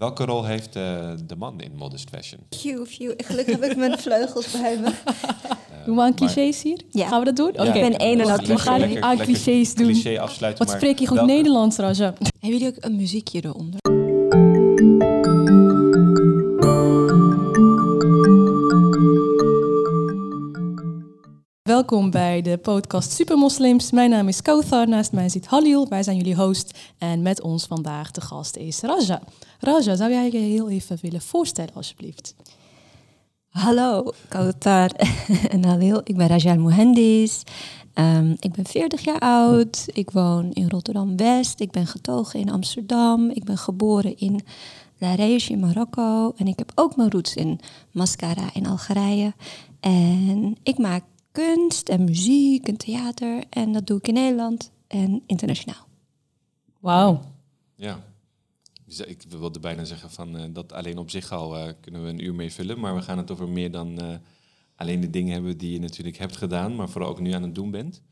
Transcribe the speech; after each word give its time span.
Welke 0.00 0.24
rol 0.24 0.44
heeft 0.44 0.76
eh, 0.76 1.10
de 1.26 1.36
man 1.36 1.60
in 1.60 1.72
modest 1.76 2.08
fashion? 2.08 2.40
Phew, 2.50 2.86
phew. 2.86 3.12
Gelukkig 3.16 3.60
heb 3.60 3.70
ik 3.70 3.76
mijn 3.76 3.98
vleugels 3.98 4.50
bij 4.50 4.78
me. 4.78 4.92
Doen 5.86 5.96
we 5.96 6.02
aan 6.02 6.14
clichés 6.14 6.62
hier? 6.62 6.80
Ja. 6.90 7.08
Gaan 7.08 7.18
we 7.18 7.24
dat 7.24 7.36
doen? 7.36 7.50
Ja, 7.52 7.68
Oké. 7.68 7.78
Ik 7.78 7.90
ben 7.90 7.98
één 7.98 8.20
en 8.20 8.26
dat 8.26 8.46
We 8.46 8.58
gaan 8.58 9.02
aan 9.02 9.18
clichés 9.18 9.74
doen. 9.74 9.86
Cliché 9.86 10.20
afsluiten. 10.20 10.66
Wat 10.66 10.74
spreek 10.74 10.98
je 10.98 11.06
goed 11.06 11.22
Nederlands, 11.22 11.76
Raja? 11.76 12.04
Hebben 12.04 12.58
jullie 12.58 12.66
ook 12.66 12.76
een 12.78 12.96
muziekje 12.96 13.44
eronder? 13.44 13.79
Welkom 21.90 22.10
bij 22.10 22.42
de 22.42 22.58
podcast 22.58 23.12
Supermoslims. 23.12 23.90
Mijn 23.90 24.10
naam 24.10 24.28
is 24.28 24.42
Kauthar, 24.42 24.88
naast 24.88 25.12
mij 25.12 25.28
zit 25.28 25.46
Halil. 25.46 25.88
Wij 25.88 26.02
zijn 26.02 26.16
jullie 26.16 26.34
host 26.34 26.78
en 26.98 27.22
met 27.22 27.40
ons 27.40 27.66
vandaag 27.66 28.10
de 28.10 28.20
gast 28.20 28.56
is 28.56 28.80
Raja. 28.80 29.22
Raja, 29.60 29.96
zou 29.96 30.10
jij 30.10 30.30
je 30.30 30.38
heel 30.38 30.70
even 30.70 30.98
willen 31.02 31.20
voorstellen 31.20 31.74
alsjeblieft? 31.74 32.34
Hallo, 33.48 34.12
Kautar 34.28 34.90
en 35.54 35.64
Halil. 35.64 36.00
Ik 36.04 36.16
ben 36.16 36.26
Rajal 36.26 36.58
Mohendis. 36.58 37.42
Ehm, 37.94 38.34
ik 38.40 38.52
ben 38.52 38.66
40 38.66 39.04
jaar 39.04 39.18
oud. 39.18 39.86
Ik 39.92 40.10
woon 40.10 40.52
in 40.52 40.68
Rotterdam-West. 40.68 41.60
Ik 41.60 41.70
ben 41.70 41.86
getogen 41.86 42.40
in 42.40 42.50
Amsterdam. 42.50 43.30
Ik 43.30 43.44
ben 43.44 43.58
geboren 43.58 44.18
in 44.18 44.40
La 44.98 45.14
Rijsh 45.14 45.48
in 45.48 45.60
Marokko. 45.60 46.32
En 46.36 46.46
ik 46.46 46.58
heb 46.58 46.72
ook 46.74 46.96
mijn 46.96 47.10
roots 47.10 47.34
in 47.34 47.60
Mascara 47.90 48.50
in 48.52 48.66
Algerije. 48.66 49.34
En 49.80 50.56
ik 50.62 50.78
maak 50.78 51.02
kunst 51.32 51.88
en 51.88 52.04
muziek 52.04 52.68
en 52.68 52.76
theater. 52.76 53.44
En 53.50 53.72
dat 53.72 53.86
doe 53.86 53.98
ik 53.98 54.08
in 54.08 54.14
Nederland 54.14 54.70
en 54.86 55.22
internationaal. 55.26 55.86
Wauw. 56.78 57.22
Ja. 57.74 58.08
Ik 59.06 59.24
wilde 59.28 59.60
bijna 59.60 59.84
zeggen 59.84 60.10
van 60.10 60.36
eh, 60.36 60.44
dat 60.52 60.72
alleen 60.72 60.98
op 60.98 61.10
zich 61.10 61.32
al 61.32 61.56
eh, 61.56 61.72
kunnen 61.80 62.02
we 62.02 62.08
een 62.08 62.24
uur 62.24 62.34
mee 62.34 62.52
vullen. 62.52 62.80
Maar 62.80 62.94
we 62.94 63.02
gaan 63.02 63.18
het 63.18 63.30
over 63.30 63.48
meer 63.48 63.70
dan 63.70 64.00
eh, 64.00 64.16
alleen 64.76 65.00
de 65.00 65.10
dingen 65.10 65.32
hebben 65.32 65.58
die 65.58 65.72
je 65.72 65.80
natuurlijk 65.80 66.16
hebt 66.16 66.36
gedaan, 66.36 66.76
maar 66.76 66.88
vooral 66.88 67.10
ook 67.10 67.20
nu 67.20 67.32
aan 67.32 67.42
het 67.42 67.54
doen 67.54 67.70
bent. 67.70 68.02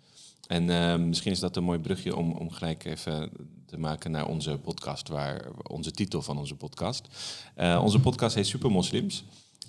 En 0.47 1.09
misschien 1.09 1.33
is 1.33 1.41
dat 1.41 1.57
een 1.57 1.65
mooi 1.65 1.79
brugje 1.79 2.17
om, 2.17 2.33
om 2.33 2.51
gelijk 2.51 2.85
even 2.85 3.31
te 3.69 3.79
maken 3.79 4.11
naar 4.11 4.27
onze 4.27 4.59
podcast, 4.59 5.09
waar 5.09 5.47
onze 5.63 5.91
titel 5.91 6.23
van 6.23 6.39
onze 6.39 6.55
podcast. 6.55 7.09
Eh, 7.55 7.81
onze 7.83 8.01
podcast 8.01 8.35
heet 8.35 8.47
Supermoslims. 8.47 9.25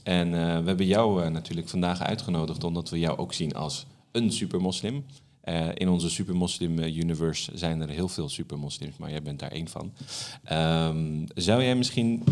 En 0.09 0.33
eh, 0.33 0.59
we 0.59 0.67
hebben 0.67 0.85
jou 0.85 1.23
eh, 1.23 1.31
natuurlijk 1.31 1.69
vandaag 1.69 2.01
uitgenodigd 2.01 2.63
omdat 2.63 2.89
we 2.89 2.99
jou 2.99 3.17
ook 3.17 3.33
zien 3.33 3.53
als 3.53 3.85
een 4.11 4.31
supermoslim. 4.31 5.05
Eh, 5.41 5.67
in 5.73 5.89
onze 5.89 6.09
supermoslim 6.09 6.79
universe 6.79 7.51
zijn 7.53 7.81
er 7.81 7.89
heel 7.89 8.07
veel 8.07 8.29
supermoslims, 8.29 8.97
maar 8.97 9.09
jij 9.09 9.21
bent 9.21 9.39
daar 9.39 9.51
één 9.51 9.67
van. 9.67 9.93
Ehm, 10.43 11.25
zou 11.35 11.63
jij 11.63 11.75
misschien 11.75 12.23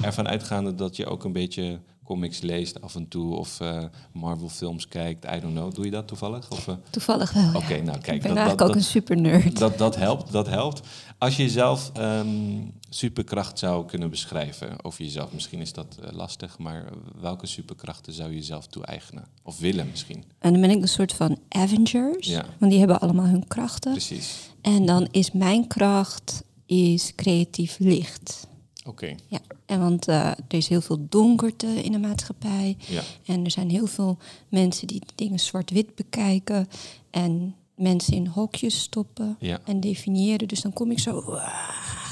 ervan 0.00 0.28
uitgaande 0.28 0.74
dat 0.74 0.96
je 0.96 1.06
ook 1.06 1.24
een 1.24 1.32
beetje 1.32 1.78
comics 2.04 2.40
leest 2.40 2.80
af 2.80 2.94
en 2.94 3.08
toe 3.08 3.34
of 3.36 3.60
eh, 3.60 3.84
Marvel 4.12 4.48
films 4.48 4.88
kijkt? 4.88 5.24
I 5.24 5.40
don't 5.40 5.54
know. 5.54 5.74
Doe 5.74 5.84
je 5.84 5.90
dat 5.90 6.08
toevallig? 6.08 6.50
Of, 6.50 6.68
eh, 6.68 6.74
Toevallig 6.90 7.32
wel. 7.32 7.42
ja. 7.42 7.52
Oké, 7.56 7.80
nou 7.82 7.98
kijk. 7.98 8.06
ik 8.06 8.06
ben 8.06 8.20
dat- 8.20 8.22
eigenlijk 8.22 8.58
dat- 8.58 8.68
ook 8.68 8.74
een 8.74 8.82
super 8.82 9.16
nerd. 9.20 9.58
dat, 9.58 9.78
dat 9.78 9.96
helpt, 9.96 10.32
dat 10.32 10.46
helpt. 10.46 10.80
Als 11.18 11.36
je 11.36 11.42
jezelf 11.42 11.90
ehm, 11.94 12.60
superkracht 12.88 13.58
zou 13.58 13.86
kunnen 13.86 14.10
beschrijven 14.10 14.84
over 14.84 15.04
jezelf, 15.04 15.32
misschien 15.32 15.60
is 15.60 15.72
dat 15.72 15.98
eh, 16.02 16.12
lastig, 16.12 16.58
maar 16.58 16.84
welke 17.20 17.46
superkrachten 17.46 18.12
zou 18.12 18.28
je 18.28 18.34
jezelf 18.36 18.66
toe-eigenen? 18.66 19.24
Of 19.42 19.58
willen 19.58 19.86
misschien? 19.90 20.24
En 20.38 20.52
dan 20.52 20.60
ben 20.60 20.70
ik 20.70 20.82
een 20.82 20.88
soort 20.88 21.12
van 21.12 21.38
Avengers. 21.48 22.26
Ja. 22.28 22.44
Want 22.58 22.70
die 22.70 22.80
hebben 22.80 23.00
allemaal 23.00 23.26
hun 23.26 23.46
krachten. 23.46 23.90
Precies. 23.92 24.36
En 24.60 24.86
dan 24.86 25.08
is 25.10 25.32
mijn 25.32 25.66
kracht 25.66 26.42
is 26.66 27.12
creatief 27.14 27.76
licht. 27.78 28.46
Oké, 28.86 29.14
Ja. 29.28 29.38
En 29.74 29.80
want 29.80 30.08
eh, 30.08 30.26
er 30.26 30.56
is 30.56 30.68
heel 30.68 30.80
veel 30.80 31.06
donkerte 31.08 31.66
in 31.66 31.92
de 31.92 31.98
maatschappij. 31.98 32.76
ja. 32.88 33.02
En 33.26 33.44
er 33.44 33.50
zijn 33.50 33.70
heel 33.70 33.86
veel 33.86 34.18
mensen 34.48 34.86
die 34.86 35.02
dingen 35.14 35.38
zwart-wit 35.38 35.94
bekijken. 35.94 36.68
En 37.10 37.54
mensen 37.76 38.14
in 38.14 38.26
hokjes 38.26 38.80
stoppen 38.80 39.36
Ja. 39.40 39.60
en 39.64 39.80
definiëren. 39.80 40.48
Dus 40.48 40.60
dan 40.60 40.72
kom 40.72 40.90
ik 40.90 40.98
zo... 40.98 41.38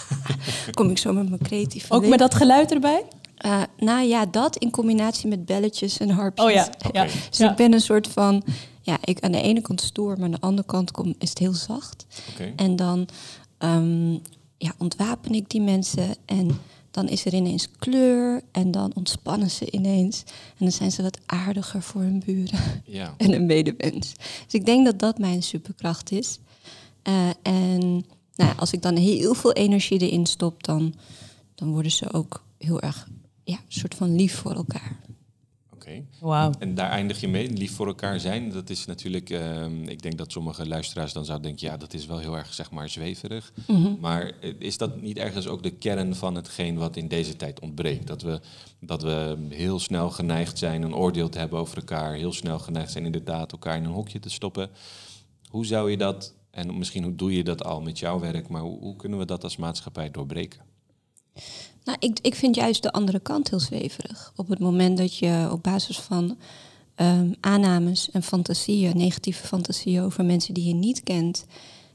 kom 0.79 0.91
ik 0.91 0.99
zo 0.99 1.13
met 1.13 1.29
mijn 1.29 1.43
creatieve 1.43 1.93
Ook 1.93 2.07
met 2.07 2.19
dat 2.19 2.35
geluid 2.35 2.73
erbij? 2.73 3.05
Eh, 3.37 3.63
nou 3.77 4.07
ja, 4.07 4.27
dat 4.27 4.57
in 4.57 4.71
combinatie 4.71 5.29
met 5.29 5.45
belletjes 5.45 5.99
en 5.99 6.11
harpjes. 6.11 6.47
Oh 6.47 6.53
ja. 6.93 7.05
Dus 7.05 7.39
ja. 7.39 7.51
ik 7.51 7.57
ben 7.57 7.73
een 7.73 7.81
soort 7.81 8.09
van, 8.09 8.43
ja, 8.81 8.99
ik 9.05 9.21
aan 9.21 9.33
de 9.33 9.41
ene 9.43 9.61
kant 9.61 9.81
stoer, 9.81 10.15
maar 10.17 10.25
aan 10.25 10.31
de 10.31 10.41
andere 10.41 10.67
kant 10.67 10.91
kom, 10.91 11.15
is 11.19 11.29
het 11.29 11.39
heel 11.39 11.55
zacht. 11.55 12.07
Oké. 12.33 12.53
En 12.57 12.77
dan 12.77 13.09
ehm, 13.59 14.13
ja, 14.59 14.73
ontwapen 14.79 15.35
ik 15.35 15.51
die 15.51 15.61
mensen 15.61 16.15
en 16.25 16.59
dan 16.93 17.09
is 17.09 17.25
er 17.25 17.35
ineens 17.35 17.69
kleur 17.79 18.43
en 18.51 18.71
dan 18.71 18.95
ontspannen 18.95 19.51
ze 19.51 19.71
ineens. 19.71 20.23
En 20.27 20.59
dan 20.59 20.73
zijn 20.73 20.93
ze 20.93 21.03
wat 21.03 21.19
aardiger 21.27 21.83
voor 21.83 22.01
hun 22.01 22.23
buren 22.27 22.59
Ja. 22.85 23.15
en 23.19 23.31
hun 23.31 23.47
medemens. 23.47 24.13
Dus 24.45 24.55
ik 24.55 24.65
denk 24.67 24.85
dat 24.85 24.99
dat 24.99 25.19
mijn 25.19 25.43
superkracht 25.43 26.11
is. 26.11 26.39
Eh, 27.03 27.29
en 27.43 27.81
nou, 28.35 28.51
ja, 28.51 28.55
als 28.57 28.73
ik 28.73 28.83
dan 28.83 28.97
heel 28.97 29.35
veel 29.35 29.53
energie 29.53 30.01
erin 30.01 30.27
stop, 30.27 30.65
dan, 30.65 30.95
dan 31.55 31.71
worden 31.71 31.93
ze 31.93 32.13
ook 32.13 32.45
heel 32.59 32.81
erg 32.81 33.09
ja, 33.45 33.57
een 33.57 33.63
soort 33.69 33.95
van 33.95 34.15
lief 34.15 34.35
voor 34.35 34.55
elkaar. 34.55 34.97
Oké. 35.83 36.05
Wauw. 36.21 36.51
En 36.59 36.75
daar 36.75 36.91
eindig 36.91 37.21
je 37.21 37.29
mee, 37.29 37.51
lief 37.51 37.75
voor 37.75 37.87
elkaar 37.87 38.21
zijn. 38.21 38.51
Dat 38.51 38.71
is 38.71 38.87
natuurlijk, 38.87 39.31
ehm, 39.31 39.83
ik 39.83 40.03
denk 40.03 40.19
dat 40.19 40.33
sommige 40.33 40.67
luisteraars 40.67 41.13
dan 41.13 41.25
zouden 41.25 41.47
denken, 41.47 41.69
ja, 41.69 41.77
dat 41.77 41.95
is 41.95 42.07
wel 42.07 42.19
heel 42.19 42.37
erg, 42.37 42.55
zeg 42.55 42.71
maar, 42.71 42.89
zweverig. 42.89 43.53
Maar 44.01 44.33
eh, 44.41 44.55
is 44.59 44.79
dat 44.79 45.01
niet 45.01 45.19
ergens 45.19 45.47
ook 45.47 45.63
de 45.63 45.71
kern 45.71 46.15
van 46.15 46.35
hetgeen 46.35 46.77
wat 46.77 46.97
in 46.97 47.09
deze 47.09 47.37
tijd 47.37 47.61
ontbreekt? 47.61 48.07
Dat 48.07 48.23
we, 48.23 48.41
dat 48.81 49.03
we 49.03 49.37
heel 49.49 49.79
snel 49.79 50.11
geneigd 50.11 50.59
zijn 50.59 50.83
een 50.83 50.95
oordeel 50.95 51.29
te 51.29 51.39
hebben 51.39 51.59
over 51.59 51.77
elkaar, 51.77 52.15
heel 52.15 52.33
snel 52.33 52.59
geneigd 52.59 52.93
zijn 52.93 53.05
inderdaad 53.05 53.53
elkaar 53.53 53.77
in 53.77 53.85
een 53.85 53.91
hokje 53.91 54.19
te 54.19 54.31
stoppen. 54.31 54.71
Hoe 55.49 55.67
zou 55.67 55.91
je 55.91 55.97
dat, 55.97 56.35
en 56.51 56.79
misschien 56.79 57.03
hoe 57.03 57.15
doe 57.15 57.37
je 57.37 57.45
dat 57.45 57.65
al 57.65 57.81
met 57.81 57.99
jouw 57.99 58.21
werk, 58.21 58.49
maar 58.49 58.63
hoe, 58.63 58.79
hoe 58.79 58.97
kunnen 58.97 59.19
we 59.19 59.25
dat 59.25 59.45
als 59.45 59.57
maatschappij 59.57 60.11
doorbreken? 60.11 60.61
Nou, 61.85 61.99
ik, 62.01 62.19
ik 62.23 62.35
vind 62.35 62.55
juist 62.55 62.83
de 62.83 62.93
andere 62.93 63.21
kant 63.21 63.51
heel 63.51 63.61
zweverig. 63.61 64.33
Op 64.37 64.49
het 64.49 64.59
moment 64.59 64.99
dat 64.99 65.17
je 65.17 65.49
op 65.53 65.63
basis 65.63 65.99
van 65.99 66.39
ehm, 66.95 67.33
aannames 67.41 68.11
en 68.11 68.23
fantasieën, 68.23 68.97
negatieve 68.97 69.47
fantasieën 69.47 70.03
over 70.03 70.25
mensen 70.25 70.55
die 70.55 70.69
je 70.69 70.75
niet 70.75 71.03
kent, 71.03 71.45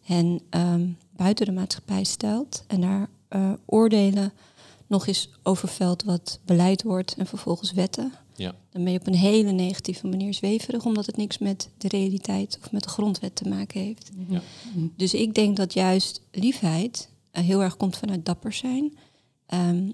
en 0.07 0.41
ehm, 0.49 0.87
buiten 1.15 1.45
de 1.45 1.51
maatschappij 1.51 2.03
stelt 2.03 2.63
en 2.67 2.81
daar 2.81 3.09
eh, 3.27 3.51
oordelen 3.65 4.33
nog 4.87 5.07
eens 5.07 5.29
overveld 5.43 6.03
wat 6.03 6.39
beleid 6.45 6.83
wordt 6.83 7.15
en 7.17 7.25
vervolgens 7.27 7.71
wetten, 7.71 8.13
Ja, 8.35 8.55
dan 8.71 8.83
ben 8.83 8.93
je 8.93 8.99
op 8.99 9.07
een 9.07 9.15
hele 9.15 9.51
negatieve 9.51 10.07
manier 10.07 10.33
zweverig, 10.33 10.85
omdat 10.85 11.05
het 11.05 11.17
niks 11.17 11.37
met 11.37 11.69
de 11.77 11.87
realiteit 11.87 12.59
of 12.63 12.71
met 12.71 12.83
de 12.83 12.89
grondwet 12.89 13.35
te 13.35 13.47
maken 13.49 13.81
heeft. 13.81 14.11
ja. 14.27 14.41
Dus 14.95 15.13
ik 15.13 15.33
denk 15.33 15.57
dat 15.57 15.73
juist 15.73 16.21
liefheid 16.31 17.09
eh, 17.31 17.43
heel 17.43 17.61
erg 17.61 17.77
komt 17.77 17.97
vanuit 17.97 18.25
dapper 18.25 18.53
zijn. 18.53 18.97
Ehm, 19.47 19.91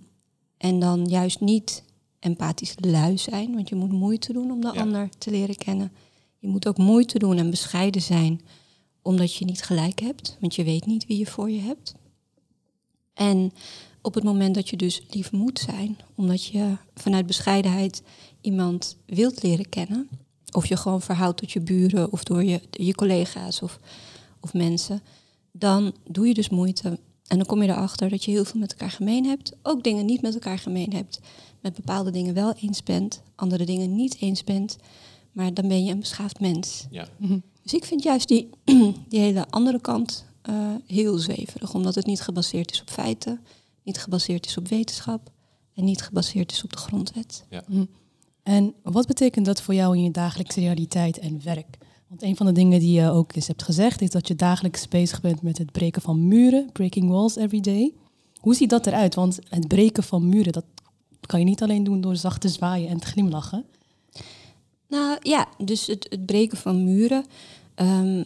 en 0.58 0.80
dan 0.80 1.06
juist 1.06 1.40
niet 1.40 1.84
empathisch 2.20 2.74
lui 2.80 3.18
zijn, 3.18 3.54
want 3.54 3.70
je 3.70 3.76
moet 3.76 3.92
moeite 3.92 4.34
doen 4.34 4.52
om 4.52 4.62
de 4.62 4.72
Ja. 4.74 4.82
ander 4.82 5.10
te 5.18 5.32
leren 5.32 5.56
kennen. 5.58 5.92
Je 6.40 6.48
moet 6.48 6.68
ook 6.68 6.78
moeite 6.78 7.20
doen 7.20 7.38
en 7.38 7.50
bescheiden 7.50 8.02
zijn, 8.02 8.42
omdat 9.02 9.36
je 9.36 9.46
niet 9.46 9.62
gelijk 9.64 10.00
hebt, 10.00 10.38
want 10.40 10.56
je 10.56 10.64
weet 10.64 10.86
niet 10.86 11.06
wie 11.06 11.18
je 11.18 11.26
voor 11.26 11.50
je 11.50 11.60
hebt. 11.60 11.94
En 13.14 13.52
op 14.02 14.14
het 14.14 14.24
moment 14.24 14.56
dat 14.56 14.70
je 14.70 14.78
dus 14.78 15.02
lief 15.10 15.32
moet 15.32 15.60
zijn, 15.60 15.98
omdat 16.16 16.46
je 16.46 16.78
vanuit 16.94 17.26
bescheidenheid 17.26 18.02
iemand 18.42 18.98
wilt 19.06 19.44
leren 19.44 19.70
kennen, 19.70 20.10
of 20.52 20.66
je 20.66 20.78
gewoon 20.78 21.02
verhoudt 21.02 21.38
tot 21.38 21.52
je 21.52 21.62
buren 21.62 22.12
of 22.12 22.24
door 22.24 22.44
je, 22.44 22.62
je 22.72 22.96
collega's 22.96 23.62
of, 23.62 23.80
of 24.40 24.54
mensen, 24.54 25.02
dan 25.52 25.94
doe 26.10 26.28
je 26.28 26.34
dus 26.34 26.50
moeite. 26.50 27.00
En 27.28 27.38
dan 27.38 27.46
kom 27.46 27.62
je 27.62 27.70
erachter 27.70 28.10
dat 28.10 28.24
je 28.24 28.32
heel 28.32 28.46
veel 28.46 28.60
met 28.60 28.72
elkaar 28.72 28.92
gemeen 28.92 29.26
hebt, 29.26 29.54
ook 29.62 29.84
dingen 29.84 30.06
niet 30.06 30.22
met 30.22 30.34
elkaar 30.34 30.58
gemeen 30.60 30.94
hebt, 30.94 31.20
met 31.62 31.74
bepaalde 31.74 32.12
dingen 32.12 32.34
wel 32.34 32.54
eens 32.54 32.84
bent, 32.84 33.22
andere 33.36 33.66
dingen 33.66 33.96
niet 33.96 34.18
eens 34.20 34.44
bent, 34.44 34.78
maar 35.32 35.54
dan 35.54 35.68
ben 35.68 35.86
je 35.86 35.92
een 35.92 36.00
beschaafd 36.00 36.40
mens. 36.40 36.88
ja. 36.90 37.08
Dus 37.64 37.74
ik 37.74 37.86
vind 37.86 38.04
juist 38.04 38.28
die, 38.28 38.50
die 39.10 39.20
hele 39.20 39.48
andere 39.50 39.82
kant 39.82 40.26
eh, 40.42 40.70
heel 40.88 41.18
zweverig, 41.18 41.74
omdat 41.74 41.96
het 41.96 42.06
niet 42.06 42.22
gebaseerd 42.22 42.72
is 42.72 42.82
op 42.82 42.90
feiten, 42.90 43.40
niet 43.84 43.98
gebaseerd 43.98 44.46
is 44.46 44.58
op 44.58 44.68
wetenschap 44.68 45.32
en 45.74 45.84
niet 45.84 46.02
gebaseerd 46.02 46.52
is 46.52 46.64
op 46.64 46.72
de 46.72 46.78
grondwet. 46.78 47.46
En 48.44 48.74
wat 48.84 49.08
betekent 49.08 49.46
dat 49.46 49.62
voor 49.62 49.74
jou 49.74 49.98
in 49.98 50.04
je 50.04 50.12
dagelijkse 50.12 50.60
realiteit 50.60 51.20
en 51.20 51.44
werk? 51.44 51.78
Want 52.14 52.26
een 52.26 52.36
van 52.36 52.46
de 52.46 52.52
dingen 52.52 52.80
die 52.80 53.02
je 53.02 53.10
ook 53.10 53.36
eens 53.36 53.48
hebt 53.48 53.64
gezegd, 53.64 54.02
is 54.02 54.10
dat 54.10 54.28
je 54.28 54.36
dagelijks 54.36 54.88
bezig 54.88 55.22
bent 55.22 55.42
met 55.42 55.58
het 55.58 55.72
breken 55.72 56.02
van 56.02 56.28
muren, 56.28 56.70
breaking 56.72 57.10
walls 57.10 57.36
every 57.36 57.60
day. 57.60 57.94
Hoe 58.40 58.56
ziet 58.56 58.70
dat 58.70 58.88
eruit? 58.88 59.16
Want 59.16 59.40
het 59.50 59.68
breken 59.68 60.04
van 60.04 60.30
muren, 60.30 60.54
dat 60.54 60.66
kan 61.22 61.40
je 61.40 61.46
niet 61.46 61.62
alleen 61.62 61.84
doen 61.84 62.02
door 62.02 62.16
zacht 62.16 62.42
te 62.42 62.48
zwaaien 62.50 62.90
en 62.90 63.00
te 63.00 63.08
glimlachen. 63.08 63.66
Nou 64.88 65.18
ja, 65.22 65.48
dus 65.58 65.88
het, 65.88 66.08
het 66.10 66.26
breken 66.26 66.58
van 66.58 66.84
muren. 66.84 67.26
Ehm, 67.76 68.24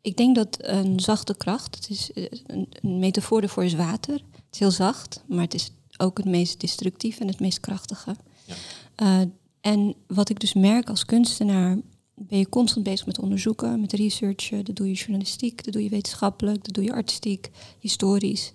ik 0.00 0.16
denk 0.16 0.34
dat 0.34 0.56
een 0.60 1.00
zachte 1.00 1.36
kracht, 1.36 1.74
het 1.74 1.90
is 1.90 2.12
eh, 2.12 2.24
een, 2.46 2.66
een 2.80 2.98
metafoor 2.98 3.42
ervoor 3.42 3.64
is 3.64 3.74
water. 3.74 4.14
Het 4.14 4.52
is 4.52 4.58
heel 4.58 4.70
zacht, 4.70 5.24
maar 5.26 5.44
het 5.44 5.54
is 5.54 5.70
ook 5.96 6.16
het 6.16 6.26
meest 6.26 6.60
destructief 6.60 7.20
en 7.20 7.28
het 7.28 7.40
meest 7.40 7.60
krachtige. 7.60 8.16
Ja. 8.46 8.54
Eh, 8.94 9.28
en 9.60 9.94
wat 10.06 10.28
ik 10.28 10.40
dus 10.40 10.54
merk 10.54 10.88
als 10.88 11.04
kunstenaar, 11.04 11.78
ben 12.14 12.38
je 12.38 12.48
constant 12.48 12.84
bezig 12.84 13.06
met 13.06 13.18
onderzoeken, 13.18 13.80
met 13.80 13.92
researchen. 13.92 14.64
Dat 14.64 14.76
doe 14.76 14.88
je 14.88 14.94
journalistiek, 14.94 15.64
dat 15.64 15.72
doe 15.72 15.82
je 15.82 15.88
wetenschappelijk, 15.88 16.64
dat 16.64 16.74
doe 16.74 16.84
je 16.84 16.92
artistiek, 16.92 17.50
historisch. 17.78 18.52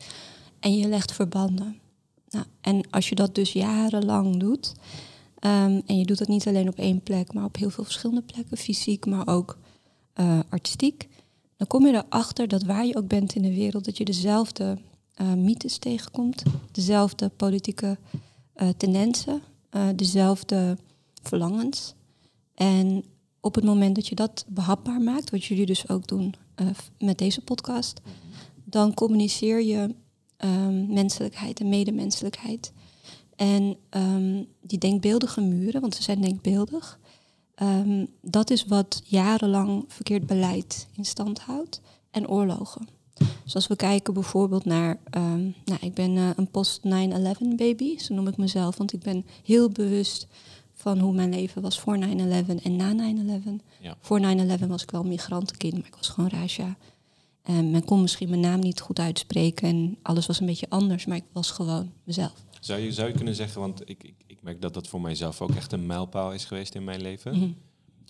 En 0.59 0.77
je 0.77 0.87
legt 0.87 1.11
verbanden. 1.11 1.79
Nou, 2.29 2.45
en 2.61 2.89
als 2.89 3.09
je 3.09 3.15
dat 3.15 3.35
dus 3.35 3.53
jarenlang 3.53 4.39
doet, 4.39 4.73
ehm, 5.39 5.81
en 5.85 5.97
je 5.97 6.05
doet 6.05 6.17
dat 6.17 6.27
niet 6.27 6.47
alleen 6.47 6.67
op 6.67 6.77
één 6.77 7.01
plek, 7.01 7.33
maar 7.33 7.43
op 7.43 7.55
heel 7.55 7.69
veel 7.69 7.83
verschillende 7.83 8.21
plekken, 8.21 8.57
fysiek, 8.57 9.05
maar 9.05 9.27
ook 9.27 9.57
eh, 10.13 10.39
artistiek, 10.49 11.07
dan 11.57 11.67
kom 11.67 11.85
je 11.85 12.03
erachter 12.09 12.47
dat 12.47 12.63
waar 12.63 12.85
je 12.85 12.95
ook 12.95 13.07
bent 13.07 13.35
in 13.35 13.41
de 13.41 13.53
wereld, 13.53 13.85
dat 13.85 13.97
je 13.97 14.05
dezelfde 14.05 14.77
uh, 15.21 15.33
mythes 15.33 15.77
tegenkomt, 15.77 16.43
dezelfde 16.71 17.29
politieke 17.29 17.97
uh, 18.55 18.69
tendensen, 18.77 19.41
dezelfde 19.95 20.77
verlangens. 21.21 21.93
En 22.55 23.03
op 23.41 23.55
het 23.55 23.63
moment 23.63 23.95
dat 23.95 24.07
je 24.07 24.15
dat 24.15 24.45
behapbaar 24.47 25.01
maakt, 25.01 25.29
wat 25.29 25.43
jullie 25.43 25.65
dus 25.65 25.89
ook 25.89 26.07
doen 26.07 26.33
met 26.99 27.17
deze 27.17 27.41
podcast, 27.41 28.01
dan 28.63 28.93
communiceer 28.93 29.61
je 29.61 29.95
um, 30.37 30.93
menselijkheid 30.93 31.59
en 31.59 31.69
medemenselijkheid. 31.69 32.73
En 33.35 33.77
um, 33.89 34.47
die 34.61 34.77
denkbeeldige 34.77 35.41
muren, 35.41 35.81
want 35.81 35.95
ze 35.95 36.03
zijn 36.03 36.21
denkbeeldig, 36.21 36.99
um, 37.63 38.07
dat 38.21 38.49
is 38.49 38.65
wat 38.65 39.01
jarenlang 39.05 39.85
verkeerd 39.87 40.25
beleid 40.25 40.87
in 40.95 41.05
stand 41.05 41.39
houdt 41.39 41.81
en 42.11 42.27
oorlogen. 42.27 42.87
Dus 43.43 43.55
als 43.55 43.67
we 43.67 43.75
kijken 43.75 44.13
bijvoorbeeld 44.13 44.65
naar, 44.65 44.99
nou, 45.65 45.79
ik 45.81 45.93
ben 45.93 46.15
uh, 46.15 46.29
een 46.35 46.51
post-9-11 46.51 46.87
baby, 47.55 47.97
zo 47.97 48.13
noem 48.13 48.27
ik 48.27 48.37
mezelf, 48.37 48.77
want 48.77 48.93
ik 48.93 48.99
ben 48.99 49.25
heel 49.43 49.69
bewust 49.69 50.27
van 50.79 50.99
hoe 50.99 51.13
mijn 51.13 51.29
leven 51.29 51.61
was 51.61 51.79
voor 51.79 51.97
9-11 51.97 52.01
en 52.63 52.75
na 52.75 53.13
9-11. 53.41 53.65
Ja. 53.81 53.97
Voor 53.99 54.19
9-11 54.59 54.67
was 54.67 54.83
ik 54.83 54.91
wel 54.91 55.03
migrantenkind, 55.03 55.73
maar 55.73 55.87
ik 55.87 55.95
was 55.95 56.09
gewoon 56.09 56.29
Raja. 56.29 56.77
En 57.43 57.71
men 57.71 57.85
kon 57.85 58.01
misschien 58.01 58.29
mijn 58.29 58.41
naam 58.41 58.59
niet 58.59 58.79
goed 58.79 58.99
uitspreken 58.99 59.67
en 59.67 59.97
alles 60.01 60.25
was 60.25 60.39
een 60.39 60.45
beetje 60.45 60.69
anders, 60.69 61.05
maar 61.05 61.17
ik 61.17 61.23
was 61.31 61.51
gewoon 61.51 61.91
mezelf. 62.03 62.33
Zou 62.59 62.79
je, 62.79 62.91
zou 62.91 63.07
je 63.07 63.15
kunnen 63.15 63.35
zeggen, 63.35 63.61
want 63.61 63.89
ik, 63.89 64.03
ik, 64.03 64.15
ik 64.25 64.41
merk 64.41 64.61
dat 64.61 64.73
dat 64.73 64.87
voor 64.87 65.01
mijzelf 65.01 65.41
ook 65.41 65.55
echt 65.55 65.71
een 65.71 65.85
mijlpaal 65.85 66.33
is 66.33 66.45
geweest 66.45 66.75
in 66.75 66.83
mijn 66.83 67.01
leven. 67.01 67.37
Mhm. 67.37 67.49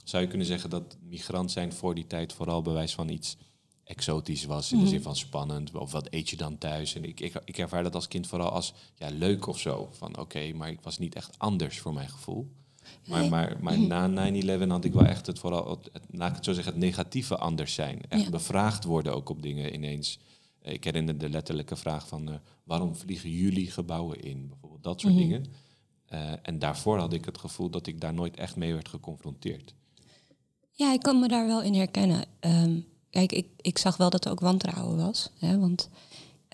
Zou 0.04 0.24
je 0.24 0.30
kunnen 0.30 0.48
zeggen 0.48 0.70
dat 0.70 0.98
migrant 1.10 1.52
zijn 1.52 1.74
voor 1.74 1.96
die 1.96 2.08
tijd 2.08 2.34
vooral 2.34 2.62
bewijs 2.62 2.94
van 2.94 3.10
iets 3.10 3.38
exotisch 3.90 4.46
was, 4.46 4.72
in 4.72 4.78
de 4.78 4.84
mhm. 4.84 4.94
zin 4.94 5.02
van 5.02 5.16
spannend, 5.16 5.76
of 5.76 5.92
wat 5.92 6.08
eet 6.10 6.30
je 6.30 6.36
dan 6.36 6.58
thuis? 6.58 6.96
En 6.96 7.04
ik, 7.04 7.20
ik, 7.20 7.42
ik 7.46 7.58
ervaar 7.58 7.84
dat 7.84 7.96
als 7.96 8.08
kind 8.08 8.28
vooral 8.28 8.50
als 8.50 8.74
ja, 8.96 9.10
leuk 9.10 9.48
of 9.48 9.60
zo. 9.60 9.90
Van 9.92 10.18
oké, 10.18 10.54
maar 10.54 10.70
ik 10.70 10.82
was 10.82 10.98
niet 10.98 11.16
echt 11.16 11.36
anders 11.38 11.80
voor 11.80 11.94
mijn 11.94 12.10
gevoel. 12.10 12.52
Maar, 13.08 13.30
maar, 13.30 13.58
maar 13.62 13.80
na 13.80 14.32
9-11 14.64 14.68
had 14.68 14.86
ik 14.86 14.94
wel 14.94 15.06
echt 15.06 15.26
het 15.26 15.40
vooral, 15.40 15.70
het, 15.70 16.04
laat 16.12 16.30
ik 16.30 16.36
het 16.36 16.46
zo 16.46 16.54
zeggen, 16.54 16.74
het 16.74 16.82
negatieve 16.82 17.38
anders 17.38 17.74
zijn. 17.74 18.02
Echt 18.10 18.30
bevraagd 18.30 18.84
worden 18.84 19.16
ook 19.16 19.30
op 19.30 19.42
dingen 19.42 19.74
ineens. 19.74 20.20
Ik 20.62 20.84
herinner 20.84 21.18
de 21.18 21.30
letterlijke 21.30 21.76
vraag 21.76 22.08
van 22.08 22.30
uh, 22.30 22.36
waarom 22.64 22.96
vliegen 22.96 23.30
jullie 23.30 23.72
gebouwen 23.72 24.22
in? 24.22 24.48
Bijvoorbeeld 24.50 24.84
dat 24.84 25.02
soort 25.02 25.14
mhm. 25.14 25.22
dingen. 25.22 25.46
Uh, 26.14 26.32
en 26.42 26.60
daarvoor 26.60 26.98
had 26.98 27.14
ik 27.14 27.26
het 27.26 27.38
gevoel 27.38 27.70
dat 27.70 27.88
ik 27.88 28.02
daar 28.02 28.14
nooit 28.14 28.36
echt 28.36 28.56
mee 28.56 28.74
werd 28.74 28.90
geconfronteerd. 28.90 29.74
Ja, 30.72 30.94
ik 30.94 31.02
kan 31.02 31.20
me 31.20 31.28
daar 31.28 31.48
wel 31.48 31.62
in 31.62 31.74
herkennen. 31.74 32.26
Um, 32.40 32.86
kijk, 33.10 33.32
ik, 33.32 33.48
ik 33.62 33.78
zag 33.78 33.98
wel 33.98 34.10
dat 34.10 34.26
er 34.26 34.32
ook 34.32 34.40
wantrouwen 34.40 34.98
was. 34.98 35.30
Hè, 35.40 35.60
want 35.60 35.90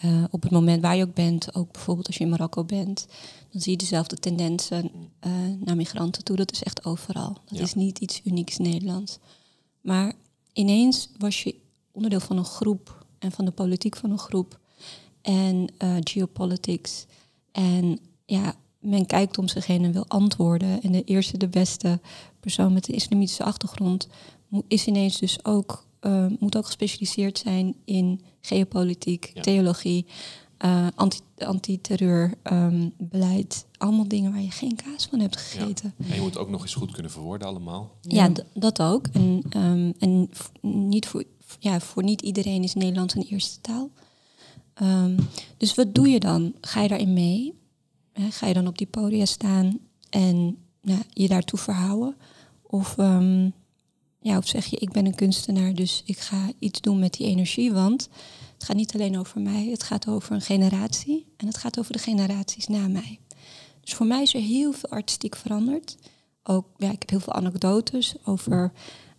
uh, 0.06 0.24
op 0.30 0.42
het 0.42 0.52
moment 0.52 0.82
waar 0.82 0.96
je 0.96 1.04
ook 1.04 1.14
bent, 1.14 1.56
ook 1.56 1.72
bijvoorbeeld 1.72 2.08
als 2.08 2.18
je 2.18 2.24
in 2.24 2.30
Marokko 2.30 2.64
bent, 2.64 3.08
dan 3.52 3.62
zie 3.62 3.72
je 3.72 3.78
dezelfde 3.78 4.16
tendensen 4.16 4.92
uh, 5.28 5.32
naar 5.60 5.76
migranten 5.76 6.24
toe. 6.24 6.36
Dat 6.36 6.52
is 6.52 6.64
echt 6.64 6.86
overal. 6.86 7.38
Dat 7.46 7.60
is 7.60 7.74
niet 7.74 8.00
iets 8.00 8.22
unieks 8.24 8.58
Nederlands. 8.58 9.18
Maar 9.82 10.14
ineens 10.54 11.10
was 11.18 11.44
je 11.44 11.56
onderdeel 11.92 12.20
van 12.20 12.38
een 12.38 12.46
groep 12.46 13.06
en 13.20 13.32
van 13.32 13.46
de 13.46 13.52
politiek 13.52 13.96
van 13.96 14.12
een 14.12 14.20
groep 14.20 14.60
en 15.22 15.68
uh, 15.84 15.96
geopolitics. 16.04 17.06
En 17.52 18.00
ja, 18.26 18.56
men 18.80 19.06
kijkt 19.06 19.38
om 19.38 19.48
zich 19.48 19.66
heen 19.66 19.84
en 19.84 19.92
wil 19.92 20.08
antwoorden. 20.08 20.82
En 20.82 20.92
de 20.92 21.04
eerste, 21.04 21.38
de 21.38 21.48
beste 21.48 22.00
persoon 22.40 22.74
met 22.74 22.88
een 22.88 22.96
islamitische 22.96 23.44
achtergrond 23.44 24.08
is 24.68 24.88
ineens 24.88 25.18
dus 25.18 25.46
ook, 25.46 25.86
uh, 26.06 26.26
moet 26.40 26.58
ook 26.58 26.66
gespecialiseerd 26.66 27.38
zijn 27.38 27.76
in 27.86 28.22
geopolitiek, 28.42 29.34
theologie, 29.42 30.06
uh, 30.66 30.88
anti, 30.96 31.20
antiterreurbeleid. 31.38 33.66
Um, 33.66 33.72
allemaal 33.78 34.08
dingen 34.08 34.32
waar 34.32 34.42
je 34.42 34.52
geen 34.52 34.76
kaas 34.76 35.06
van 35.06 35.20
hebt 35.20 35.38
gegeten. 35.38 35.94
Ja. 35.98 36.10
En 36.10 36.16
je 36.16 36.22
moet 36.22 36.38
ook 36.38 36.50
nog 36.50 36.62
eens 36.62 36.76
goed 36.76 36.92
kunnen 36.92 37.12
verwoorden 37.12 37.48
allemaal. 37.48 37.92
Ja, 38.02 38.30
dat 38.54 38.82
ook. 38.82 39.08
En, 39.08 39.44
um, 39.58 39.94
en 40.00 40.30
niet 40.62 41.08
voor, 41.08 41.24
ja, 41.60 41.80
voor 41.80 42.04
niet 42.04 42.22
iedereen 42.22 42.64
is 42.64 42.74
Nederlands 42.74 43.16
een 43.16 43.28
eerste 43.30 43.62
taal. 43.62 43.90
Um, 44.82 45.16
dus 45.58 45.76
wat 45.76 45.96
doe 45.96 46.08
je 46.08 46.20
dan? 46.20 46.54
Ga 46.62 46.82
je 46.82 46.88
daarin 46.88 47.14
mee? 47.14 47.64
ga 48.30 48.48
je 48.48 48.54
dan 48.54 48.68
op 48.68 48.78
die 48.78 48.88
podia 48.88 49.26
staan 49.26 49.80
en 50.10 50.58
nou, 50.82 51.02
je 51.10 51.28
daartoe 51.28 51.60
verhouden? 51.60 52.16
Of, 52.62 52.96
ja, 54.26 54.38
of 54.38 54.48
zeg 54.48 54.66
je, 54.66 54.78
ik 54.78 54.92
ben 54.92 55.06
een 55.06 55.16
kunstenaar, 55.16 55.74
dus 55.74 56.02
ik 56.06 56.18
ga 56.18 56.52
iets 56.60 56.82
doen 56.82 57.00
met 57.00 57.14
die 57.14 57.28
energie, 57.28 57.74
want 57.74 58.10
het 58.54 58.64
gaat 58.64 58.76
niet 58.76 58.94
alleen 58.94 59.20
over 59.20 59.42
mij, 59.42 59.68
het 59.72 59.84
gaat 59.84 60.08
over 60.08 60.32
een 60.32 60.42
generatie 60.42 61.26
en 61.38 61.48
het 61.48 61.58
gaat 61.58 61.80
over 61.80 61.94
de 61.94 62.00
generaties 62.00 62.68
na 62.68 62.88
mij. 62.88 63.20
Dus 63.82 63.94
voor 63.94 64.06
mij 64.06 64.22
is 64.22 64.34
er 64.34 64.42
heel 64.42 64.72
veel 64.72 64.90
artistiek 64.90 65.36
veranderd. 65.36 65.98
Ook, 66.44 66.66
ja, 66.78 66.92
ik 66.92 67.00
heb 67.00 67.10
heel 67.10 67.20
veel 67.20 67.34
anekdotes 67.34 68.16
over 68.24 68.72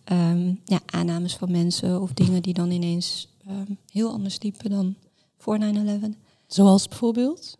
ehm, 0.03 0.53
ja, 0.65 0.79
aannames 0.85 1.35
van 1.35 1.51
mensen 1.51 2.01
of 2.01 2.13
dingen 2.13 2.41
die 2.41 2.53
dan 2.53 2.71
ineens 2.71 3.27
ehm, 3.45 3.71
heel 3.91 4.11
anders 4.11 4.41
liepen 4.41 4.69
dan 4.69 4.95
voor 5.37 5.59
9-11. 5.59 6.17
Zoals 6.47 6.87
bijvoorbeeld? 6.87 7.57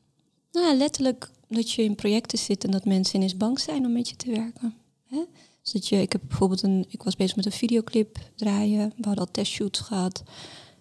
Nou, 0.51 0.77
letterlijk 0.77 1.31
dat 1.47 1.71
je 1.71 1.83
in 1.83 1.95
projecten 1.95 2.37
zit 2.37 2.63
en 2.63 2.71
dat 2.71 2.85
mensen 2.85 3.15
ineens 3.15 3.37
bang 3.37 3.59
zijn 3.59 3.85
om 3.85 3.91
met 3.91 4.09
je 4.09 4.15
te 4.15 4.31
werken. 4.31 4.73
Hè? 5.05 5.23
Dus 5.67 5.81
dat 5.81 5.87
je, 5.87 6.01
ik 6.01 6.11
heb 6.11 6.21
bijvoorbeeld 6.27 6.61
een, 6.61 6.85
ik 6.89 7.03
was 7.03 7.15
bezig 7.15 7.35
met 7.35 7.45
een 7.45 7.51
videoclip 7.51 8.17
draaien. 8.35 8.93
We 8.97 9.05
hadden 9.07 9.25
al 9.25 9.31
testshoots 9.31 9.79
gehad 9.79 10.23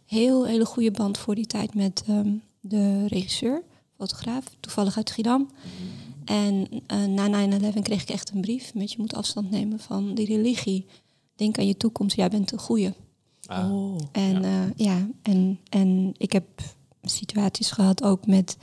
heel 0.04 0.46
hele 0.46 0.64
goede 0.64 0.90
band 0.90 1.18
voor 1.18 1.34
die 1.34 1.46
tijd 1.46 1.74
met 1.74 2.02
ehm, 2.06 2.32
de 2.60 3.06
regisseur, 3.06 3.62
fotograaf, 3.96 4.44
toevallig 4.60 4.96
uit 4.96 5.08
Schiedam. 5.08 5.50
En 6.24 6.68
uh, 6.92 7.04
na 7.04 7.48
9-11 7.75 7.82
kreeg 7.82 8.02
ik 8.02 8.08
echt 8.08 8.30
een 8.30 8.40
brief 8.40 8.75
met 8.75 8.92
je 8.92 8.99
moet 8.99 9.14
afstand 9.14 9.50
nemen 9.50 9.78
van 9.78 10.14
die 10.14 10.26
religie. 10.26 10.87
Denk 11.37 11.58
aan 11.58 11.66
je 11.66 11.76
toekomst, 11.76 12.16
jij 12.16 12.28
bent 12.28 12.52
een 12.52 12.58
goeie. 12.58 12.92
Ah, 13.46 13.72
oh, 13.72 13.99
en 14.12 14.42
ja. 14.42 14.64
Uh, 14.64 14.70
ja, 14.76 15.08
en, 15.22 15.58
en 15.68 16.14
ik 16.16 16.32
heb 16.32 16.46
situaties 17.02 17.70
gehad 17.70 18.02
ook 18.02 18.26
met 18.26 18.56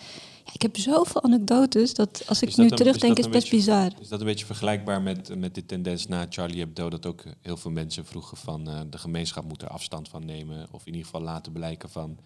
ik 0.52 0.62
heb 0.62 0.78
zoveel 0.78 1.24
anekdotes 1.24 1.94
dat 1.94 2.24
als 2.28 2.42
ik 2.42 2.58
nu 2.58 2.70
terugdenk 2.70 3.18
is, 3.18 3.26
is 3.26 3.32
best 3.32 3.50
bizar. 3.50 3.92
Is 4.00 4.08
dat 4.08 4.20
een 4.20 4.26
beetje 4.26 4.46
vergelijkbaar 4.46 5.02
met, 5.02 5.36
met 5.40 5.56
de 5.56 5.66
tendens 5.66 6.08
na 6.08 6.26
Charlie 6.30 6.60
Hebdo... 6.60 6.90
dat 6.90 7.06
ook 7.06 7.24
heel 7.42 7.58
veel 7.58 7.72
mensen 7.72 8.06
vroegen 8.06 8.38
van 8.38 8.70
uh, 8.70 8.80
de 8.90 8.98
gemeenschap 8.98 9.44
moet 9.44 9.62
er 9.62 9.68
afstand 9.68 10.10
van 10.10 10.26
nemen... 10.26 10.68
of 10.72 10.82
in 10.82 10.94
ieder 10.94 11.06
geval 11.06 11.22
laten 11.22 11.52
blijken 11.52 11.90
van 11.90 12.18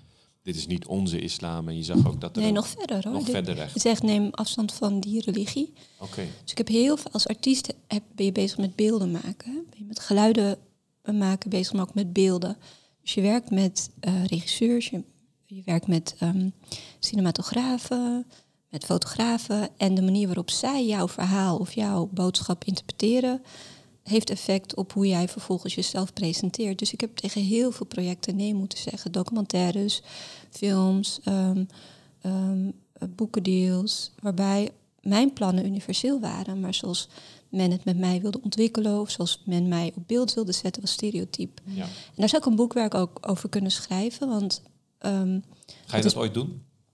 dit 0.48 0.56
is 0.56 0.68
niet 0.68 0.86
onze 0.86 1.20
islam. 1.20 1.68
En 1.68 1.76
je 1.76 1.84
zag 1.84 2.08
ook 2.08 2.22
dat 2.22 2.36
er 2.36 2.42
Nee, 2.42 2.52
nog 2.52 2.68
verder 2.68 3.04
hoor. 3.04 3.14
Nog 3.14 3.30
verder 3.30 3.56
recht. 3.56 3.74
Het 3.74 3.82
zegt 3.82 4.04
neem 4.04 4.30
afstand 4.32 4.74
van 4.74 5.00
die 5.00 5.22
religie. 5.22 5.74
Oké. 6.00 6.26
Dus 6.42 6.52
ik 6.52 6.58
heb 6.58 6.68
heel 6.68 6.98
veel, 6.98 7.12
als 7.12 7.28
artiest 7.28 7.74
heb, 7.88 8.04
ben 8.16 8.26
je 8.26 8.32
bezig 8.32 8.58
met 8.58 8.76
beelden 8.76 9.12
maken. 9.12 9.54
Ben 9.70 9.80
je 9.80 9.86
met 9.86 10.00
geluiden 10.00 10.58
maken 11.04 11.50
bezig, 11.50 11.74
maar 11.74 11.82
ook 11.82 11.94
met 11.94 12.14
beelden. 12.14 12.58
Dus 13.02 13.14
je 13.14 13.22
werkt 13.22 13.52
met 13.52 13.90
uh, 14.08 14.26
regisseurs, 14.26 14.90
je 14.90 15.04
je 15.48 15.62
werkt 15.66 15.88
met 15.88 16.16
um, 16.24 16.54
cinematografen, 17.00 18.26
met 18.70 18.86
fotografen. 18.86 19.70
En 19.78 19.96
de 19.96 20.02
manier 20.02 20.26
waarop 20.26 20.50
zij 20.50 20.86
jouw 20.86 21.08
verhaal 21.08 21.58
of 21.58 21.74
jouw 21.74 22.10
boodschap 22.12 22.64
interpreteren, 22.64 23.42
heeft 24.04 24.30
effect 24.30 24.76
op 24.76 24.94
hoe 24.94 25.08
jij 25.08 25.28
vervolgens 25.28 25.76
jezelf 25.76 26.14
presenteert. 26.14 26.80
Dus 26.80 26.94
ik 26.94 27.02
heb 27.02 27.16
tegen 27.16 27.42
heel 27.42 27.72
veel 27.72 27.86
projecten 27.86 28.36
nee 28.36 28.54
moeten 28.54 28.78
zeggen. 28.78 29.12
Documentaires, 29.12 30.02
films, 30.50 31.20
um, 31.26 31.68
um, 32.26 32.74
boekendeals, 33.10 34.12
waarbij 34.20 34.72
mijn 35.02 35.34
plannen 35.34 35.66
universeel 35.66 36.20
waren, 36.20 36.60
maar 36.60 36.74
zoals 36.74 37.10
men 37.50 37.72
het 37.72 37.86
met 37.86 37.98
mij 37.98 38.22
wilde 38.22 38.42
ontwikkelen 38.42 39.00
of 39.00 39.10
zoals 39.10 39.44
men 39.46 39.68
mij 39.68 39.92
op 39.96 40.04
beeld 40.08 40.34
wilde 40.34 40.52
zetten, 40.52 40.82
was 40.82 40.92
stereotyp. 40.92 41.62
Ja. 41.64 41.84
En 41.84 42.16
daar 42.16 42.30
zou 42.30 42.42
ik 42.42 42.48
een 42.48 42.56
boekwerk 42.56 42.94
ook 42.94 43.18
over 43.22 43.50
kunnen 43.50 43.72
schrijven, 43.72 44.28
want 44.28 44.62
Um, 45.06 45.44
Ga 45.86 45.98
je 45.98 46.04
dat 46.04 46.16
ooit 46.16 46.34
doen? 46.34 46.44
Of 46.44 46.52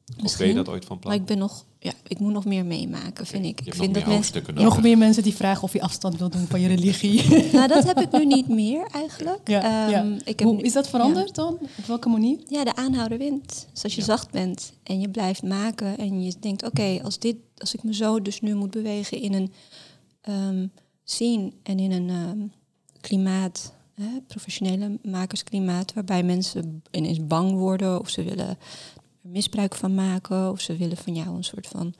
ben 0.07 0.15
je 0.17 0.21
Misschien. 0.23 0.55
dat 0.55 0.69
ooit 0.69 0.85
van 0.85 0.99
plan? 0.99 1.11
Maar 1.13 1.21
ik 1.21 1.27
ben 1.27 1.37
nog, 1.37 1.65
ja, 1.79 1.91
ik 2.07 2.19
moet 2.19 2.31
nog 2.33 2.45
meer 2.45 2.65
meemaken, 2.65 3.25
vind 3.25 3.45
ik. 3.45 3.59
Je 3.59 3.65
Ik 3.65 3.65
hebt 3.65 3.77
vind 3.77 3.87
nog 3.87 4.03
dat 4.03 4.05
meer 4.05 4.13
mensen. 4.43 4.63
Nog 4.63 4.81
meer 4.81 4.97
mensen 4.97 5.23
die 5.23 5.35
vragen 5.35 5.63
of 5.63 5.73
je 5.73 5.81
afstand 5.81 6.17
wil 6.17 6.29
doen 6.29 6.47
van 6.47 6.61
je 6.61 6.67
religie. 6.67 7.23
Nou, 7.53 7.67
dat 7.67 7.83
heb 7.83 7.99
ik 7.99 8.11
nu 8.11 8.25
niet 8.25 8.47
meer 8.47 8.87
eigenlijk. 8.91 9.49
Ja, 9.49 9.89
ja. 9.89 9.99
Ehm, 10.01 10.13
Ik 10.13 10.39
heb 10.39 10.47
Hoe 10.47 10.55
nu- 10.55 10.61
is 10.61 10.73
dat 10.73 10.89
veranderd 10.89 11.35
dan? 11.35 11.53
Op 11.77 11.85
welke 11.87 12.09
manier? 12.09 12.37
Ja, 12.47 12.63
de 12.63 12.75
aanhouder 12.75 13.17
wint. 13.17 13.67
Dus 13.73 13.83
als 13.83 13.93
je 13.95 13.99
Ja. 13.99 14.05
zacht 14.07 14.31
bent 14.31 14.73
en 14.83 14.99
je 14.99 15.09
blijft 15.09 15.43
maken 15.43 15.97
en 15.97 16.23
je 16.23 16.33
denkt, 16.39 16.63
oké, 16.65 16.99
als 17.03 17.19
dit, 17.19 17.35
als 17.57 17.73
ik 17.73 17.83
me 17.83 17.93
zo 17.93 18.21
dus 18.21 18.41
nu 18.41 18.53
moet 18.55 18.71
bewegen 18.71 19.21
in 19.21 19.33
een 19.33 19.51
ehm 20.21 20.67
scene 21.03 21.51
en 21.63 21.79
in 21.79 21.91
een 21.91 22.09
ehm, 22.09 22.39
klimaat, 23.01 23.73
hè, 23.93 24.21
professionele 24.27 24.99
makersklimaat, 25.03 25.93
waarbij 25.93 26.23
mensen 26.23 26.83
ineens 26.91 27.27
bang 27.27 27.51
worden 27.51 27.99
of 27.99 28.09
ze 28.09 28.23
willen 28.23 28.47
er 28.47 28.57
misbruik 29.21 29.75
van 29.75 29.95
maken 29.95 30.51
of 30.51 30.59
ze 30.59 30.77
willen 30.77 30.97
van 30.97 31.15
jou 31.15 31.35
een 31.35 31.43
soort 31.43 31.67
van 31.67 31.93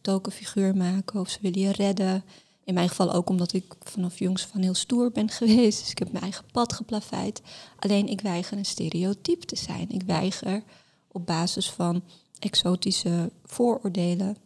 tokenfiguur 0.00 0.76
maken 0.76 1.20
of 1.20 1.28
ze 1.28 1.38
willen 1.40 1.60
je 1.60 1.72
redden. 1.72 2.24
In 2.64 2.74
mijn 2.74 2.88
geval 2.88 3.12
ook 3.12 3.28
omdat 3.28 3.52
ik 3.52 3.74
vanaf 3.80 4.18
jongs 4.18 4.42
van 4.42 4.62
heel 4.62 4.74
stoer 4.74 5.10
ben 5.10 5.28
geweest. 5.40 5.80
Dus 5.80 5.90
ik 5.90 5.98
heb 5.98 6.10
mijn 6.12 6.22
eigen 6.22 6.44
pad 6.52 6.72
geplaveid. 6.72 7.42
Alleen 7.78 8.08
ik 8.08 8.20
weiger 8.20 8.58
een 8.58 8.64
stereotype 8.64 9.46
te 9.46 9.56
zijn. 9.56 9.90
Ik 9.90 10.02
weiger 10.02 10.62
op 11.08 11.26
basis 11.26 11.70
van 11.70 12.02
exotische 12.38 13.30
vooroordelen 13.44 14.36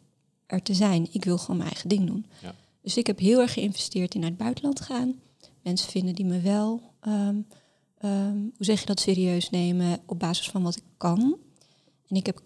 er 0.46 0.62
te 0.62 0.74
zijn. 0.74 1.08
Ik 1.12 1.24
wil 1.24 1.38
gewoon 1.38 1.56
mijn 1.56 1.70
eigen 1.70 1.88
ding 1.88 2.06
doen. 2.06 2.26
Ja. 2.42 2.54
Dus 2.82 2.96
ik 2.96 3.06
heb 3.06 3.18
heel 3.18 3.40
erg 3.40 3.52
geïnvesteerd 3.52 4.14
in 4.14 4.20
naar 4.20 4.28
het 4.28 4.38
buitenland 4.38 4.80
gaan. 4.80 5.20
Mensen 5.62 5.90
vinden 5.90 6.14
die 6.14 6.24
me 6.24 6.40
wel, 6.40 6.91
ehm, 7.02 7.36
ehm, 7.98 8.36
hoe 8.36 8.64
zeg 8.64 8.80
je 8.80 8.86
dat, 8.86 9.00
serieus 9.00 9.50
nemen 9.50 10.00
op 10.06 10.18
basis 10.18 10.50
van 10.50 10.62
wat 10.62 10.76
ik 10.76 10.82
kan. 10.96 11.36
En 12.08 12.16
ik 12.16 12.26
heb 12.26 12.42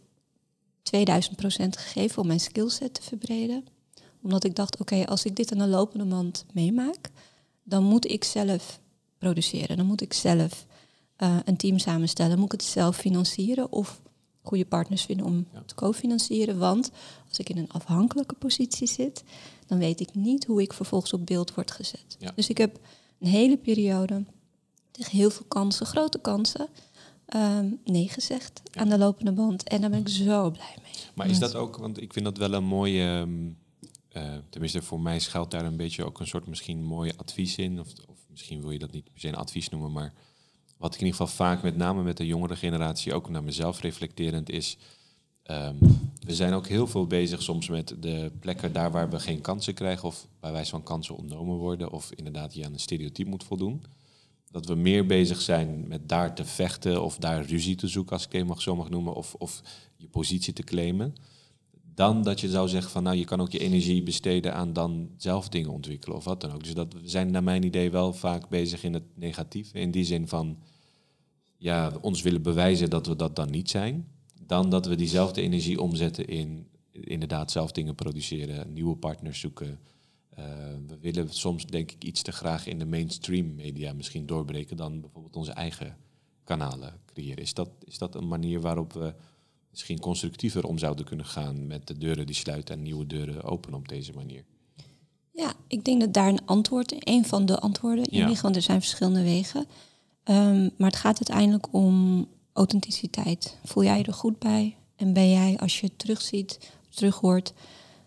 2000 0.83 1.37
procent 1.37 1.77
gegeven 1.77 2.21
om 2.23 2.27
mijn 2.27 2.41
skillset 2.41 2.95
te 2.95 3.03
verbreden. 3.03 3.65
Omdat 4.23 4.45
ik 4.45 4.55
dacht, 4.55 4.81
oké, 4.81 5.07
als 5.07 5.25
ik 5.25 5.37
dit 5.37 5.53
aan 5.53 5.59
de 5.59 5.67
lopende 5.67 6.05
mand 6.05 6.45
meemaak, 6.53 7.11
dan 7.63 7.85
moet 7.85 8.11
ik 8.11 8.25
zelf 8.25 8.81
produceren. 9.19 9.77
Dan 9.77 9.87
moet 9.87 10.01
ik 10.01 10.13
zelf 10.13 10.67
eh, 11.17 11.37
een 11.45 11.57
team 11.57 11.79
samenstellen. 11.79 12.37
Moet 12.39 12.53
ik 12.53 12.61
het 12.61 12.71
zelf 12.71 12.97
financieren 12.97 13.73
of 13.73 14.01
goede 14.43 14.67
partners 14.67 15.03
vinden 15.03 15.27
om 15.27 15.47
Ja. 15.53 15.63
te 15.67 15.75
co-financieren. 15.75 16.59
Want 16.59 16.91
als 17.29 17.39
ik 17.39 17.49
in 17.49 17.57
een 17.59 17.71
afhankelijke 17.71 18.35
positie 18.35 18.87
zit, 18.89 19.25
dan 19.67 19.79
weet 19.79 20.01
ik 20.01 20.15
niet 20.15 20.45
hoe 20.45 20.63
ik 20.63 20.73
vervolgens 20.73 21.13
op 21.13 21.27
beeld 21.27 21.55
word 21.55 21.71
gezet. 21.71 22.17
Ja. 22.19 22.33
Dus 22.35 22.49
ik 22.49 22.59
heb 22.59 22.79
een 23.19 23.27
hele 23.29 23.57
periode 23.57 24.25
tegen 24.97 25.17
heel 25.17 25.31
veel 25.31 25.47
kansen, 25.49 25.87
grote 25.87 26.19
kansen, 26.19 26.69
ehm, 27.27 27.67
nee 27.85 28.09
gezegd 28.09 28.63
Ja. 28.73 28.81
aan 28.81 28.89
de 28.89 28.99
lopende 28.99 29.33
band. 29.33 29.63
En 29.69 29.81
daar 29.81 29.91
ben 29.91 29.99
ik 30.01 30.09
zo 30.09 30.51
blij 30.51 30.75
mee. 30.83 30.93
Maar 31.15 31.29
is 31.31 31.39
dat 31.39 31.55
ook, 31.55 31.77
want 31.77 32.01
ik 32.03 32.13
vind 32.13 32.25
dat 32.25 32.37
wel 32.39 32.53
een 32.53 32.65
mooie, 32.65 33.03
ehm, 33.05 33.49
eh, 34.09 34.35
tenminste 34.51 34.83
voor 34.83 35.01
mij 35.01 35.19
schuilt 35.19 35.51
daar 35.51 35.65
een 35.65 35.77
beetje 35.77 36.05
ook 36.05 36.21
een 36.21 36.27
soort 36.27 36.47
misschien 36.47 36.85
mooi 36.85 37.13
advies 37.17 37.57
in. 37.57 37.81
Of, 37.81 37.89
of 38.09 38.19
misschien 38.31 38.61
wil 38.61 38.71
je 38.71 38.79
dat 38.79 38.93
niet 38.93 39.05
per 39.05 39.21
se 39.21 39.29
een 39.29 39.35
advies 39.35 39.69
noemen, 39.69 39.93
maar 39.93 40.13
wat 40.77 40.95
ik 40.95 41.01
in 41.01 41.07
ieder 41.07 41.21
geval 41.21 41.47
vaak 41.47 41.63
met 41.63 41.77
name 41.77 42.03
met 42.03 42.17
de 42.17 42.27
jongere 42.27 42.57
generatie, 42.57 43.15
ook 43.15 43.29
naar 43.31 43.45
mezelf 43.45 43.81
reflecterend 43.81 44.51
is, 44.51 44.77
ehm, 45.43 45.75
we 46.21 46.35
zijn 46.35 46.53
ook 46.53 46.67
heel 46.67 46.87
veel 46.87 47.07
bezig 47.07 47.43
soms 47.43 47.69
met 47.69 47.95
de 48.01 48.33
plekken 48.41 48.73
daar 48.73 48.91
waar 48.91 49.11
we 49.11 49.21
geen 49.21 49.41
kansen 49.41 49.75
krijgen 49.75 50.09
of 50.09 50.27
bij 50.41 50.53
wijze 50.53 50.71
van 50.71 50.83
kansen 50.83 51.17
ontnomen 51.17 51.57
worden 51.57 51.91
of 51.93 52.11
inderdaad 52.13 52.55
je 52.55 52.65
aan 52.65 52.73
een 52.73 52.79
stereotype 52.79 53.29
moet 53.29 53.45
voldoen. 53.45 53.85
Dat 54.57 54.67
we 54.67 54.75
meer 54.75 55.07
bezig 55.07 55.41
zijn 55.41 55.89
met 55.89 56.09
daar 56.09 56.35
te 56.35 56.45
vechten 56.45 57.03
of 57.03 57.17
daar 57.17 57.45
ruzie 57.45 57.75
te 57.75 57.89
zoeken, 57.89 58.13
als 58.13 58.27
ik 58.27 58.33
het 58.33 58.47
mag, 58.47 58.63
zo 58.63 58.77
mag 58.77 58.91
noemen, 58.91 59.15
of, 59.15 59.35
of 59.35 59.63
je 59.97 60.09
positie 60.09 60.53
te 60.53 60.63
claimen. 60.63 61.15
Dan 61.95 62.23
dat 62.23 62.41
je 62.41 62.49
zou 62.49 62.69
zeggen 62.69 62.91
van 62.91 63.03
nou, 63.03 63.17
je 63.17 63.25
kan 63.25 63.41
ook 63.41 63.51
je 63.51 63.59
energie 63.59 64.03
besteden 64.03 64.55
aan 64.55 64.73
dan 64.73 65.11
zelf 65.17 65.49
dingen 65.49 65.71
ontwikkelen 65.71 66.17
of 66.17 66.25
wat 66.25 66.41
dan 66.41 66.53
ook. 66.53 66.65
Dus 66.65 66.75
dat 66.75 66.93
we 66.93 67.01
zijn 67.05 67.31
naar 67.31 67.43
mijn 67.43 67.63
idee 67.63 67.91
wel 67.91 68.13
vaak 68.13 68.49
bezig 68.49 68.85
in 68.85 68.95
het 68.95 69.03
negatieve. 69.15 69.79
In 69.79 69.91
die 69.91 70.05
zin 70.05 70.29
van 70.29 70.59
ja, 71.57 71.93
ons 72.01 72.23
willen 72.23 72.43
bewijzen 72.43 72.91
dat 72.91 73.07
we 73.07 73.17
dat 73.17 73.37
dan 73.37 73.51
niet 73.51 73.71
zijn. 73.71 74.09
Dan 74.47 74.71
dat 74.71 74.87
we 74.87 74.95
diezelfde 74.95 75.43
energie 75.43 75.81
omzetten 75.81 76.27
in 76.27 76.67
inderdaad 76.93 77.51
zelf 77.51 77.73
dingen 77.73 77.95
produceren, 77.95 78.73
nieuwe 78.73 78.97
partners 78.97 79.41
zoeken. 79.41 79.79
Eh, 80.37 80.45
we 80.87 80.99
willen 81.01 81.29
soms 81.31 81.67
denk 81.67 81.91
ik 81.91 82.05
iets 82.05 82.23
te 82.23 82.33
graag 82.33 82.67
in 82.67 82.79
de 82.79 82.85
mainstream 82.85 83.55
media 83.55 83.93
misschien 83.93 84.27
doorbreken 84.27 84.77
dan 84.77 85.01
bijvoorbeeld 85.01 85.37
onze 85.37 85.53
eigen 85.53 85.97
kanalen 86.45 87.01
creëren. 87.07 87.43
Is 87.43 87.55
dat, 87.55 87.69
is 87.85 87.99
dat 87.99 88.15
een 88.15 88.29
manier 88.29 88.61
waarop 88.61 88.93
we 88.93 89.15
misschien 89.71 90.01
constructiever 90.01 90.65
om 90.65 90.79
zouden 90.79 91.05
kunnen 91.05 91.27
gaan 91.27 91.67
met 91.67 91.87
de 91.87 91.99
deuren 91.99 92.27
die 92.27 92.35
sluiten 92.35 92.75
en 92.75 92.83
nieuwe 92.83 93.07
deuren 93.07 93.43
openen 93.45 93.79
op 93.79 93.89
deze 93.89 94.13
manier? 94.13 94.45
Ja, 95.33 95.53
ik 95.67 95.85
denk 95.85 96.01
dat 96.01 96.13
daar 96.15 96.29
een 96.29 96.45
antwoord, 96.47 97.09
een 97.09 97.25
van 97.25 97.47
de 97.47 97.59
antwoorden 97.59 98.05
in 98.05 98.19
Ja. 98.19 98.29
ligt, 98.29 98.43
want 98.43 98.57
er 98.57 98.63
zijn 98.63 98.81
verschillende 98.81 99.23
wegen. 99.23 99.67
Ehm, 100.23 100.69
maar 100.77 100.91
het 100.91 100.97
gaat 100.99 101.17
uiteindelijk 101.29 101.67
om 101.75 102.27
authenticiteit. 102.53 103.59
Voel 103.65 103.85
jij 103.85 103.99
je 103.99 104.05
er 104.05 104.13
goed 104.13 104.39
bij? 104.39 104.77
En 104.97 105.13
ben 105.13 105.31
jij, 105.31 105.59
als 105.59 105.81
je 105.81 105.87
het 105.87 105.99
terugziet, 105.99 106.71
terughoort, 106.89 107.53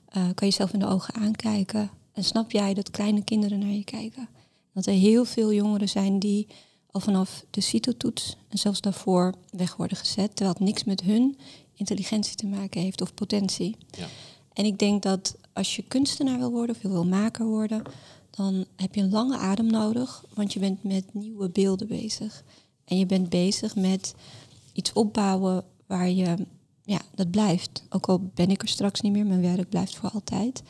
eh, 0.05 0.13
kan 0.13 0.33
je 0.35 0.45
jezelf 0.45 0.73
in 0.73 0.79
de 0.79 0.87
ogen 0.87 1.13
aankijken? 1.13 1.89
En 2.13 2.23
snap 2.23 2.51
jij 2.51 2.73
dat 2.73 2.91
kleine 2.91 3.23
kinderen 3.23 3.59
naar 3.59 3.69
je 3.69 3.83
kijken? 3.83 4.29
Dat 4.73 4.85
er 4.85 4.93
heel 4.93 5.25
veel 5.25 5.53
jongeren 5.53 5.89
zijn 5.89 6.19
die 6.19 6.47
al 6.91 6.99
vanaf 6.99 7.45
de 7.49 7.61
CITO-toets 7.61 8.35
en 8.47 8.57
zelfs 8.57 8.81
daarvoor 8.81 9.33
weg 9.51 9.75
worden 9.75 9.97
gezet, 9.97 10.35
terwijl 10.35 10.57
het 10.57 10.65
niks 10.65 10.83
met 10.83 11.01
hun 11.01 11.37
intelligentie 11.73 12.35
te 12.35 12.47
maken 12.47 12.81
heeft 12.81 13.01
of 13.01 13.13
potentie. 13.13 13.77
Ja. 13.97 14.07
En 14.53 14.65
ik 14.65 14.79
denk 14.79 15.03
dat 15.03 15.35
als 15.53 15.75
je 15.75 15.83
kunstenaar 15.83 16.37
wil 16.37 16.51
worden 16.51 16.75
of 16.75 16.81
je 16.81 16.89
wil 16.89 17.05
maker 17.05 17.45
worden, 17.45 17.81
dan 18.29 18.65
heb 18.75 18.95
je 18.95 19.01
een 19.01 19.11
lange 19.11 19.37
adem 19.37 19.71
nodig, 19.71 20.25
want 20.33 20.53
je 20.53 20.59
bent 20.59 20.83
met 20.83 21.13
nieuwe 21.13 21.49
beelden 21.49 21.87
bezig. 21.87 22.43
En 22.85 22.97
je 22.97 23.05
bent 23.05 23.29
bezig 23.29 23.75
met 23.75 24.15
iets 24.73 24.93
opbouwen 24.93 25.63
waar 25.87 26.09
je, 26.09 26.45
ja, 26.83 27.01
dat 27.15 27.31
blijft. 27.31 27.83
Ook 27.89 28.07
al 28.07 28.31
ben 28.33 28.49
ik 28.49 28.61
er 28.61 28.67
straks 28.67 29.01
niet 29.01 29.11
meer, 29.11 29.25
mijn 29.25 29.41
werk 29.41 29.69
blijft 29.69 29.95
voor 29.95 30.09
altijd. 30.09 30.63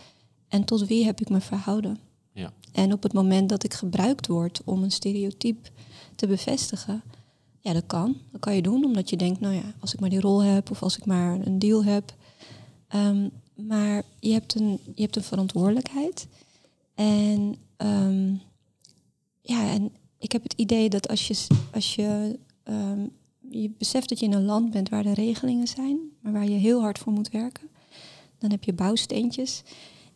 En 0.49 0.65
tot 0.65 0.87
wie 0.87 1.05
heb 1.05 1.21
ik 1.21 1.29
me 1.29 1.41
verhouden? 1.41 1.99
Ja. 2.31 2.53
En 2.71 2.93
op 2.93 3.03
het 3.03 3.13
moment 3.13 3.49
dat 3.49 3.63
ik 3.63 3.73
gebruikt 3.73 4.27
word 4.27 4.61
om 4.65 4.83
een 4.83 4.91
stereotype 4.91 5.69
te 6.15 6.27
bevestigen, 6.27 7.03
ja, 7.59 7.73
dat 7.73 7.85
kan. 7.85 8.17
Dat 8.31 8.41
kan 8.41 8.55
je 8.55 8.61
doen, 8.61 8.85
omdat 8.85 9.09
je 9.09 9.17
denkt, 9.17 9.39
nou 9.39 9.53
ja, 9.53 9.73
als 9.79 9.93
ik 9.93 9.99
maar 9.99 10.09
die 10.09 10.19
rol 10.19 10.43
heb 10.43 10.71
of 10.71 10.83
als 10.83 10.97
ik 10.97 11.05
maar 11.05 11.39
een 11.45 11.59
deal 11.59 11.83
heb. 11.83 12.15
Ehm, 12.87 13.29
maar 13.55 14.03
je 14.19 14.31
hebt, 14.31 14.55
een, 14.55 14.79
je 14.95 15.01
hebt 15.01 15.15
een 15.15 15.23
verantwoordelijkheid. 15.23 16.27
En 16.95 17.55
ehm, 17.77 18.33
ja, 19.41 19.69
en 19.69 19.91
ik 20.17 20.31
heb 20.31 20.43
het 20.43 20.53
idee 20.53 20.89
dat 20.89 21.07
als 21.07 21.27
je, 21.27 21.47
als 21.73 21.95
je, 21.95 22.39
ehm, 22.63 23.07
je 23.49 23.71
beseft 23.77 24.09
dat 24.09 24.19
je 24.19 24.25
in 24.25 24.33
een 24.33 24.45
land 24.45 24.71
bent 24.71 24.89
waar 24.89 25.05
er 25.05 25.13
regelingen 25.13 25.67
zijn, 25.67 25.99
maar 26.21 26.33
waar 26.33 26.49
je 26.49 26.57
heel 26.57 26.81
hard 26.81 26.99
voor 26.99 27.13
moet 27.13 27.29
werken, 27.29 27.69
dan 28.37 28.51
heb 28.51 28.63
je 28.63 28.73
bouwsteentjes. 28.73 29.63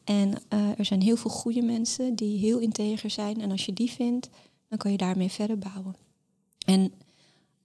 En 0.03 0.33
eh, 0.47 0.79
er 0.79 0.85
zijn 0.85 1.01
heel 1.01 1.17
veel 1.17 1.31
goede 1.31 1.61
mensen 1.61 2.15
die 2.15 2.37
heel 2.37 2.59
integer 2.59 3.09
zijn. 3.09 3.41
En 3.41 3.51
als 3.51 3.65
je 3.65 3.73
die 3.73 3.91
vindt, 3.91 4.29
dan 4.69 4.77
kan 4.77 4.91
je 4.91 4.97
daarmee 4.97 5.29
verder 5.29 5.57
bouwen. 5.57 5.95
En 6.65 6.93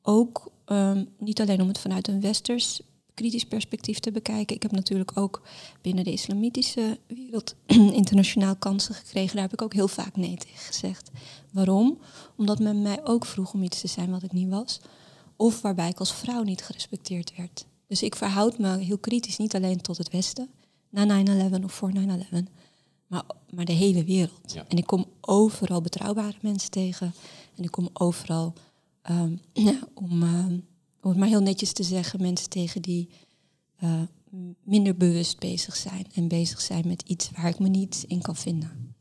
ook 0.03 0.53
ehm, 0.65 1.05
niet 1.19 1.41
alleen 1.41 1.61
om 1.61 1.69
het 1.69 1.79
vanuit 1.79 2.09
een 2.09 2.21
westers 2.21 2.81
kritisch 3.19 3.45
perspectief 3.45 3.99
te 3.99 4.11
bekijken. 4.11 4.57
Ik 4.57 4.63
heb 4.63 4.73
natuurlijk 4.73 5.17
ook 5.17 5.43
binnen 5.81 6.05
de 6.05 6.13
islamitische 6.13 6.99
wereld 7.07 7.55
internationaal 8.03 8.57
kansen 8.57 8.95
gekregen. 8.95 9.35
Daar 9.35 9.45
heb 9.45 9.53
ik 9.53 9.63
ook 9.63 9.73
heel 9.73 9.89
vaak 9.89 10.17
nee 10.17 10.37
tegen 10.37 10.59
gezegd. 10.59 11.11
Waarom? 11.53 11.99
Omdat 12.37 12.59
men 12.59 12.83
mij 12.83 13.05
ook 13.05 13.27
vroeg 13.27 13.53
om 13.53 13.63
iets 13.63 13.81
te 13.81 13.87
zijn 13.87 14.11
wat 14.11 14.23
ik 14.23 14.33
niet 14.33 14.49
was. 14.49 14.81
Of 15.37 15.61
waarbij 15.61 15.89
ik 15.89 15.99
als 15.99 16.15
vrouw 16.15 16.43
niet 16.43 16.63
gerespecteerd 16.63 17.37
werd. 17.37 17.67
Dus 17.87 18.03
ik 18.03 18.15
verhoud 18.15 18.59
me 18.59 18.79
heel 18.79 18.99
kritisch 18.99 19.37
niet 19.37 19.55
alleen 19.55 19.81
tot 19.81 19.99
het 19.99 20.11
Westen, 20.11 20.49
na 20.91 21.25
9-11 21.61 21.65
of 21.65 21.73
voor 21.73 21.93
9-11, 21.97 21.99
maar, 23.07 23.25
maar 23.51 23.65
de 23.65 23.73
hele 23.73 24.05
wereld. 24.05 24.53
Ja. 24.53 24.65
En 24.69 24.77
ik 24.77 24.87
kom 24.87 25.07
overal 25.21 25.81
betrouwbare 25.81 26.37
mensen 26.41 26.71
tegen. 26.71 27.15
En 27.57 27.65
ik 27.65 27.71
kom 27.71 27.89
overal, 27.93 28.53
ehm, 29.03 29.37
ja, 29.69 29.79
om, 29.95 30.23
ehm, 30.23 30.59
om 31.01 31.11
het 31.11 31.17
maar 31.17 31.29
heel 31.29 31.41
netjes 31.41 31.73
te 31.73 31.83
zeggen, 31.83 32.23
mensen 32.23 32.49
tegen 32.49 32.83
die 32.83 33.09
eh, 33.77 34.03
minder 34.63 34.97
bewust 34.97 35.39
bezig 35.39 35.77
zijn. 35.77 36.07
En 36.15 36.29
bezig 36.29 36.61
zijn 36.61 36.87
met 36.87 37.03
iets 37.07 37.31
waar 37.31 37.49
ik 37.49 37.59
me 37.59 37.69
niet 37.69 38.05
in 38.07 38.21
kan 38.21 38.37
vinden. 38.37 38.95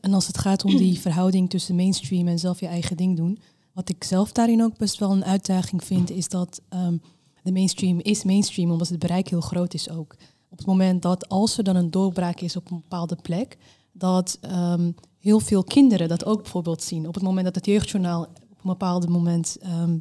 En 0.00 0.14
als 0.14 0.26
het 0.26 0.38
gaat 0.38 0.64
om 0.64 0.76
die 0.76 1.00
verhouding 1.08 1.50
tussen 1.50 1.74
mainstream 1.74 2.28
en 2.28 2.38
zelf 2.38 2.60
je 2.60 2.66
eigen 2.66 2.96
ding 2.96 3.16
doen, 3.16 3.38
wat 3.72 3.88
ik 3.88 4.04
zelf 4.04 4.32
daarin 4.32 4.62
ook 4.62 4.76
best 4.76 4.98
wel 4.98 5.10
een 5.10 5.24
uitdaging 5.24 5.84
vind, 5.84 6.10
is 6.10 6.28
dat 6.28 6.60
ehm, 6.68 6.96
de 7.42 7.52
mainstream 7.52 8.00
is 8.00 8.24
mainstream 8.24 8.70
omdat 8.70 8.88
het 8.88 8.98
bereik 8.98 9.28
heel 9.28 9.40
groot 9.40 9.74
is 9.74 9.90
ook. 9.90 10.16
Op 10.56 10.62
het 10.62 10.70
moment 10.70 11.02
dat 11.02 11.28
als 11.28 11.58
er 11.58 11.64
dan 11.64 11.76
een 11.76 11.90
doorbraak 11.90 12.40
is 12.40 12.56
op 12.56 12.70
een 12.70 12.80
bepaalde 12.80 13.16
plek, 13.22 13.58
dat 13.92 14.38
ehm, 14.40 14.90
heel 15.18 15.40
veel 15.40 15.64
kinderen 15.64 16.08
dat 16.08 16.24
ook 16.24 16.42
bijvoorbeeld 16.42 16.82
zien. 16.82 17.08
Op 17.08 17.14
het 17.14 17.22
moment 17.22 17.44
dat 17.44 17.54
het 17.54 17.66
jeugdjournaal 17.66 18.22
op 18.22 18.58
een 18.62 18.70
bepaald 18.70 19.08
moment 19.08 19.56
ehm, 19.60 19.98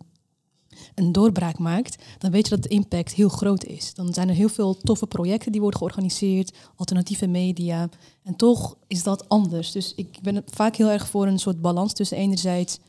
een 0.95 1.12
doorbraak 1.12 1.57
maakt, 1.57 2.03
dan 2.17 2.31
weet 2.31 2.47
je 2.47 2.55
dat 2.55 2.63
de 2.63 2.69
impact 2.69 3.13
heel 3.13 3.29
groot 3.29 3.63
is. 3.63 3.93
Dan 3.93 4.13
zijn 4.13 4.29
er 4.29 4.35
heel 4.35 4.50
veel 4.50 4.77
toffe 4.77 5.07
projecten 5.07 5.51
die 5.51 5.62
worden 5.62 5.79
georganiseerd, 5.79 6.57
alternatieve 6.75 7.27
media. 7.27 7.89
En 8.24 8.35
toch 8.35 8.77
is 8.88 9.03
dat 9.03 9.29
anders. 9.29 9.71
Dus 9.71 9.93
ik 9.95 10.19
ben 10.21 10.43
vaak 10.45 10.75
heel 10.75 10.89
erg 10.89 11.07
voor 11.07 11.27
een 11.27 11.39
soort 11.39 11.62
balans 11.62 11.93
tussen 11.93 12.17
enerzijds 12.17 12.79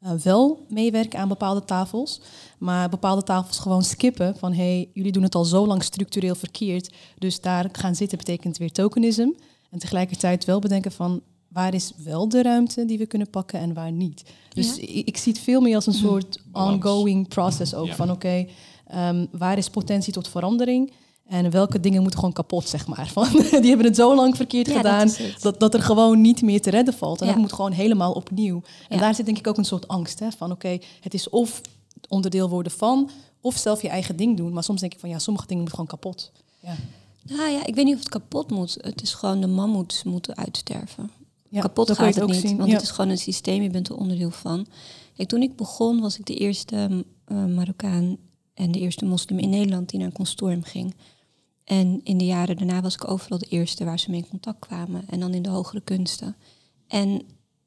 uh, 0.00 0.12
wel 0.12 0.66
meewerken 0.68 1.18
aan 1.18 1.28
bepaalde 1.28 1.64
tafels, 1.64 2.20
maar 2.58 2.88
bepaalde 2.88 3.22
tafels 3.22 3.58
gewoon 3.58 3.84
skippen 3.84 4.36
van 4.36 4.52
hey, 4.52 4.90
jullie 4.92 5.12
doen 5.12 5.22
het 5.22 5.34
al 5.34 5.44
zo 5.44 5.66
lang 5.66 5.82
structureel 5.82 6.34
verkeerd, 6.34 6.94
dus 7.18 7.40
daar 7.40 7.68
gaan 7.72 7.94
zitten 7.94 8.18
betekent 8.18 8.56
weer 8.56 8.72
tokenism. 8.72 9.28
En 9.70 9.78
tegelijkertijd 9.78 10.44
wel 10.44 10.58
bedenken 10.58 10.92
van 10.92 11.22
waar 11.48 11.74
is 11.74 11.92
wel 11.96 12.28
de 12.28 12.42
ruimte 12.42 12.84
die 12.84 12.98
we 12.98 13.06
kunnen 13.06 13.30
pakken 13.30 13.60
en 13.60 13.74
waar 13.74 13.92
niet. 13.92 14.24
Dus 14.48 14.78
ik, 14.78 15.06
ik, 15.06 15.16
zie 15.16 15.32
het 15.32 15.42
veel 15.42 15.60
meer 15.60 15.74
als 15.74 15.86
een 15.86 15.92
mhm. 15.92 16.04
soort 16.06 16.42
ongoing 16.52 17.28
process 17.28 17.74
ook. 17.74 17.92
Van 17.92 18.10
oké, 18.10 18.46
ehm, 18.86 19.26
waar 19.30 19.58
is 19.58 19.70
potentie 19.70 20.12
tot 20.12 20.28
verandering? 20.28 20.92
En 21.28 21.50
welke 21.50 21.80
dingen 21.80 22.00
moeten 22.00 22.18
gewoon 22.18 22.34
kapot, 22.34 22.68
zeg 22.68 22.86
maar. 22.86 23.08
Van, 23.14 23.28
die 23.32 23.68
hebben 23.68 23.86
het 23.86 23.96
zo 23.96 24.14
lang 24.14 24.36
verkeerd 24.36 24.70
gedaan 24.70 25.10
dat, 25.40 25.60
dat, 25.60 25.74
er 25.74 25.82
gewoon 25.82 26.20
niet 26.20 26.42
meer 26.42 26.62
te 26.62 26.70
redden 26.70 26.94
valt. 26.94 27.20
En 27.20 27.26
dat 27.26 27.36
moet 27.36 27.52
gewoon 27.52 27.72
helemaal 27.72 28.12
opnieuw. 28.12 28.62
En 28.88 28.98
daar 28.98 29.14
zit 29.14 29.26
denk 29.26 29.38
ik 29.38 29.46
ook 29.46 29.56
een 29.56 29.64
soort 29.64 29.88
angst. 29.88 30.18
Hè, 30.18 30.30
van 30.30 30.52
oké, 30.52 30.78
het 31.00 31.14
is 31.14 31.28
of 31.28 31.60
onderdeel 32.08 32.48
worden 32.48 32.72
van, 32.72 33.10
of 33.40 33.56
zelf 33.56 33.82
je 33.82 33.88
eigen 33.88 34.16
ding 34.16 34.36
doen. 34.36 34.52
Maar 34.52 34.64
soms 34.64 34.80
denk 34.80 34.94
ik 34.94 35.00
van 35.00 35.08
ja, 35.08 35.18
sommige 35.18 35.46
dingen 35.46 35.62
moeten 35.62 35.78
gewoon 35.78 36.00
kapot. 36.00 36.32
Ja. 36.60 36.74
Nou 37.22 37.50
ja, 37.50 37.66
ik 37.66 37.74
weet 37.74 37.84
niet 37.84 37.94
of 37.94 38.00
het 38.00 38.08
kapot 38.08 38.50
moet. 38.50 38.78
Het 38.80 39.02
is 39.02 39.14
gewoon 39.14 39.40
de 39.40 39.46
mammoets 39.46 40.02
moeten 40.02 40.36
uitsterven. 40.36 41.10
Kapot 41.52 41.90
gaat 41.90 42.14
het, 42.14 42.22
ook 42.22 42.30
niet, 42.30 42.40
zien. 42.40 42.56
want 42.56 42.72
het 42.72 42.82
is 42.82 42.90
gewoon 42.90 43.10
een 43.10 43.18
systeem, 43.18 43.62
je 43.62 43.70
bent 43.70 43.88
er 43.88 43.96
onderdeel 43.96 44.30
van. 44.30 44.66
Toen 45.26 45.42
ik 45.42 45.56
begon 45.56 46.00
was 46.00 46.18
ik 46.18 46.26
de 46.26 46.34
eerste 46.34 47.04
uh, 47.28 47.44
Marokkaan 47.44 48.16
en 48.54 48.72
de 48.72 48.78
eerste 48.78 49.04
moslim 49.04 49.38
in 49.38 49.50
Nederland 49.50 49.88
die 49.88 49.98
naar 49.98 50.08
een 50.08 50.14
consortium 50.14 50.62
ging. 50.62 50.94
En 51.66 52.00
in 52.04 52.18
de 52.18 52.24
jaren 52.24 52.56
daarna 52.56 52.80
was 52.80 52.94
ik 52.94 53.08
overal 53.10 53.38
de 53.38 53.46
eerste 53.48 53.84
waar 53.84 53.98
ze 53.98 54.10
mee 54.10 54.20
in 54.20 54.28
contact 54.28 54.58
kwamen. 54.58 55.04
En 55.08 55.20
dan 55.20 55.34
in 55.34 55.42
de 55.42 55.48
hogere 55.48 55.80
kunsten. 55.80 56.36
En 56.86 57.22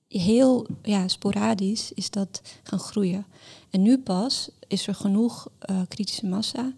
heel 0.08 0.68
ja, 0.84 1.08
sporadisch 1.08 1.92
is 1.94 2.10
dat 2.10 2.42
gaan 2.64 2.80
groeien. 2.80 3.26
En 3.70 3.82
nu 3.82 3.98
pas 3.98 4.50
is 4.68 4.88
er 4.88 4.96
genoeg 4.96 5.48
uh, 5.70 5.82
kritische 5.88 6.26
massa. 6.26 6.74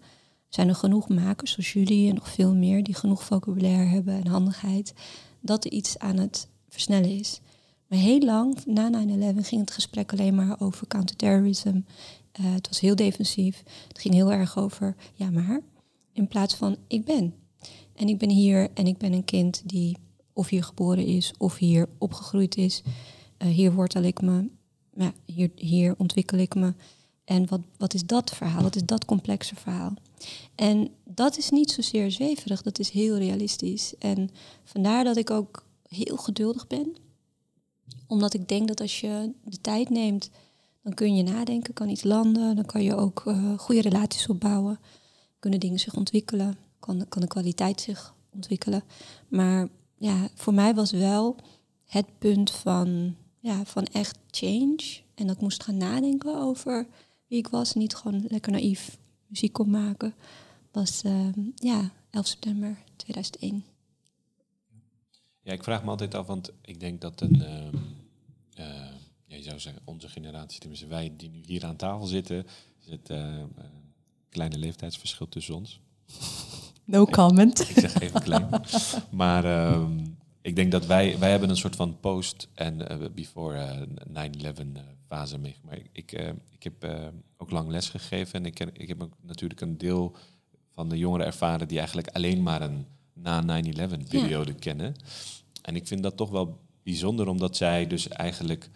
Zijn 0.48 0.68
er 0.68 0.74
genoeg 0.74 1.08
makers 1.08 1.50
zoals 1.50 1.72
jullie 1.72 2.08
en 2.08 2.14
nog 2.14 2.28
veel 2.28 2.54
meer 2.54 2.84
die 2.84 2.94
genoeg 2.94 3.24
vocabulaire 3.24 3.84
hebben 3.84 4.14
en 4.14 4.26
handigheid. 4.26 4.94
Dat 5.40 5.64
er 5.64 5.70
iets 5.70 5.98
aan 5.98 6.16
het 6.16 6.48
versnellen 6.68 7.18
is. 7.18 7.40
Maar 7.86 7.98
heel 7.98 8.20
lang, 8.20 8.64
na 8.64 8.90
9-11, 8.90 9.36
ging 9.36 9.60
het 9.60 9.70
gesprek 9.70 10.12
alleen 10.12 10.34
maar 10.34 10.60
over 10.60 10.86
counterterrorism. 10.86 11.80
Uh, 12.40 12.54
het 12.54 12.68
was 12.68 12.80
heel 12.80 12.96
defensief. 12.96 13.62
Het 13.88 13.98
ging 13.98 14.14
heel 14.14 14.32
erg 14.32 14.58
over, 14.58 14.96
ja 15.14 15.30
maar, 15.30 15.60
in 16.12 16.28
plaats 16.28 16.54
van 16.54 16.76
ik 16.86 17.04
ben. 17.04 17.34
En 17.94 18.08
ik 18.08 18.18
ben 18.18 18.30
hier 18.30 18.70
en 18.74 18.86
ik 18.86 18.98
ben 18.98 19.12
een 19.12 19.24
kind 19.24 19.62
die 19.64 19.96
of 20.32 20.48
hier 20.48 20.64
geboren 20.64 21.06
is 21.06 21.32
of 21.38 21.56
hier 21.56 21.88
opgegroeid 21.98 22.56
is. 22.56 22.82
Uh, 23.38 23.48
hier 23.48 23.72
wortel 23.72 24.02
ik 24.02 24.20
me, 24.20 24.48
ja, 24.94 25.12
hier, 25.24 25.50
hier 25.54 25.94
ontwikkel 25.98 26.38
ik 26.38 26.54
me. 26.54 26.74
En 27.24 27.48
wat, 27.48 27.60
wat 27.76 27.94
is 27.94 28.06
dat 28.06 28.30
verhaal? 28.30 28.62
Wat 28.62 28.76
is 28.76 28.84
dat 28.84 29.04
complexe 29.04 29.54
verhaal? 29.54 29.94
En 30.54 30.90
dat 31.04 31.38
is 31.38 31.50
niet 31.50 31.70
zozeer 31.70 32.10
zweverig, 32.10 32.62
dat 32.62 32.78
is 32.78 32.90
heel 32.90 33.16
realistisch. 33.16 33.94
En 33.98 34.30
vandaar 34.64 35.04
dat 35.04 35.16
ik 35.16 35.30
ook 35.30 35.64
heel 35.82 36.16
geduldig 36.16 36.66
ben. 36.66 36.96
Omdat 38.06 38.34
ik 38.34 38.48
denk 38.48 38.68
dat 38.68 38.80
als 38.80 39.00
je 39.00 39.32
de 39.44 39.60
tijd 39.60 39.90
neemt, 39.90 40.30
dan 40.82 40.94
kun 40.94 41.16
je 41.16 41.22
nadenken, 41.22 41.74
kan 41.74 41.88
iets 41.88 42.02
landen, 42.02 42.56
dan 42.56 42.64
kan 42.64 42.82
je 42.82 42.96
ook 42.96 43.22
uh, 43.26 43.58
goede 43.58 43.80
relaties 43.80 44.28
opbouwen, 44.28 44.78
kunnen 45.42 45.60
dingen 45.60 45.78
zich 45.78 45.94
ontwikkelen, 45.94 46.56
kan, 46.78 47.08
kan 47.08 47.22
de 47.22 47.28
kwaliteit 47.28 47.80
zich 47.80 48.14
ontwikkelen. 48.30 48.82
Maar 49.28 49.68
ja, 49.98 50.28
voor 50.34 50.54
mij 50.54 50.74
was 50.74 50.90
wel 50.90 51.36
het 51.84 52.18
punt 52.18 52.50
van, 52.50 53.16
ja, 53.38 53.64
van 53.64 53.84
echt 53.84 54.18
change. 54.30 55.00
En 55.14 55.26
dat 55.26 55.36
ik 55.36 55.42
moest 55.42 55.62
gaan 55.62 55.76
nadenken 55.76 56.36
over 56.36 56.86
wie 57.26 57.38
ik 57.38 57.48
was. 57.48 57.74
Niet 57.74 57.94
gewoon 57.94 58.24
lekker 58.28 58.52
naïef 58.52 58.98
muziek 59.26 59.52
kon 59.52 59.70
maken. 59.70 60.14
Was 60.72 61.02
uh, 61.04 61.28
ja, 61.54 61.90
11 62.10 62.26
september 62.26 62.76
2001. 62.96 63.64
Ja, 65.40 65.52
ik 65.52 65.62
vraag 65.62 65.84
me 65.84 65.90
altijd 65.90 66.14
af, 66.14 66.26
want 66.26 66.52
ik 66.60 66.80
denk 66.80 67.00
dat 67.00 67.20
een, 67.20 67.36
uh, 67.36 67.72
ja, 68.54 69.36
je 69.36 69.42
zou 69.42 69.60
zeggen, 69.60 69.82
onze 69.84 70.08
generatie, 70.08 70.60
tenminste 70.60 70.86
wij 70.86 71.12
die 71.16 71.30
nu 71.30 71.40
hier 71.46 71.64
aan 71.64 71.76
tafel 71.76 72.06
zitten, 72.06 72.46
is 72.78 72.90
het 72.90 73.10
uh, 73.10 73.42
kleine 74.32 74.58
leeftijdsverschil 74.58 75.28
tussen 75.28 75.54
ons. 75.54 75.80
No 76.84 77.04
comment. 77.20 77.70
Ik 77.70 77.78
zeg 77.78 78.00
even 78.00 78.22
klein. 78.22 78.48
maar 79.10 79.44
ehm, 79.44 79.98
ik 80.42 80.56
denk 80.56 80.72
dat 80.72 80.86
wij, 80.86 81.18
wij 81.18 81.30
hebben 81.30 81.50
een 81.50 81.56
soort 81.56 81.76
van 81.76 82.00
post- 82.00 82.48
en 82.54 82.86
before 83.14 83.88
9-11 84.08 84.52
fase 85.08 85.38
meegemaakt. 85.38 85.78
Ik, 85.78 85.88
ik, 85.92 86.34
ik 86.50 86.62
heb 86.62 86.88
ook 87.36 87.50
lang 87.50 87.68
les 87.68 87.88
gegeven 87.88 88.34
en 88.34 88.46
ik, 88.46 88.54
ken, 88.54 88.70
ik 88.72 88.88
heb 88.88 89.02
ook 89.02 89.12
natuurlijk 89.20 89.60
een 89.60 89.78
deel 89.78 90.16
van 90.70 90.88
de 90.88 90.98
jongeren 90.98 91.26
ervaren 91.26 91.68
die 91.68 91.78
eigenlijk 91.78 92.08
alleen 92.08 92.42
maar 92.42 92.62
een 92.62 92.86
na 93.12 93.62
9-11 93.62 94.08
periode 94.08 94.52
kennen. 94.52 94.94
En 95.62 95.76
ik 95.76 95.86
vind 95.86 96.02
dat 96.02 96.16
toch 96.16 96.30
wel 96.30 96.60
bijzonder, 96.82 97.28
omdat 97.28 97.56
zij 97.56 97.86
dus 97.86 98.08
eigenlijk 98.08 98.70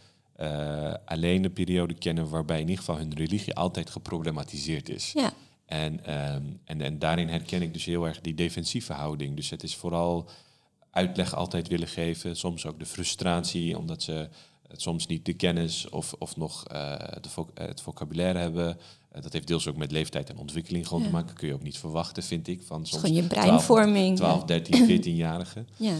alleen 1.05 1.42
de 1.42 1.51
periode 1.51 1.95
kennen 1.95 2.29
waarbij 2.29 2.61
in 2.61 2.69
ieder 2.69 2.85
geval 2.85 2.99
hun 2.99 3.14
religie 3.14 3.55
altijd 3.55 3.90
geproblematiseerd 3.90 4.88
is. 4.88 5.12
Ja. 5.12 5.33
En, 5.66 6.05
ehm, 6.05 6.42
en, 6.64 6.81
en 6.81 6.98
daarin 6.98 7.29
herken 7.29 7.62
ik 7.62 7.72
dus 7.72 7.85
heel 7.85 8.07
erg 8.07 8.20
die 8.20 8.35
defensieve 8.35 8.92
houding. 8.92 9.37
Dus 9.37 9.50
het 9.50 9.62
is 9.62 9.76
vooral 9.76 10.29
uitleg 10.90 11.35
altijd 11.35 11.68
willen 11.68 11.88
geven, 11.88 12.37
soms 12.37 12.66
ook 12.66 12.79
de 12.79 12.87
frustratie, 12.87 13.79
omdat 13.79 14.02
ze 14.02 14.29
soms 14.72 15.07
niet 15.07 15.24
de 15.24 15.33
kennis 15.33 15.88
of, 15.88 16.14
of 16.18 16.37
nog 16.37 16.64
uh, 16.72 16.98
de 17.20 17.44
het 17.55 17.81
vocabulaire 17.81 18.38
hebben. 18.38 18.79
Uh, 19.16 19.22
dat 19.22 19.33
heeft 19.33 19.46
deels 19.46 19.66
ook 19.68 19.76
met 19.76 19.92
leeftijd 19.92 20.31
en 20.31 20.38
ontwikkeling 20.38 20.87
gewoon 20.87 21.02
te 21.02 21.11
maken. 21.11 21.35
Kun 21.35 21.48
je 21.48 21.55
ook 21.55 21.62
niet 21.62 21.79
verwachten, 21.79 22.22
vind 22.22 22.48
ik. 22.48 22.62
Van 22.62 22.87
soms 22.87 23.09
je 23.09 23.22
breinvorming. 23.22 24.16
12, 24.16 24.44
13, 24.44 25.00
14-jarigen. 25.00 25.68
ja. 25.76 25.96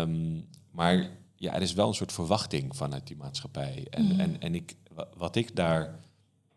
Um, 0.00 0.46
maar 0.70 1.10
ja, 1.36 1.54
er 1.54 1.62
is 1.62 1.72
wel 1.72 1.88
een 1.88 1.94
soort 1.94 2.12
verwachting 2.12 2.76
vanuit 2.76 3.06
die 3.06 3.16
maatschappij. 3.16 3.86
En, 3.90 4.04
mm. 4.04 4.20
en, 4.20 4.40
en 4.40 4.54
ik, 4.54 4.74
wat 5.16 5.36
ik 5.36 5.56
daar 5.56 6.00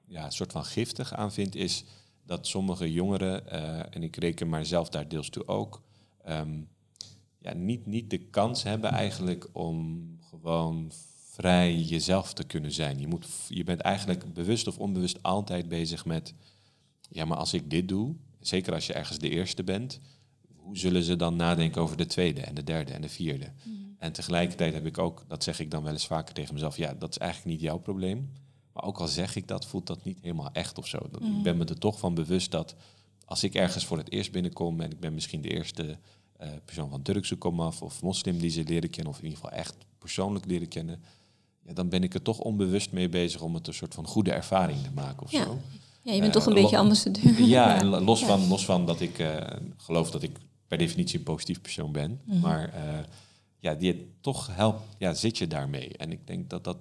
ja, 0.08 0.30
soort 0.30 0.52
van 0.52 0.66
giftig 0.66 1.14
aan 1.14 1.32
vind, 1.32 1.56
is 1.56 1.84
dat 2.28 2.48
sommige 2.48 2.92
jongeren, 2.92 3.44
uh, 3.46 3.96
en 3.96 4.04
ik 4.04 4.16
reken 4.16 4.50
mijzelf 4.50 4.90
daar 4.90 5.08
deels 5.08 5.30
toe 5.30 5.48
ook, 5.48 5.84
um, 6.30 6.68
ja, 7.40 7.54
niet, 7.54 7.86
niet 7.86 8.10
de 8.10 8.18
kans 8.18 8.64
hebben 8.64 8.92
eigenlijk 8.92 9.50
om 9.52 10.08
gewoon 10.30 10.92
vrij 11.32 11.76
jezelf 11.76 12.34
te 12.34 12.44
kunnen 12.44 12.72
zijn. 12.72 13.00
Je, 13.00 13.08
moet, 13.08 13.28
je 13.48 13.64
bent 13.64 13.82
eigenlijk 13.82 14.34
bewust 14.34 14.68
of 14.68 14.78
onbewust 14.78 15.24
altijd 15.24 15.68
bezig 15.68 16.06
met, 16.06 16.34
ja, 17.10 17.26
maar 17.26 17.38
als 17.38 17.54
ik 17.54 17.70
dit 17.70 17.88
doe, 17.88 18.16
zeker 18.40 18.74
als 18.74 18.88
je 18.88 18.94
ergens 18.94 19.20
de 19.20 19.30
eerste 19.30 19.64
bent, 19.64 20.00
hoe 20.56 20.78
zullen 20.78 21.04
ze 21.04 21.16
dan 21.16 21.36
nadenken 21.36 21.82
over 21.82 21.98
de 21.98 22.06
tweede 22.06 22.42
en 22.42 22.56
de 22.56 22.64
derde 22.64 22.94
en 22.94 23.02
de 23.02 23.10
vierde? 23.10 23.52
Mm. 23.64 23.96
En 23.98 24.12
tegelijkertijd 24.12 24.74
heb 24.74 24.86
ik 24.86 24.98
ook, 24.98 25.26
dat 25.28 25.44
zeg 25.44 25.60
ik 25.60 25.72
dan 25.72 25.84
wel 25.84 25.94
eens 25.94 26.08
vaker 26.08 26.34
tegen 26.34 26.54
mezelf, 26.54 26.78
ja, 26.78 26.94
dat 26.94 27.10
is 27.10 27.18
eigenlijk 27.18 27.52
niet 27.52 27.62
jouw 27.62 27.78
probleem. 27.78 28.32
Maar 28.78 28.86
ook 28.86 29.00
al 29.00 29.08
zeg 29.08 29.36
ik 29.36 29.48
dat, 29.48 29.66
voelt 29.66 29.88
dat 29.88 30.04
niet 30.04 30.18
helemaal 30.22 30.50
echt 30.54 30.78
of 30.78 30.88
zo. 30.88 30.98
Ik 30.98 31.20
mm. 31.20 31.44
ben 31.44 31.58
me 31.58 31.66
er 31.66 31.80
toch 31.80 32.00
van 32.00 32.14
bewust 32.14 32.52
dat 32.52 32.76
als 33.26 33.44
ik 33.44 33.56
ergens 33.56 33.86
voor 33.86 33.98
het 33.98 34.12
eerst 34.12 34.32
binnenkom 34.32 34.82
en 34.82 34.92
ik 34.92 35.00
ben 35.00 35.14
misschien 35.14 35.42
de 35.42 35.50
eerste 35.50 35.98
uh, 36.42 36.48
persoon 36.66 36.90
van 36.90 37.02
Turkse 37.02 37.36
komaf 37.36 37.82
of 37.82 38.02
moslim 38.02 38.40
die 38.40 38.50
ze 38.50 38.64
leren 38.64 38.90
kennen, 38.90 39.14
of 39.14 39.20
in 39.20 39.24
ieder 39.24 39.40
geval 39.40 39.58
echt 39.58 39.76
persoonlijk 39.98 40.46
leren 40.46 40.68
kennen, 40.68 41.02
ja, 41.66 41.74
dan 41.74 41.90
ben 41.90 42.04
ik 42.04 42.14
er 42.14 42.22
toch 42.22 42.40
onbewust 42.40 42.92
mee 42.92 43.10
bezig 43.10 43.42
om 43.42 43.54
het 43.54 43.68
een 43.68 43.74
soort 43.74 43.94
van 43.94 44.08
goede 44.08 44.32
ervaring 44.32 44.84
te 44.84 44.92
maken 44.96 45.24
of 45.24 45.32
ja. 45.32 45.44
zo. 45.44 45.58
Ja, 46.02 46.14
je 46.14 46.22
bent 46.22 46.34
toch 46.34 46.46
een 46.46 46.56
uh, 46.56 46.62
beetje 46.62 46.78
ambassadeur. 46.78 47.42
Ja, 47.48 47.80
en 47.80 47.86
los, 47.86 48.26
Van, 48.26 48.48
los 48.48 48.66
van 48.66 48.86
dat 48.86 49.02
ik 49.02 49.20
uh, 49.20 49.38
geloof 49.78 50.12
dat 50.12 50.24
ik 50.24 50.38
per 50.68 50.78
definitie 50.78 51.18
een 51.18 51.24
positief 51.24 51.62
persoon 51.62 51.92
ben. 51.92 52.10
Mm 52.10 52.32
-hmm. 52.32 52.40
Maar 52.40 52.74
ja, 53.60 53.74
die, 53.74 54.14
toch 54.22 54.56
helpt, 54.56 54.82
ja, 54.98 55.14
zit 55.14 55.38
je 55.38 55.48
daarmee. 55.48 55.98
En 55.98 56.12
ik 56.12 56.28
denk 56.28 56.50
dat 56.50 56.64
dat, 56.64 56.78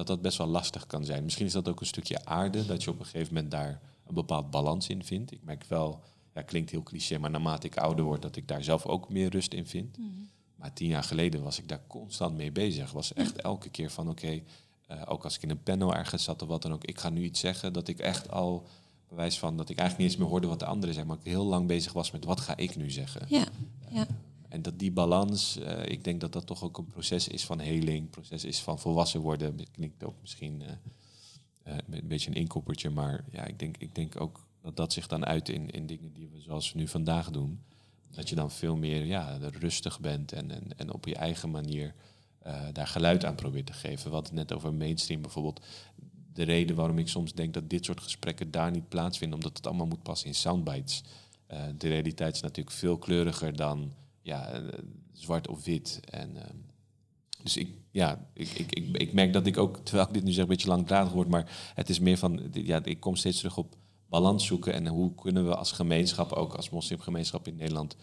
dat 0.00 0.16
dat 0.16 0.22
best 0.22 0.38
wel 0.38 0.46
lastig 0.46 0.86
kan 0.86 1.04
zijn. 1.04 1.24
Misschien 1.24 1.46
is 1.46 1.52
dat 1.52 1.68
ook 1.68 1.80
een 1.80 1.86
stukje 1.86 2.24
aarde, 2.24 2.66
dat 2.66 2.82
je 2.82 2.90
op 2.90 2.98
een 2.98 3.04
gegeven 3.04 3.34
moment 3.34 3.50
daar 3.50 3.80
een 4.06 4.14
bepaald 4.14 4.50
balans 4.50 4.88
in 4.88 5.04
vindt. 5.04 5.32
Ik 5.32 5.42
merk 5.42 5.64
wel, 5.64 6.02
ja, 6.34 6.42
klinkt 6.42 6.70
heel 6.70 6.82
cliché, 6.82 7.18
maar 7.18 7.30
naarmate 7.30 7.66
ik 7.66 7.76
ouder 7.76 8.04
word, 8.04 8.22
dat 8.22 8.36
ik 8.36 8.48
daar 8.48 8.64
zelf 8.64 8.86
ook 8.86 9.08
meer 9.08 9.30
rust 9.30 9.52
in 9.52 9.66
vind. 9.66 9.98
Mm 9.98 10.04
-hmm. 10.04 10.28
Maar 10.54 10.72
tien 10.72 10.88
jaar 10.88 11.02
geleden 11.02 11.42
was 11.42 11.58
ik 11.58 11.68
daar 11.68 11.82
constant 11.86 12.36
mee 12.36 12.52
bezig. 12.52 12.92
Was 12.92 13.12
echt 13.12 13.36
elke 13.36 13.68
keer 13.68 13.90
van 13.90 14.08
oké, 14.08 14.24
okay, 14.24 14.44
uh, 14.90 15.02
ook 15.06 15.24
als 15.24 15.36
ik 15.36 15.42
in 15.42 15.50
een 15.50 15.62
panel 15.62 15.94
ergens 15.94 16.24
zat 16.24 16.42
of 16.42 16.48
wat 16.48 16.62
dan 16.62 16.72
ook, 16.72 16.84
ik 16.84 16.98
ga 16.98 17.08
nu 17.08 17.22
iets 17.22 17.40
zeggen 17.40 17.72
dat 17.72 17.88
ik 17.88 17.98
echt 17.98 18.30
al 18.30 18.66
bewijs 19.08 19.38
van 19.38 19.56
dat 19.56 19.68
ik 19.68 19.78
eigenlijk 19.78 19.98
niet 19.98 20.08
eens 20.10 20.20
meer 20.20 20.30
hoorde 20.30 20.46
wat 20.46 20.58
de 20.58 20.64
anderen 20.64 20.94
zeggen, 20.94 21.12
maar 21.12 21.22
ik 21.24 21.30
heel 21.30 21.46
lang 21.46 21.66
bezig 21.66 21.92
was 21.92 22.10
met 22.10 22.24
wat 22.24 22.40
ga 22.40 22.56
ik 22.56 22.76
nu 22.76 22.90
zeggen. 22.90 23.26
Ja, 23.28 23.46
ja. 23.90 24.06
En 24.50 24.62
dat 24.62 24.78
die 24.78 24.92
balans, 24.92 25.58
uh, 25.58 25.84
ik 25.84 26.04
denk 26.04 26.20
dat 26.20 26.32
dat 26.32 26.46
toch 26.46 26.64
ook 26.64 26.78
een 26.78 26.86
proces 26.86 27.28
is 27.28 27.44
van 27.44 27.58
heling, 27.58 28.10
proces 28.10 28.44
is 28.44 28.60
van 28.60 28.78
volwassen 28.78 29.20
worden. 29.20 29.56
Klinkt 29.72 30.04
ook 30.04 30.14
misschien 30.20 30.60
uh, 30.60 30.68
eh, 31.62 31.78
een 31.90 32.08
beetje 32.08 32.30
een 32.30 32.36
inkoppertje, 32.36 32.90
maar 32.90 33.24
ja, 33.30 33.44
ik 33.44 33.58
denk, 33.58 33.76
ik 33.76 33.94
denk 33.94 34.20
ook 34.20 34.46
dat 34.62 34.76
dat 34.76 34.92
zich 34.92 35.06
dan 35.06 35.26
uit 35.26 35.48
in, 35.48 35.70
in 35.70 35.86
dingen 35.86 36.12
die 36.12 36.28
we 36.32 36.40
zoals 36.40 36.72
we 36.72 36.78
nu 36.78 36.88
vandaag 36.88 37.30
doen. 37.30 37.60
Dat 38.10 38.28
je 38.28 38.34
dan 38.34 38.50
veel 38.50 38.76
meer 38.76 39.04
ja, 39.04 39.38
rustig 39.58 40.00
bent 40.00 40.32
en, 40.32 40.50
en, 40.50 40.68
en 40.76 40.92
op 40.92 41.06
je 41.06 41.14
eigen 41.14 41.50
manier 41.50 41.94
daar 42.72 42.86
geluid 42.86 43.24
aan 43.24 43.34
probeert 43.34 43.66
te 43.66 43.72
geven. 43.72 44.14
Het 44.14 44.32
net 44.32 44.52
over 44.52 44.74
mainstream 44.74 45.22
bijvoorbeeld. 45.22 45.60
De 46.32 46.42
reden 46.42 46.76
waarom 46.76 46.98
ik 46.98 47.08
soms 47.08 47.32
denk 47.32 47.54
dat 47.54 47.70
dit 47.70 47.84
soort 47.84 48.00
gesprekken 48.00 48.50
daar 48.50 48.70
niet 48.70 48.88
plaatsvinden, 48.88 49.38
omdat 49.38 49.56
het 49.56 49.66
allemaal 49.66 49.86
moet 49.86 50.02
passen 50.02 50.28
in 50.28 50.34
soundbites. 50.34 51.02
De 51.76 51.88
realiteit 51.88 52.34
is 52.34 52.40
natuurlijk 52.40 52.76
veel 52.76 52.98
kleuriger 52.98 53.56
dan 53.56 53.92
ja, 54.30 54.60
uh, 54.60 54.68
zwart 55.12 55.48
of 55.48 55.64
wit. 55.64 56.00
En, 56.10 56.30
uh, 56.36 56.42
dus 57.42 57.56
ik, 57.56 57.68
ja, 57.90 58.28
ik, 58.32 58.48
ik, 58.48 58.72
ik, 58.72 58.96
ik, 58.96 59.12
merk 59.12 59.32
dat 59.32 59.46
ik 59.46 59.58
ook, 59.58 59.78
terwijl 59.84 60.06
ik 60.08 60.14
dit 60.14 60.24
nu 60.24 60.32
zeg, 60.32 60.42
een 60.42 60.48
beetje 60.48 60.68
langdradig 60.68 61.12
word, 61.12 61.28
maar 61.28 61.72
het 61.74 61.88
is 61.88 61.98
meer 61.98 62.16
van, 62.16 62.48
ja, 62.52 62.84
ik 62.84 63.00
kom 63.00 63.16
steeds 63.16 63.38
terug 63.38 63.56
op 63.56 63.76
balans 64.08 64.46
zoeken 64.46 64.72
en 64.72 64.86
hoe 64.86 65.14
kunnen 65.14 65.46
we 65.46 65.56
als 65.56 65.72
gemeenschap, 65.72 66.32
ook 66.32 66.54
als 66.54 66.70
moslimgemeenschap 66.70 67.46
in 67.46 67.56
Nederland, 67.56 67.96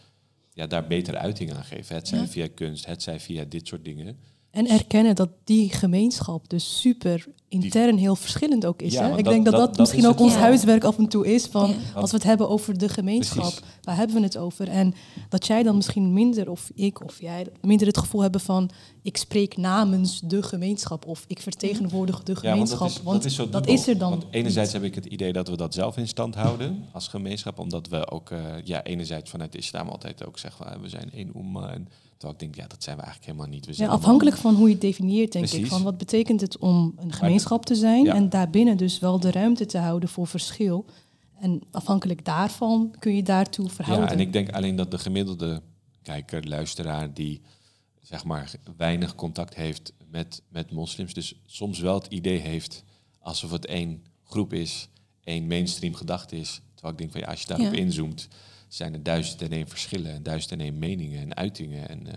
ja, 0.53 0.67
daar 0.67 0.87
beter 0.87 1.17
uiting 1.17 1.53
aan 1.53 1.63
geven. 1.63 1.95
Het 1.95 2.07
zij 2.07 2.19
ja. 2.19 2.27
via 2.27 2.47
kunst, 2.55 2.85
het 2.85 3.03
zij 3.03 3.19
via 3.19 3.43
dit 3.43 3.67
soort 3.67 3.85
dingen. 3.85 4.19
En 4.57 4.67
erkennen 4.67 5.15
dat 5.15 5.29
die 5.43 5.69
gemeenschap 5.69 6.49
dus 6.49 6.79
super 6.79 7.27
intern 7.47 7.97
heel 7.97 8.15
verschillend 8.15 8.65
ook 8.65 8.81
is. 8.81 8.93
Ja, 8.93 9.03
hè? 9.03 9.17
Ik 9.17 9.23
dat, 9.23 9.33
denk 9.33 9.45
dat 9.45 9.53
dat, 9.53 9.67
dat 9.67 9.77
misschien 9.77 10.07
ook 10.07 10.19
ons 10.19 10.33
ja. 10.33 10.39
huiswerk 10.39 10.83
af 10.83 10.97
en 10.97 11.07
toe 11.07 11.33
is. 11.33 11.45
Van 11.45 11.75
als 11.95 12.11
we 12.11 12.17
het 12.17 12.25
hebben 12.25 12.49
over 12.49 12.77
de 12.77 12.89
gemeenschap, 12.89 13.41
Precies. 13.41 13.61
waar 13.81 13.95
hebben 13.95 14.15
we 14.15 14.21
het 14.21 14.37
over? 14.37 14.67
En 14.67 14.93
dat 15.29 15.47
jij 15.47 15.63
dan 15.63 15.75
misschien 15.75 16.13
minder, 16.13 16.49
of 16.49 16.71
ik 16.75 17.03
of 17.03 17.21
jij, 17.21 17.47
minder 17.61 17.87
het 17.87 17.97
gevoel 17.97 18.21
hebben 18.21 18.41
van 18.41 18.69
ik 19.01 19.17
spreek 19.17 19.57
namens 19.57 20.19
de 20.19 20.43
gemeenschap 20.43 21.05
of 21.05 21.23
ik 21.27 21.39
vertegenwoordig 21.41 22.23
de 22.23 22.35
gemeenschap. 22.35 22.79
want 22.79 22.91
dat 22.91 22.91
is, 22.91 23.03
want 23.03 23.21
dat 23.21 23.25
is, 23.25 23.35
zo 23.35 23.49
dat 23.49 23.67
is 23.67 23.87
er 23.87 23.97
dan. 23.97 24.09
Want 24.09 24.25
enerzijds 24.31 24.73
heb 24.73 24.83
ik 24.83 24.95
het 24.95 25.05
idee 25.05 25.33
dat 25.33 25.47
we 25.47 25.57
dat 25.57 25.73
zelf 25.73 25.97
in 25.97 26.07
stand 26.07 26.35
houden 26.35 26.85
als 26.91 27.07
gemeenschap, 27.07 27.59
omdat 27.59 27.87
we 27.87 28.11
ook, 28.11 28.29
uh, 28.29 28.39
ja, 28.63 28.83
enerzijds 28.83 29.29
vanuit 29.29 29.51
de 29.51 29.57
islam 29.57 29.87
altijd 29.89 30.25
ook 30.25 30.37
zeggen, 30.37 30.81
we 30.81 30.89
zijn 30.89 31.11
één 31.11 31.31
umma 31.35 31.69
en 31.69 31.87
Terwijl 32.17 32.33
ik 32.33 32.39
denk, 32.39 32.55
ja, 32.55 32.67
dat 32.67 32.83
zijn 32.83 32.95
we 32.95 33.01
eigenlijk 33.01 33.31
helemaal 33.31 33.53
niet. 33.53 33.65
We 33.65 33.73
zijn 33.73 33.89
ja, 33.89 33.95
afhankelijk 33.95 34.37
van 34.37 34.55
hoe 34.55 34.67
je 34.67 34.73
het 34.73 34.81
definieert, 34.81 35.31
denk 35.31 35.45
Precies. 35.45 35.63
ik. 35.63 35.71
Van 35.71 35.83
wat 35.83 35.97
betekent 35.97 36.41
het 36.41 36.57
om 36.57 36.93
een 36.97 37.13
gemeenschap 37.13 37.65
te 37.65 37.75
zijn 37.75 38.03
ja. 38.03 38.13
en 38.13 38.29
daarbinnen 38.29 38.77
dus 38.77 38.99
wel 38.99 39.19
de 39.19 39.31
ruimte 39.31 39.65
te 39.65 39.77
houden 39.77 40.09
voor 40.09 40.27
verschil. 40.27 40.85
En 41.39 41.61
afhankelijk 41.71 42.25
daarvan 42.25 42.95
kun 42.99 43.15
je 43.15 43.23
daartoe 43.23 43.69
verhouden. 43.69 44.07
Ja, 44.07 44.13
en 44.13 44.19
ik 44.19 44.33
denk 44.33 44.51
alleen 44.51 44.75
dat 44.75 44.91
de 44.91 44.97
gemiddelde 44.97 45.61
kijker, 46.01 46.47
luisteraar, 46.47 47.13
die 47.13 47.41
zeg 48.01 48.23
maar 48.23 48.51
weinig 48.77 49.15
contact 49.15 49.55
heeft 49.55 49.93
met, 50.09 50.41
met 50.49 50.71
moslims, 50.71 51.13
dus 51.13 51.35
soms 51.45 51.79
wel 51.79 51.93
het 51.93 52.07
idee 52.07 52.37
heeft 52.37 52.83
alsof 53.19 53.51
het 53.51 53.65
één 53.65 54.03
groep 54.23 54.53
is, 54.53 54.89
één 55.23 55.47
mainstream 55.47 55.93
gedachte 55.93 56.35
is. 56.35 56.61
Terwijl 56.73 56.93
ik 56.93 56.99
denk 56.99 57.11
van 57.11 57.21
ja, 57.21 57.27
als 57.27 57.41
je 57.41 57.47
daarop 57.47 57.73
ja. 57.73 57.79
inzoomt, 57.79 58.27
zijn 58.67 58.93
er 58.93 59.03
duizend 59.03 59.41
en 59.41 59.51
één 59.51 59.67
verschillen 59.67 60.13
en 60.13 60.23
duizend 60.23 60.51
en 60.51 60.59
één 60.59 60.79
meningen 60.79 61.21
en 61.21 61.35
uitingen. 61.35 61.89
En, 61.89 62.07
uh, 62.07 62.13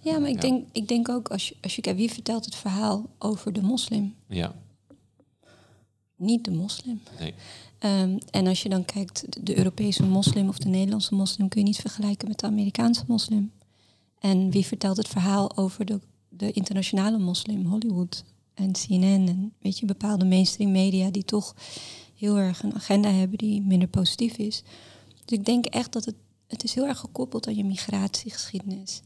ja, 0.00 0.18
maar 0.18 0.28
ik, 0.28 0.34
ja. 0.34 0.40
Denk, 0.40 0.66
ik 0.72 0.88
denk 0.88 1.08
ook, 1.08 1.28
als 1.28 1.48
je, 1.48 1.56
als 1.62 1.76
je 1.76 1.82
kijkt, 1.82 1.98
wie 1.98 2.10
vertelt 2.10 2.44
het 2.44 2.54
verhaal 2.54 3.10
over 3.18 3.52
de 3.52 3.62
moslim? 3.62 4.14
Ja. 4.28 4.54
Niet 6.16 6.44
de 6.44 6.50
moslim. 6.50 7.00
Nee. 7.18 7.34
Um, 7.80 8.18
en 8.30 8.46
als 8.46 8.62
je 8.62 8.68
dan 8.68 8.84
kijkt, 8.84 9.46
de 9.46 9.56
Europese 9.56 10.02
moslim 10.02 10.48
of 10.48 10.58
de 10.58 10.68
Nederlandse 10.68 11.14
moslim 11.14 11.48
kun 11.48 11.60
je 11.60 11.66
niet 11.66 11.80
vergelijken 11.80 12.28
met 12.28 12.38
de 12.38 12.46
Amerikaanse 12.46 13.04
moslim. 13.06 13.52
En 14.18 14.50
wie 14.50 14.66
vertelt 14.66 14.96
het 14.96 15.08
verhaal 15.08 15.56
over 15.56 15.84
de, 15.84 16.00
de 16.28 16.52
internationale 16.52 17.18
moslim, 17.18 17.66
Hollywood 17.66 18.24
en 18.54 18.72
CNN 18.72 19.28
en 19.28 19.52
weet 19.60 19.78
je, 19.78 19.86
bepaalde 19.86 20.24
mainstream 20.24 20.70
media 20.70 21.10
die 21.10 21.24
toch 21.24 21.54
heel 22.14 22.36
erg 22.36 22.62
een 22.62 22.74
agenda 22.74 23.10
hebben 23.10 23.38
die 23.38 23.62
minder 23.62 23.88
positief 23.88 24.36
is. 24.36 24.62
Dus 25.26 25.38
ik 25.38 25.44
denk 25.44 25.66
echt 25.66 25.92
dat 25.92 26.04
het, 26.04 26.14
het 26.46 26.64
is 26.64 26.74
heel 26.74 26.86
erg 26.86 26.98
gekoppeld 26.98 27.46
aan 27.46 27.56
je 27.56 27.64
migratiegeschiedenis 27.64 29.02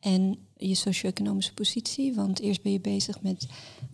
en 0.00 0.38
je 0.56 0.74
socio-economische 0.74 1.54
positie. 1.54 2.14
Want 2.14 2.40
eerst 2.40 2.62
ben 2.62 2.72
je 2.72 2.80
bezig 2.80 3.20
met 3.20 3.46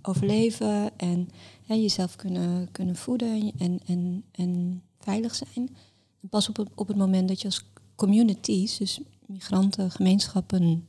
overleven 0.03 0.99
en 0.99 1.29
hè, 1.67 1.75
jezelf 1.75 2.17
kunnen, 2.17 2.69
kunnen 2.73 2.97
voeden 2.97 3.53
en, 3.59 3.81
en, 3.87 4.25
en 4.33 4.83
veilig 5.01 5.35
zijn. 5.35 5.77
En 6.23 6.29
pas 6.29 6.49
op 6.49 6.57
het, 6.57 6.69
op 6.75 6.89
het 6.89 6.97
moment 6.97 7.29
dat 7.29 7.41
je 7.41 7.47
als 7.47 7.65
communities, 7.95 8.77
dus 8.77 9.01
migranten, 9.27 9.91
gemeenschappen 9.91 10.89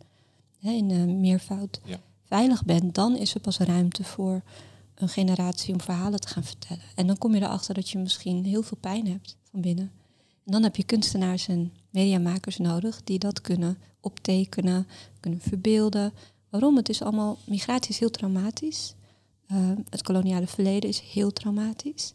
hè, 0.59 0.71
in 0.71 0.89
uh, 0.89 1.03
meervoud, 1.03 1.79
ja. 1.85 1.99
veilig 2.23 2.65
bent, 2.65 2.95
dan 2.95 3.15
is 3.15 3.33
er 3.33 3.41
pas 3.41 3.57
ruimte 3.57 4.03
voor 4.03 4.41
een 4.95 5.09
generatie 5.09 5.73
om 5.73 5.81
verhalen 5.81 6.19
te 6.19 6.27
gaan 6.27 6.43
vertellen. 6.43 6.83
En 6.95 7.07
dan 7.07 7.17
kom 7.17 7.35
je 7.35 7.41
erachter 7.41 7.73
dat 7.73 7.89
je 7.89 7.97
misschien 7.97 8.45
heel 8.45 8.61
veel 8.61 8.77
pijn 8.81 9.07
hebt 9.07 9.37
van 9.51 9.61
binnen. 9.61 9.91
Dan 10.49 10.63
heb 10.63 10.75
je 10.75 10.83
kunstenaars 10.83 11.47
en 11.47 11.73
mediamakers 11.89 12.57
nodig 12.57 13.03
die 13.03 13.19
dat 13.19 13.41
kunnen 13.41 13.77
optekenen, 13.99 14.87
kunnen 15.19 15.41
verbeelden. 15.41 16.13
Waarom? 16.49 16.75
Het 16.75 16.89
is 16.89 17.01
allemaal, 17.01 17.37
migratie 17.45 17.89
is 17.89 17.99
heel 17.99 18.11
traumatisch. 18.11 18.93
Uh, 19.51 19.57
het 19.89 20.01
koloniale 20.01 20.47
verleden 20.47 20.89
is 20.89 20.99
heel 20.99 21.33
traumatisch. 21.33 22.13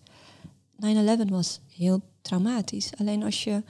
9-11 0.76 0.86
was 1.28 1.60
heel 1.76 2.00
traumatisch. 2.22 2.90
Alleen 2.96 3.22
als 3.22 3.44
je, 3.44 3.62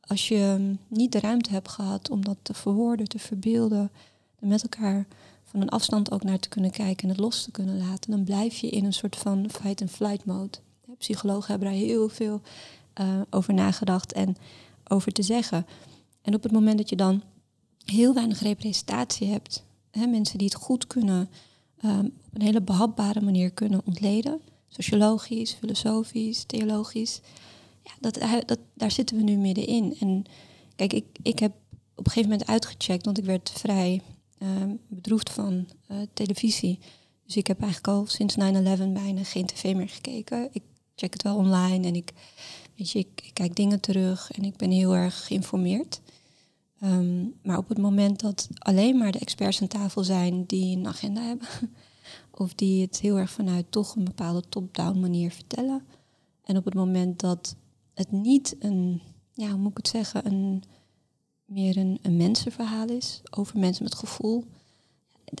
als 0.00 0.28
je 0.28 0.74
niet 0.88 1.12
de 1.12 1.20
ruimte 1.20 1.50
hebt 1.50 1.68
gehad 1.68 2.10
om 2.10 2.24
dat 2.24 2.36
te 2.42 2.54
verwoorden, 2.54 3.08
te 3.08 3.18
verbeelden, 3.18 3.90
en 4.40 4.48
met 4.48 4.62
elkaar 4.62 5.06
van 5.44 5.60
een 5.60 5.68
afstand 5.68 6.10
ook 6.10 6.22
naar 6.22 6.38
te 6.38 6.48
kunnen 6.48 6.70
kijken 6.70 7.02
en 7.02 7.08
het 7.08 7.18
los 7.18 7.42
te 7.42 7.50
kunnen 7.50 7.78
laten, 7.78 8.10
dan 8.10 8.24
blijf 8.24 8.56
je 8.56 8.68
in 8.68 8.84
een 8.84 8.92
soort 8.92 9.16
van 9.16 9.50
fight-and-flight 9.50 10.24
mode. 10.24 10.58
Psychologen 10.98 11.50
hebben 11.50 11.68
daar 11.68 11.78
heel 11.78 12.08
veel 12.08 12.40
uh, 13.00 13.20
over 13.30 13.54
nagedacht 13.54 14.12
en 14.12 14.36
over 14.88 15.12
te 15.12 15.22
zeggen. 15.22 15.66
En 16.22 16.34
op 16.34 16.42
het 16.42 16.52
moment 16.52 16.78
dat 16.78 16.88
je 16.88 16.96
dan 16.96 17.22
heel 17.84 18.14
weinig 18.14 18.40
representatie 18.40 19.28
hebt, 19.28 19.64
hè, 19.90 20.06
mensen 20.06 20.38
die 20.38 20.46
het 20.46 20.56
goed 20.56 20.86
kunnen, 20.86 21.30
um, 21.84 22.06
op 22.06 22.34
een 22.34 22.42
hele 22.42 22.62
behapbare 22.62 23.20
manier 23.20 23.50
kunnen 23.50 23.80
ontleden, 23.84 24.40
sociologisch, 24.68 25.52
filosofisch, 25.52 26.44
theologisch, 26.44 27.20
ja, 27.82 27.92
dat, 28.00 28.18
dat, 28.46 28.58
daar 28.74 28.90
zitten 28.90 29.16
we 29.16 29.22
nu 29.22 29.36
middenin. 29.36 29.96
En 30.00 30.24
kijk, 30.76 30.92
ik, 30.92 31.04
ik 31.22 31.38
heb 31.38 31.52
op 31.94 32.04
een 32.04 32.12
gegeven 32.12 32.30
moment 32.30 32.48
uitgecheckt, 32.48 33.04
want 33.04 33.18
ik 33.18 33.24
werd 33.24 33.50
vrij 33.50 34.00
uh, 34.38 34.48
bedroefd 34.88 35.30
van 35.30 35.66
uh, 35.90 35.98
televisie. 36.12 36.78
Dus 37.26 37.36
ik 37.36 37.46
heb 37.46 37.60
eigenlijk 37.60 37.92
al 37.92 38.06
sinds 38.06 38.34
9-11 38.34 38.38
bijna 38.92 39.24
geen 39.24 39.46
tv 39.46 39.74
meer 39.74 39.88
gekeken. 39.88 40.48
Ik 40.52 40.62
check 40.94 41.12
het 41.12 41.22
wel 41.22 41.36
online 41.36 41.86
en 41.86 41.94
ik 41.94 42.12
Weet 42.76 42.90
je, 42.90 42.98
ik, 42.98 43.30
kijk 43.32 43.56
dingen 43.56 43.80
terug 43.80 44.30
en 44.32 44.44
ik 44.44 44.56
ben 44.56 44.70
heel 44.70 44.94
erg 44.94 45.26
geïnformeerd. 45.26 46.00
Um, 46.82 47.34
maar 47.42 47.58
op 47.58 47.68
het 47.68 47.78
moment 47.78 48.20
dat 48.20 48.48
alleen 48.58 48.98
maar 48.98 49.12
de 49.12 49.18
experts 49.18 49.60
aan 49.60 49.68
tafel 49.68 50.04
zijn 50.04 50.44
die 50.44 50.76
een 50.76 50.86
agenda 50.86 51.20
hebben, 51.22 51.48
of 52.42 52.54
die 52.54 52.82
het 52.82 53.00
heel 53.00 53.18
erg 53.18 53.30
vanuit 53.30 53.66
toch 53.70 53.96
een 53.96 54.04
bepaalde 54.04 54.42
top-down 54.48 55.00
manier 55.00 55.30
vertellen, 55.30 55.82
en 56.44 56.56
op 56.56 56.64
het 56.64 56.74
moment 56.74 57.20
dat 57.20 57.56
het 57.94 58.12
niet 58.12 58.56
een, 58.58 59.02
ja, 59.32 59.48
hoe 59.48 59.58
moet 59.58 59.70
ik 59.70 59.76
het 59.76 59.88
zeggen, 59.88 60.26
een, 60.26 60.62
meer 61.44 61.76
een, 61.76 61.98
een 62.02 62.16
mensenverhaal 62.16 62.88
is 62.88 63.22
over 63.30 63.58
mensen 63.58 63.84
met 63.84 63.94
gevoel, 63.94 64.44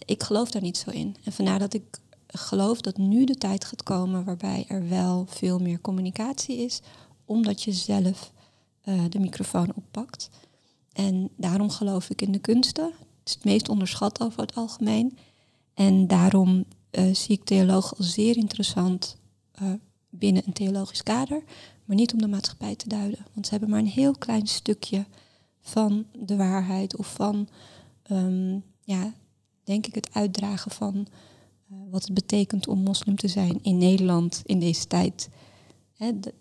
ik 0.06 0.22
geloof 0.22 0.50
daar 0.50 0.62
niet 0.62 0.76
zo 0.76 0.90
in. 0.90 1.16
En 1.24 1.32
vandaar 1.32 1.58
dat 1.58 1.74
ik 1.74 2.00
geloof 2.26 2.80
dat 2.80 2.96
nu 2.96 3.24
de 3.24 3.34
tijd 3.34 3.64
gaat 3.64 3.82
komen 3.82 4.24
waarbij 4.24 4.64
er 4.68 4.88
wel 4.88 5.26
veel 5.28 5.58
meer 5.58 5.80
communicatie 5.80 6.56
is 6.56 6.80
omdat 7.24 7.62
je 7.62 7.72
zelf 7.72 8.32
uh, 8.84 9.04
de 9.08 9.18
microfoon 9.18 9.72
oppakt. 9.74 10.30
En 10.92 11.30
daarom 11.36 11.70
geloof 11.70 12.10
ik 12.10 12.22
in 12.22 12.32
de 12.32 12.38
kunsten. 12.38 12.84
Het 12.84 13.28
is 13.28 13.34
het 13.34 13.44
meest 13.44 13.68
onderschat 13.68 14.20
over 14.20 14.40
het 14.40 14.54
algemeen. 14.54 15.18
En 15.74 16.06
daarom 16.06 16.64
uh, 16.90 17.14
zie 17.14 17.36
ik 17.36 17.44
theoloog 17.44 17.96
als 17.96 18.12
zeer 18.12 18.36
interessant 18.36 19.16
uh, 19.62 19.72
binnen 20.10 20.42
een 20.46 20.52
theologisch 20.52 21.02
kader, 21.02 21.42
maar 21.84 21.96
niet 21.96 22.12
om 22.12 22.18
de 22.18 22.28
maatschappij 22.28 22.76
te 22.76 22.88
duiden. 22.88 23.26
Want 23.32 23.46
ze 23.46 23.50
hebben 23.50 23.70
maar 23.70 23.78
een 23.78 23.86
heel 23.86 24.18
klein 24.18 24.46
stukje 24.46 25.04
van 25.60 26.06
de 26.12 26.36
waarheid 26.36 26.96
of 26.96 27.12
van, 27.12 27.48
um, 28.10 28.62
ja, 28.80 29.12
denk 29.64 29.86
ik, 29.86 29.94
het 29.94 30.08
uitdragen 30.12 30.70
van 30.70 31.06
wat 31.90 32.02
het 32.02 32.14
betekent 32.14 32.68
om 32.68 32.78
moslim 32.78 33.16
te 33.16 33.28
zijn 33.28 33.58
in 33.62 33.78
Nederland 33.78 34.42
in 34.44 34.58
deze 34.58 34.86
tijd. 34.86 35.28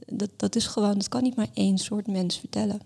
Dat, 0.06 0.30
dat 0.38 0.56
is 0.56 0.68
gewoon, 0.68 0.94
dat 0.94 1.10
kan 1.10 1.24
niet 1.24 1.36
maar 1.36 1.50
één 1.54 1.78
soort 1.78 2.08
mens 2.08 2.40
vertellen. 2.40 2.82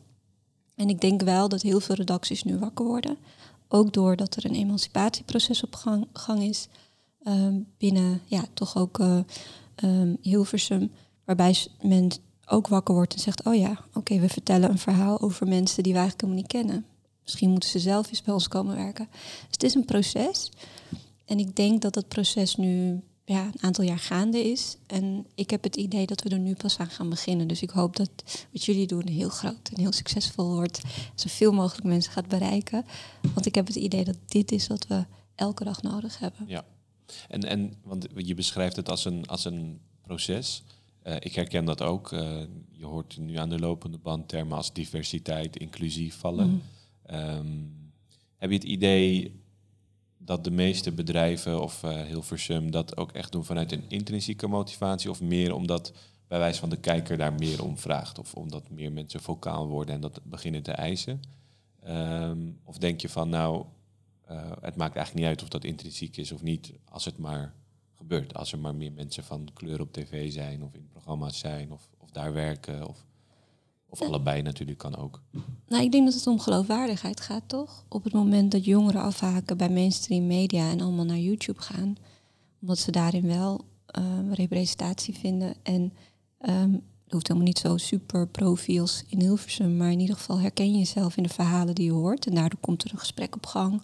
En 0.75 0.89
ik 0.89 1.01
denk 1.01 1.21
wel 1.21 1.49
dat 1.49 1.61
heel 1.61 1.79
veel 1.79 1.95
redacties 1.95 2.43
nu 2.43 2.57
wakker 2.57 2.85
worden. 2.85 3.17
Ook 3.67 3.93
doordat 3.93 4.35
er 4.35 4.45
een 4.45 4.55
emancipatieproces 4.55 5.63
op 5.63 5.75
gang, 5.75 6.07
gang 6.13 6.43
is. 6.43 6.67
Um, 7.23 7.67
binnen, 7.77 8.21
ja, 8.25 8.43
toch 8.53 8.77
ook 8.77 8.99
uh, 8.99 9.19
um, 9.83 10.17
Hilversum. 10.21 10.91
Waarbij 11.25 11.67
men 11.81 12.11
ook 12.45 12.67
wakker 12.67 12.95
wordt 12.95 13.13
en 13.13 13.19
zegt: 13.19 13.45
Oh 13.45 13.55
ja, 13.55 13.79
oké, 13.93 14.19
we 14.19 14.29
vertellen 14.29 14.69
een 14.69 14.77
verhaal 14.77 15.21
over 15.21 15.47
mensen 15.47 15.83
die 15.83 15.93
we 15.93 15.99
eigenlijk 15.99 16.29
helemaal 16.29 16.43
niet 16.43 16.67
kennen. 16.67 16.85
Misschien 17.23 17.49
moeten 17.49 17.69
ze 17.69 17.79
zelf 17.79 18.09
eens 18.09 18.21
bij 18.21 18.33
ons 18.33 18.47
komen 18.47 18.75
werken. 18.75 19.07
Dus 19.11 19.47
het 19.51 19.63
is 19.63 19.75
een 19.75 19.85
proces. 19.85 20.51
En 21.25 21.39
ik 21.39 21.55
denk 21.55 21.81
dat 21.81 21.93
dat 21.93 22.07
proces 22.07 22.55
nu 22.55 23.01
ja, 23.27 23.43
een 23.43 23.61
aantal 23.61 23.83
jaar 23.83 23.99
gaande 23.99 24.49
is. 24.51 24.77
En 24.85 25.25
ik 25.35 25.49
heb 25.49 25.63
het 25.63 25.75
idee 25.75 26.05
dat 26.05 26.23
we 26.23 26.29
er 26.29 26.39
nu 26.39 26.53
pas 26.53 26.77
aan 26.79 26.89
gaan 26.89 27.09
beginnen. 27.09 27.47
Dus 27.47 27.61
ik 27.61 27.69
hoop 27.69 27.95
dat 27.95 28.09
wat 28.51 28.65
jullie 28.65 28.87
doen 28.87 29.07
heel 29.07 29.29
groot 29.29 29.69
en 29.73 29.79
heel 29.79 29.91
succesvol 29.91 30.53
wordt. 30.53 30.81
Zoveel 31.15 31.51
mogelijk 31.53 31.85
mensen 31.85 32.11
gaat 32.11 32.27
bereiken. 32.27 32.85
Want 33.33 33.45
ik 33.45 33.55
heb 33.55 33.67
het 33.67 33.75
idee 33.75 34.03
dat 34.03 34.17
dit 34.25 34.51
is 34.51 34.67
wat 34.67 34.87
we 34.87 35.05
elke 35.35 35.63
dag 35.63 35.81
nodig 35.81 36.19
hebben. 36.19 36.45
Ja, 36.47 36.65
en, 37.27 37.43
en 37.43 37.73
want 37.83 38.07
je 38.15 38.33
beschrijft 38.33 38.75
het 38.75 38.89
als 38.89 39.05
een, 39.05 39.27
als 39.27 39.45
een 39.45 39.79
proces. 40.01 40.63
Uh, 41.03 41.15
ik 41.19 41.35
herken 41.35 41.65
dat 41.65 41.81
ook. 41.81 42.11
Uh, 42.11 42.41
je 42.71 42.85
hoort 42.85 43.17
nu 43.17 43.35
aan 43.35 43.49
de 43.49 43.59
lopende 43.59 43.97
band 43.97 44.27
termen 44.27 44.57
als 44.57 44.73
diversiteit, 44.73 45.57
inclusief 45.57 46.15
vallen. 46.15 46.49
Mm. 46.49 46.61
Um, 47.15 47.91
heb 48.37 48.49
je 48.49 48.55
het 48.55 48.65
idee 48.65 49.41
dat 50.27 50.43
de 50.43 50.51
meeste 50.51 50.91
bedrijven 50.91 51.61
of 51.61 51.83
uh, 51.83 52.01
Hilversum 52.01 52.71
dat 52.71 52.97
ook 52.97 53.11
echt 53.11 53.31
doen 53.31 53.45
vanuit 53.45 53.71
een 53.71 53.83
intrinsieke 53.87 54.47
motivatie 54.47 55.09
of 55.09 55.21
meer 55.21 55.53
omdat 55.53 55.93
bij 56.27 56.39
wijze 56.39 56.59
van 56.59 56.69
de 56.69 56.77
kijker 56.77 57.17
daar 57.17 57.33
meer 57.33 57.63
om 57.63 57.77
vraagt 57.77 58.19
of 58.19 58.33
omdat 58.33 58.69
meer 58.69 58.91
mensen 58.91 59.21
vocaal 59.21 59.67
worden 59.67 59.95
en 59.95 60.01
dat 60.01 60.19
beginnen 60.23 60.63
te 60.63 60.71
eisen? 60.71 61.21
Um, 61.87 62.59
of 62.63 62.77
denk 62.77 63.01
je 63.01 63.09
van 63.09 63.29
nou, 63.29 63.65
uh, 64.31 64.51
het 64.61 64.75
maakt 64.75 64.95
eigenlijk 64.95 65.13
niet 65.13 65.25
uit 65.25 65.41
of 65.41 65.49
dat 65.49 65.63
intrinsiek 65.63 66.17
is 66.17 66.31
of 66.31 66.41
niet, 66.41 66.73
als 66.89 67.05
het 67.05 67.17
maar 67.17 67.53
gebeurt, 67.93 68.35
als 68.35 68.51
er 68.51 68.59
maar 68.59 68.75
meer 68.75 68.91
mensen 68.91 69.23
van 69.23 69.49
kleur 69.53 69.81
op 69.81 69.93
tv 69.93 70.31
zijn 70.31 70.63
of 70.63 70.73
in 70.73 70.87
programma's 70.87 71.39
zijn 71.39 71.71
of, 71.71 71.89
of 71.97 72.11
daar 72.11 72.33
werken 72.33 72.87
of 72.87 73.05
of 73.89 74.01
allebei 74.01 74.41
natuurlijk 74.41 74.77
kan 74.77 74.95
ook. 74.95 75.21
Nou, 75.67 75.83
ik 75.83 75.91
denk 75.91 76.05
dat 76.05 76.13
het 76.13 76.27
om 76.27 76.39
geloofwaardigheid 76.39 77.21
gaat, 77.21 77.43
toch? 77.47 77.85
Op 77.87 78.03
het 78.03 78.13
moment 78.13 78.51
dat 78.51 78.65
jongeren 78.65 79.01
afhaken 79.01 79.57
bij 79.57 79.69
mainstream 79.69 80.27
media 80.27 80.69
en 80.69 80.81
allemaal 80.81 81.05
naar 81.05 81.17
YouTube 81.17 81.61
gaan, 81.61 81.95
omdat 82.61 82.77
ze 82.77 82.91
daarin 82.91 83.27
wel 83.27 83.65
um, 83.97 84.33
representatie 84.33 85.13
vinden. 85.13 85.55
En 85.63 85.93
um, 86.49 86.71
het 87.03 87.13
hoeft 87.13 87.27
helemaal 87.27 87.47
niet 87.47 87.59
zo 87.59 87.77
super 87.77 88.27
profiels 88.27 89.03
in 89.07 89.19
Hilversum, 89.19 89.77
maar 89.77 89.91
in 89.91 89.99
ieder 89.99 90.15
geval 90.15 90.39
herken 90.39 90.71
je 90.71 90.77
jezelf 90.77 91.17
in 91.17 91.23
de 91.23 91.29
verhalen 91.29 91.75
die 91.75 91.85
je 91.85 91.91
hoort. 91.91 92.27
En 92.27 92.35
daardoor 92.35 92.59
komt 92.59 92.83
er 92.83 92.91
een 92.91 92.99
gesprek 92.99 93.35
op 93.35 93.45
gang 93.45 93.81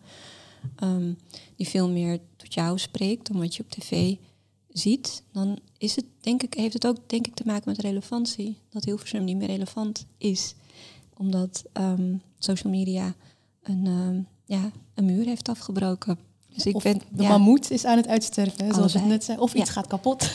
um, 0.83 1.17
die 1.55 1.67
veel 1.67 1.89
meer 1.89 2.19
tot 2.35 2.53
jou 2.53 2.79
spreekt 2.79 3.27
dan 3.27 3.39
wat 3.39 3.55
je 3.55 3.63
op 3.63 3.69
tv 3.69 4.15
ziet, 4.73 5.23
dan 5.31 5.59
is 5.77 5.95
het, 5.95 6.05
denk 6.19 6.43
ik, 6.43 6.53
heeft 6.53 6.73
het 6.73 6.87
ook 6.87 7.09
denk 7.09 7.27
ik, 7.27 7.33
te 7.33 7.43
maken 7.45 7.69
met 7.69 7.79
relevantie. 7.79 8.57
Dat 8.69 8.83
Hilversum 8.83 9.23
niet 9.23 9.37
meer 9.37 9.47
relevant 9.47 10.05
is. 10.17 10.55
Omdat 11.17 11.63
um, 11.73 12.21
social 12.39 12.73
media 12.73 13.15
een, 13.63 13.85
um, 13.85 14.27
ja, 14.45 14.71
een 14.93 15.05
muur 15.05 15.25
heeft 15.25 15.49
afgebroken. 15.49 16.17
Dus 16.53 16.65
ik 16.65 16.77
ben, 16.77 17.01
de 17.09 17.23
ja. 17.23 17.29
mammoet 17.29 17.71
is 17.71 17.85
aan 17.85 17.97
het 17.97 18.07
uitsterven, 18.07 18.73
zoals 18.73 18.93
je 18.93 18.99
net 18.99 19.23
zei. 19.23 19.37
Of 19.37 19.53
iets 19.53 19.69
gaat 19.69 19.87
kapot. 19.87 20.29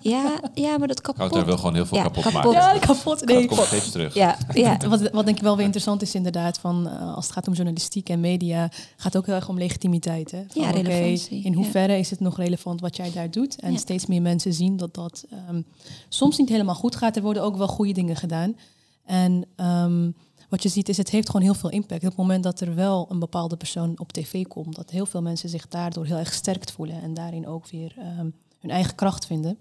Ja, 0.00 0.40
ja, 0.54 0.78
maar 0.78 0.88
dat 0.88 1.00
kapot... 1.00 1.34
Er 1.34 1.46
wel 1.46 1.56
gewoon 1.56 1.74
heel 1.74 1.86
veel 1.86 1.98
ja, 1.98 2.02
kapot, 2.02 2.22
kapot 2.22 2.42
maken. 2.42 2.74
Ja, 2.74 2.78
kapot. 2.78 3.24
Nee, 3.24 3.46
komt 3.46 3.60
steeds 3.60 3.90
terug. 3.90 4.14
Ja, 4.14 4.38
ja. 4.52 4.76
Wat, 4.88 5.10
wat 5.10 5.24
denk 5.24 5.36
ik 5.36 5.42
wel 5.42 5.56
weer 5.56 5.64
interessant 5.64 6.02
is 6.02 6.14
inderdaad, 6.14 6.58
van, 6.58 6.86
uh, 6.86 7.14
als 7.14 7.24
het 7.24 7.34
gaat 7.34 7.48
om 7.48 7.54
journalistiek 7.54 8.08
en 8.08 8.20
media, 8.20 8.70
gaat 8.96 9.16
ook 9.16 9.26
heel 9.26 9.34
erg 9.34 9.48
om 9.48 9.58
legitimiteit. 9.58 10.30
Hè? 10.30 10.42
Van, 10.48 10.62
ja, 10.62 10.70
relevantie. 10.70 11.38
Okay, 11.38 11.50
in 11.50 11.54
hoeverre 11.54 11.92
ja. 11.92 11.98
is 11.98 12.10
het 12.10 12.20
nog 12.20 12.36
relevant 12.36 12.80
wat 12.80 12.96
jij 12.96 13.12
daar 13.12 13.30
doet? 13.30 13.60
En 13.60 13.72
ja. 13.72 13.78
steeds 13.78 14.06
meer 14.06 14.22
mensen 14.22 14.52
zien 14.52 14.76
dat 14.76 14.94
dat 14.94 15.24
um, 15.50 15.64
soms 16.08 16.38
niet 16.38 16.48
helemaal 16.48 16.74
goed 16.74 16.96
gaat. 16.96 17.16
Er 17.16 17.22
worden 17.22 17.42
ook 17.42 17.56
wel 17.56 17.68
goede 17.68 17.92
dingen 17.92 18.16
gedaan. 18.16 18.56
En... 19.04 19.46
Um, 19.56 20.14
wat 20.48 20.62
je 20.62 20.68
ziet 20.68 20.88
is, 20.88 20.96
het 20.96 21.10
heeft 21.10 21.26
gewoon 21.30 21.46
heel 21.46 21.54
veel 21.54 21.70
impact. 21.70 22.02
Op 22.02 22.08
het 22.08 22.16
moment 22.16 22.42
dat 22.42 22.60
er 22.60 22.74
wel 22.74 23.06
een 23.10 23.18
bepaalde 23.18 23.56
persoon 23.56 23.98
op 23.98 24.12
tv 24.12 24.46
komt, 24.46 24.74
dat 24.76 24.90
heel 24.90 25.06
veel 25.06 25.22
mensen 25.22 25.48
zich 25.48 25.68
daardoor 25.68 26.06
heel 26.06 26.16
erg 26.16 26.28
gesterkt 26.28 26.72
voelen 26.72 27.02
en 27.02 27.14
daarin 27.14 27.46
ook 27.46 27.68
weer 27.68 27.94
um, 27.98 28.34
hun 28.60 28.70
eigen 28.70 28.94
kracht 28.94 29.26
vinden. 29.26 29.58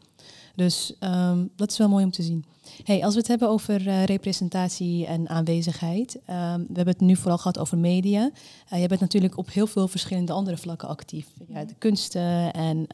Dus 0.56 0.96
um, 1.00 1.50
dat 1.56 1.72
is 1.72 1.78
wel 1.78 1.90
mooi 1.90 2.04
om 2.04 2.12
te 2.12 2.24
zien. 2.24 2.46
Hey, 2.84 3.04
als 3.04 3.14
we 3.14 3.20
het 3.20 3.28
hebben 3.28 3.50
over 3.50 3.88
uh, 3.88 4.04
representatie 4.04 5.06
en 5.06 5.30
aanwezigheid, 5.30 6.16
um, 6.16 6.24
we 6.68 6.76
hebben 6.76 6.88
het 6.94 7.00
nu 7.00 7.16
vooral 7.16 7.38
gehad 7.38 7.60
over 7.60 7.78
media. 7.78 8.32
Uh, 8.74 8.82
je 8.82 8.88
bent 8.88 9.00
natuurlijk 9.00 9.38
op 9.38 9.52
heel 9.52 9.68
veel 9.68 9.88
verschillende 9.88 10.32
andere 10.32 10.58
vlakken 10.58 10.88
actief. 10.88 11.28
Ja, 11.48 11.66
de 11.66 11.76
kunsten 11.78 12.54
en 12.54 12.88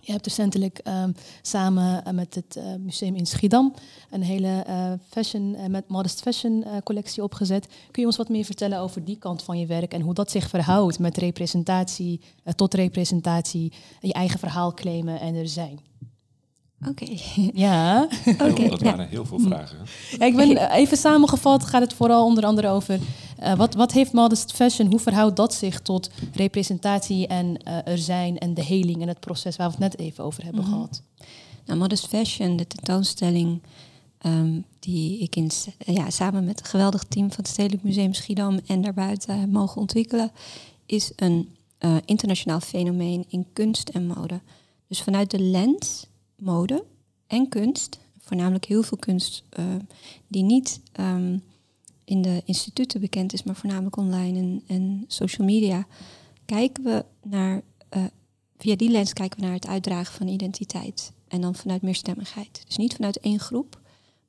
je 0.00 0.12
hebt 0.12 0.26
recentelijk 0.26 0.80
um, 0.84 1.14
samen 1.42 2.02
uh, 2.06 2.12
met 2.12 2.34
het 2.34 2.56
uh, 2.56 2.64
museum 2.78 3.14
in 3.14 3.26
Schiedam 3.26 3.74
een 4.10 4.22
hele 4.22 4.64
uh, 4.68 4.92
fashion, 5.08 5.56
met 5.70 5.88
modest 5.88 6.20
fashion 6.20 6.64
collectie 6.84 7.22
opgezet. 7.22 7.66
Kun 7.90 8.02
je 8.02 8.06
ons 8.06 8.16
wat 8.16 8.28
meer 8.28 8.44
vertellen 8.44 8.78
over 8.78 9.04
die 9.04 9.18
kant 9.18 9.42
van 9.42 9.58
je 9.58 9.66
werk 9.66 9.92
en 9.92 10.00
hoe 10.00 10.14
dat 10.14 10.30
zich 10.30 10.48
verhoudt 10.48 10.98
met 10.98 11.16
representatie, 11.16 12.20
tot 12.56 12.74
representatie, 12.74 13.72
je 14.00 14.12
eigen 14.12 14.38
verhaal 14.38 14.74
claimen 14.74 15.20
en 15.20 15.34
er 15.34 15.48
zijn? 15.48 15.89
Oké. 16.88 17.02
Okay. 17.02 17.20
Ja. 17.54 18.08
Okay, 18.26 18.68
dat 18.68 18.82
waren 18.82 19.04
ja. 19.04 19.10
heel 19.10 19.24
veel 19.24 19.38
vragen. 19.38 19.78
Ja, 20.18 20.26
ik 20.26 20.36
ben 20.36 20.70
even 20.72 20.96
samengevat, 20.96 21.64
gaat 21.64 21.80
het 21.80 21.92
vooral 21.92 22.24
onder 22.24 22.44
andere 22.44 22.68
over 22.68 22.98
uh, 23.42 23.54
wat, 23.54 23.74
wat 23.74 23.92
heeft 23.92 24.12
modest 24.12 24.52
fashion, 24.52 24.88
hoe 24.90 25.00
verhoudt 25.00 25.36
dat 25.36 25.54
zich 25.54 25.80
tot 25.80 26.10
representatie 26.32 27.26
en 27.26 27.46
uh, 27.46 27.86
er 27.86 27.98
zijn 27.98 28.38
en 28.38 28.54
de 28.54 28.64
heling 28.64 29.02
en 29.02 29.08
het 29.08 29.20
proces 29.20 29.56
waar 29.56 29.66
we 29.66 29.72
het 29.72 29.82
net 29.82 29.98
even 29.98 30.24
over 30.24 30.44
hebben 30.44 30.62
mm 30.62 30.70
-hmm. 30.70 30.76
gehad? 30.76 31.02
Nou, 31.66 31.78
modest 31.78 32.06
fashion, 32.06 32.56
de 32.56 32.66
tentoonstelling 32.66 33.62
um, 34.26 34.64
die 34.78 35.18
ik 35.18 35.36
in, 35.36 35.50
ja, 35.78 36.10
samen 36.10 36.44
met 36.44 36.60
een 36.60 36.66
geweldig 36.66 37.04
team 37.04 37.28
van 37.28 37.38
het 37.38 37.48
Stedelijk 37.48 37.82
Museum 37.82 38.14
Schiedam 38.14 38.60
en 38.66 38.82
daarbuiten 38.82 39.50
mogen 39.50 39.80
ontwikkelen, 39.80 40.32
is 40.86 41.12
een 41.16 41.48
uh, 41.80 41.96
internationaal 42.04 42.60
fenomeen 42.60 43.24
in 43.28 43.46
kunst 43.52 43.88
en 43.88 44.06
mode. 44.06 44.40
Dus 44.86 45.02
vanuit 45.02 45.30
de 45.30 45.40
lens 45.40 46.06
mode 46.40 46.84
en 47.26 47.48
kunst, 47.48 47.98
voornamelijk 48.18 48.64
heel 48.64 48.82
veel 48.82 48.98
kunst 48.98 49.44
uh, 49.58 49.64
die 50.26 50.42
niet 50.42 50.80
um, 51.00 51.42
in 52.04 52.22
de 52.22 52.42
instituten 52.44 53.00
bekend 53.00 53.32
is, 53.32 53.42
maar 53.42 53.56
voornamelijk 53.56 53.96
online 53.96 54.38
en, 54.38 54.62
en 54.66 55.04
social 55.06 55.46
media, 55.46 55.86
kijken 56.44 56.84
we 56.84 57.04
naar, 57.22 57.62
uh, 57.96 58.04
via 58.56 58.76
die 58.76 58.90
lens 58.90 59.12
kijken 59.12 59.40
we 59.40 59.44
naar 59.44 59.54
het 59.54 59.66
uitdragen 59.66 60.14
van 60.14 60.28
identiteit. 60.28 61.12
En 61.28 61.40
dan 61.40 61.54
vanuit 61.54 61.82
meerstemmigheid. 61.82 62.62
Dus 62.66 62.76
niet 62.76 62.94
vanuit 62.94 63.20
één 63.20 63.38
groep, 63.38 63.80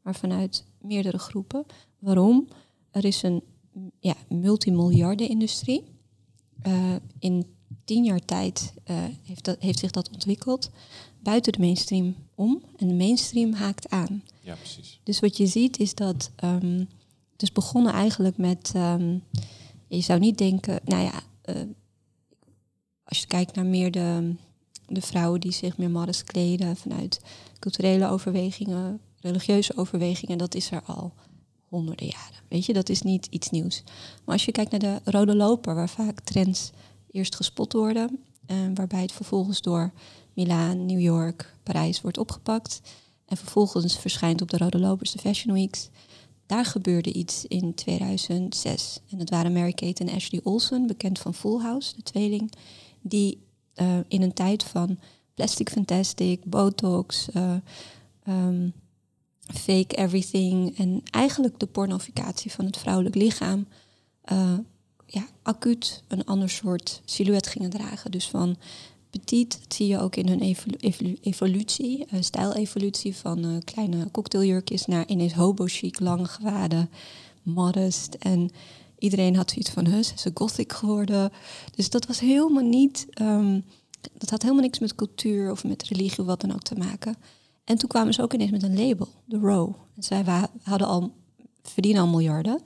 maar 0.01 0.15
vanuit 0.15 0.65
meerdere 0.81 1.19
groepen. 1.19 1.65
Waarom? 1.99 2.47
Er 2.91 3.05
is 3.05 3.23
een 3.23 3.43
ja, 3.99 4.15
multimiljarden-industrie. 4.29 5.83
Uh, 6.67 6.95
in 7.19 7.45
tien 7.85 8.03
jaar 8.03 8.25
tijd 8.25 8.73
heeft, 9.23 9.43
dat, 9.43 9.59
heeft 9.59 9.79
zich 9.79 9.91
dat 9.91 10.09
ontwikkeld 10.09 10.71
buiten 11.23 11.51
de 11.51 11.59
mainstream 11.59 12.15
om 12.35 12.61
en 12.77 12.87
de 12.87 12.93
mainstream 12.93 13.53
haakt 13.53 13.89
aan. 13.89 14.23
Ja, 14.41 14.55
precies. 14.55 14.99
Dus 15.03 15.19
wat 15.19 15.37
je 15.37 15.47
ziet 15.47 15.79
is 15.79 15.95
dat 15.95 16.31
um, 16.43 16.87
het 17.31 17.41
is 17.41 17.51
begonnen 17.51 17.93
eigenlijk 17.93 18.37
met, 18.37 18.73
um, 18.75 19.23
je 19.87 20.01
zou 20.01 20.19
niet 20.19 20.37
denken, 20.37 20.79
nou 20.85 21.03
ja, 21.03 21.21
uh, 21.45 21.55
als 23.03 23.19
je 23.19 23.27
kijkt 23.27 23.55
naar 23.55 23.65
meer 23.65 23.91
de, 23.91 24.35
de 24.87 25.01
vrouwen 25.01 25.39
die 25.39 25.51
zich 25.51 25.77
meer 25.77 25.89
modest 25.89 26.23
kleden 26.23 26.75
vanuit 26.75 27.21
culturele 27.59 28.07
overwegingen, 28.07 28.99
religieuze 29.19 29.77
overwegingen, 29.77 30.37
dat 30.37 30.55
is 30.55 30.71
er 30.71 30.81
al 30.83 31.13
honderden 31.65 32.05
jaren. 32.07 32.43
Weet 32.47 32.65
je, 32.65 32.73
dat 32.73 32.89
is 32.89 33.01
niet 33.01 33.25
iets 33.25 33.49
nieuws. 33.49 33.83
Maar 34.25 34.35
als 34.35 34.45
je 34.45 34.51
kijkt 34.51 34.71
naar 34.71 34.79
de 34.79 35.11
rode 35.11 35.35
loper, 35.35 35.75
waar 35.75 35.89
vaak 35.89 36.19
trends 36.19 36.71
eerst 37.11 37.35
gespot 37.35 37.73
worden, 37.73 38.19
waarbij 38.73 39.01
het 39.01 39.11
vervolgens 39.11 39.61
door 39.61 39.91
Milaan, 40.33 40.85
New 40.85 40.99
York, 40.99 41.55
Parijs 41.63 42.01
wordt 42.01 42.17
opgepakt. 42.17 42.81
En 43.25 43.37
vervolgens 43.37 43.97
verschijnt 43.97 44.41
op 44.41 44.49
de 44.49 44.57
Rode 44.57 44.79
Lopers 44.79 45.11
de 45.11 45.19
Fashion 45.19 45.53
Weeks. 45.53 45.89
Daar 46.45 46.65
gebeurde 46.65 47.13
iets 47.13 47.45
in 47.45 47.73
2006. 47.73 48.99
En 49.09 49.17
dat 49.17 49.29
waren 49.29 49.53
Mary-Kate 49.53 50.03
en 50.03 50.15
Ashley 50.15 50.41
Olsen, 50.43 50.87
bekend 50.87 51.19
van 51.19 51.33
Full 51.33 51.59
House, 51.59 51.95
de 51.95 52.03
tweeling. 52.03 52.51
Die 53.01 53.41
uh, 53.75 53.97
in 54.07 54.21
een 54.21 54.33
tijd 54.33 54.63
van 54.63 54.99
plastic 55.33 55.69
fantastic, 55.69 56.45
botox, 56.45 57.27
uh, 57.33 57.53
um, 58.27 58.73
fake 59.39 59.95
everything... 59.95 60.77
en 60.77 61.01
eigenlijk 61.09 61.59
de 61.59 61.65
pornificatie 61.65 62.51
van 62.51 62.65
het 62.65 62.77
vrouwelijk 62.77 63.15
lichaam... 63.15 63.67
Uh, 64.31 64.57
ja, 65.11 65.27
acuut 65.43 66.03
een 66.07 66.25
ander 66.25 66.49
soort 66.49 67.01
silhouet 67.05 67.47
gingen 67.47 67.69
dragen. 67.69 68.11
Dus 68.11 68.29
van 68.29 68.57
petit. 69.09 69.59
Dat 69.59 69.73
zie 69.73 69.87
je 69.87 69.99
ook 69.99 70.15
in 70.15 70.27
hun 70.27 70.39
evolu 70.39 70.75
evolu 70.79 71.17
evolutie, 71.21 72.05
uh, 72.13 72.21
stijlevolutie 72.21 73.15
van 73.15 73.45
uh, 73.45 73.57
kleine 73.63 74.11
cocktailjurkjes 74.11 74.85
naar 74.85 75.07
ineens 75.07 75.33
hobo-chic, 75.33 75.99
lange 75.99 76.25
gewaden, 76.25 76.89
modest. 77.43 78.13
En 78.19 78.49
iedereen 78.99 79.35
had 79.35 79.49
zoiets 79.49 79.69
van, 79.69 79.87
huh, 79.87 80.03
ze 80.03 80.31
gothic 80.33 80.73
geworden. 80.73 81.31
Dus 81.75 81.89
dat 81.89 82.05
was 82.05 82.19
helemaal 82.19 82.63
niet, 82.63 83.07
um, 83.21 83.63
dat 84.17 84.29
had 84.29 84.41
helemaal 84.41 84.63
niks 84.63 84.79
met 84.79 84.95
cultuur 84.95 85.51
of 85.51 85.63
met 85.63 85.83
religie 85.83 86.19
of 86.19 86.25
wat 86.25 86.41
dan 86.41 86.53
ook 86.53 86.63
te 86.63 86.75
maken. 86.75 87.15
En 87.63 87.77
toen 87.77 87.89
kwamen 87.89 88.13
ze 88.13 88.21
ook 88.21 88.33
ineens 88.33 88.51
met 88.51 88.63
een 88.63 88.87
label, 88.87 89.07
de 89.25 89.37
Row. 89.37 89.73
En 89.95 90.03
zij 90.03 90.23
hadden 90.63 90.87
al, 90.87 91.11
verdienen 91.63 92.01
al 92.01 92.07
miljarden. 92.07 92.61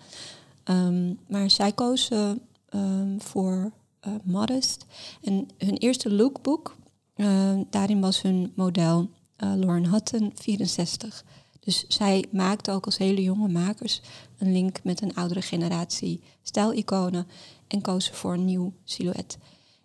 Um, 0.70 1.20
maar 1.28 1.50
zij 1.50 1.72
kozen 1.72 2.42
um, 2.70 3.22
voor 3.22 3.72
uh, 4.08 4.14
modest. 4.24 4.86
En 5.22 5.48
hun 5.58 5.78
eerste 5.78 6.14
lookbook 6.14 6.76
eh, 7.16 7.60
daarin 7.70 8.02
was 8.02 8.22
hun 8.22 8.52
model 8.56 9.10
uh, 9.44 9.54
Lauren 9.56 9.86
Hutton 9.86 10.32
64. 10.36 11.24
Dus 11.60 11.86
zij 11.88 12.26
maakte 12.32 12.72
ook 12.72 12.86
als 12.86 12.98
hele 12.98 13.22
jonge 13.24 13.48
makers 13.48 14.02
een 14.38 14.52
link 14.52 14.84
met 14.84 15.02
een 15.02 15.16
oudere 15.16 15.42
generatie 15.42 16.22
stijliconen 16.42 17.28
en 17.68 17.82
koos 17.82 18.10
voor 18.10 18.34
een 18.34 18.46
nieuw 18.46 18.74
silhouet. 18.84 19.38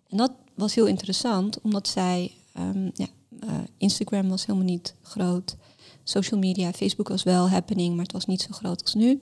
En 0.09 0.17
dat 0.17 0.31
was 0.55 0.75
heel 0.75 0.85
interessant, 0.85 1.61
omdat 1.61 1.87
zij, 1.87 2.31
ehm, 2.53 2.89
ja, 2.93 3.07
Instagram 3.77 4.29
was 4.29 4.45
helemaal 4.45 4.67
niet 4.67 4.95
groot, 5.01 5.55
social 6.03 6.39
media, 6.39 6.71
Facebook 6.71 7.07
was 7.07 7.23
wel 7.23 7.49
happening, 7.49 7.95
maar 7.95 8.03
het 8.03 8.13
was 8.13 8.25
niet 8.25 8.41
zo 8.41 8.51
groot 8.51 8.81
als 8.81 8.93
nu. 8.93 9.21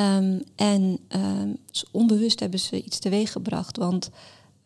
Um, 0.00 0.42
en 0.56 0.98
um, 1.08 1.56
onbewust 1.90 2.40
hebben 2.40 2.58
ze 2.58 2.82
iets 2.82 2.98
teweeg 2.98 3.32
gebracht, 3.32 3.76
want 3.76 4.10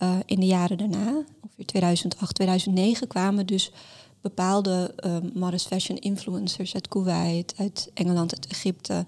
uh, 0.03 0.17
in 0.25 0.41
de 0.41 0.47
jaren 0.47 0.79
daarna, 0.79 1.25
ongeveer 1.41 1.67
2008, 1.67 2.35
2009, 2.35 3.07
kwamen 3.07 3.47
dus 3.47 3.73
bepaalde 4.21 4.95
um, 5.05 5.31
modest 5.35 5.67
fashion 5.67 5.99
influencers 5.99 6.75
uit 6.75 6.89
Kuwait, 6.89 7.55
uit 7.57 7.91
Engeland, 7.95 8.35
uit 8.35 8.47
Egypte. 8.47 9.07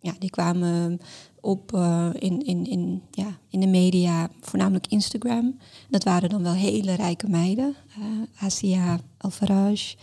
Ja, 0.00 0.14
die 0.18 0.30
kwamen 0.30 1.00
op 1.40 1.72
uh, 1.74 2.08
in, 2.12 2.46
in, 2.46 2.66
in, 2.66 3.02
ja, 3.10 3.38
in 3.48 3.60
de 3.60 3.66
media, 3.66 4.30
voornamelijk 4.40 4.86
Instagram. 4.86 5.58
Dat 5.88 6.04
waren 6.04 6.28
dan 6.28 6.42
wel 6.42 6.52
hele 6.52 6.94
rijke 6.94 7.28
meiden. 7.28 7.74
Uh, 7.98 8.04
Asia 8.40 9.00
Alfaraj. 9.18 9.94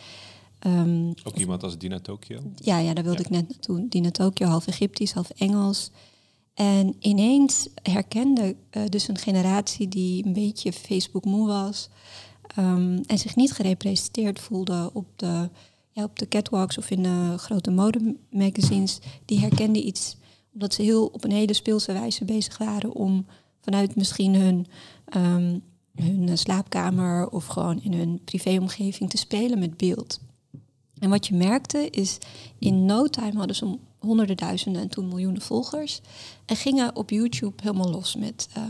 Um, 0.68 1.14
Ook 1.24 1.36
iemand 1.36 1.64
als 1.64 1.78
Dina 1.78 2.00
Tokyo? 2.00 2.40
Ja, 2.56 2.78
ja 2.78 2.94
daar 2.94 3.04
wilde 3.04 3.20
ja. 3.20 3.26
ik 3.26 3.32
net 3.32 3.50
naartoe. 3.50 3.88
Dina 3.90 4.12
Tokyo, 4.12 4.48
half 4.48 4.68
Egyptisch, 4.68 5.12
half 5.12 5.30
Engels. 5.30 5.92
En 6.54 6.96
ineens 7.00 7.70
herkende 7.84 8.56
uh, 8.72 8.84
dus 8.90 9.08
een 9.08 9.18
generatie 9.18 9.88
die 9.88 10.26
een 10.26 10.34
beetje 10.34 10.74
Facebook 10.74 11.26
moe 11.26 11.48
was. 11.48 11.90
Um, 12.60 13.04
en 13.06 13.18
zich 13.18 13.36
niet 13.36 13.52
gerepresenteerd 13.52 14.40
voelde 14.40 14.90
op 14.94 15.08
de, 15.16 15.50
ja, 15.92 16.04
op 16.04 16.20
de 16.20 16.28
catwalks 16.28 16.78
of 16.78 16.90
in 16.90 17.04
de 17.04 17.34
grote 17.38 17.72
modemagazines. 17.72 19.00
Die 19.26 19.40
herkende 19.40 19.84
iets 19.84 20.18
omdat 20.54 20.74
ze 20.74 20.82
heel 20.82 21.06
op 21.06 21.24
een 21.24 21.32
hele 21.32 21.54
speelse 21.54 21.94
wijze 21.94 22.26
bezig 22.26 22.58
waren 22.58 22.94
om 22.94 23.26
vanuit 23.62 23.96
misschien 23.96 24.36
hun, 24.36 24.68
um, 25.16 25.62
hun 25.96 26.38
slaapkamer 26.38 27.30
of 27.30 27.46
gewoon 27.46 27.82
in 27.84 27.94
hun 27.94 28.22
privéomgeving 28.24 29.10
te 29.10 29.18
spelen 29.18 29.60
met 29.60 29.78
beeld. 29.78 30.20
En 31.02 31.10
wat 31.10 31.28
je 31.28 31.36
merkte 31.36 31.90
is, 31.90 32.18
in 32.60 32.86
no 32.86 33.08
time 33.08 33.38
hadden 33.38 33.56
ze 33.56 33.78
honderden 34.00 34.38
duizenden 34.38 34.82
en 34.82 34.90
toen 34.90 35.08
miljoenen 35.08 35.42
volgers. 35.42 36.02
En 36.46 36.56
gingen 36.56 36.96
op 36.96 37.10
YouTube 37.10 37.62
helemaal 37.64 37.90
los 37.90 38.16
met 38.16 38.50
uh, 38.58 38.64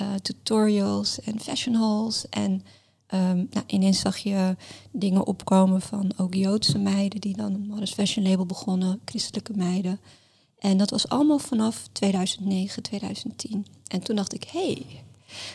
uh, 0.00 0.14
tutorials 0.14 1.20
en 1.20 1.40
fashion 1.40 1.74
hauls. 1.74 2.28
En 2.28 2.52
um, 3.14 3.48
nou, 3.50 3.64
ineens 3.66 4.00
zag 4.00 4.16
je 4.16 4.56
dingen 4.90 5.26
opkomen 5.26 5.80
van 5.80 6.12
ook 6.16 6.34
Joodse 6.34 6.78
meiden 6.78 7.20
die 7.20 7.36
dan 7.36 7.72
een 7.76 7.86
fashion 7.86 8.28
label 8.28 8.46
begonnen, 8.46 9.00
christelijke 9.04 9.52
meiden. 9.56 10.00
En 10.58 10.76
dat 10.76 10.90
was 10.90 11.08
allemaal 11.08 11.38
vanaf 11.38 11.88
2009, 11.92 12.82
2010. 12.82 13.66
En 13.86 14.02
toen 14.02 14.16
dacht 14.16 14.34
ik, 14.34 14.44
hey, 14.44 14.86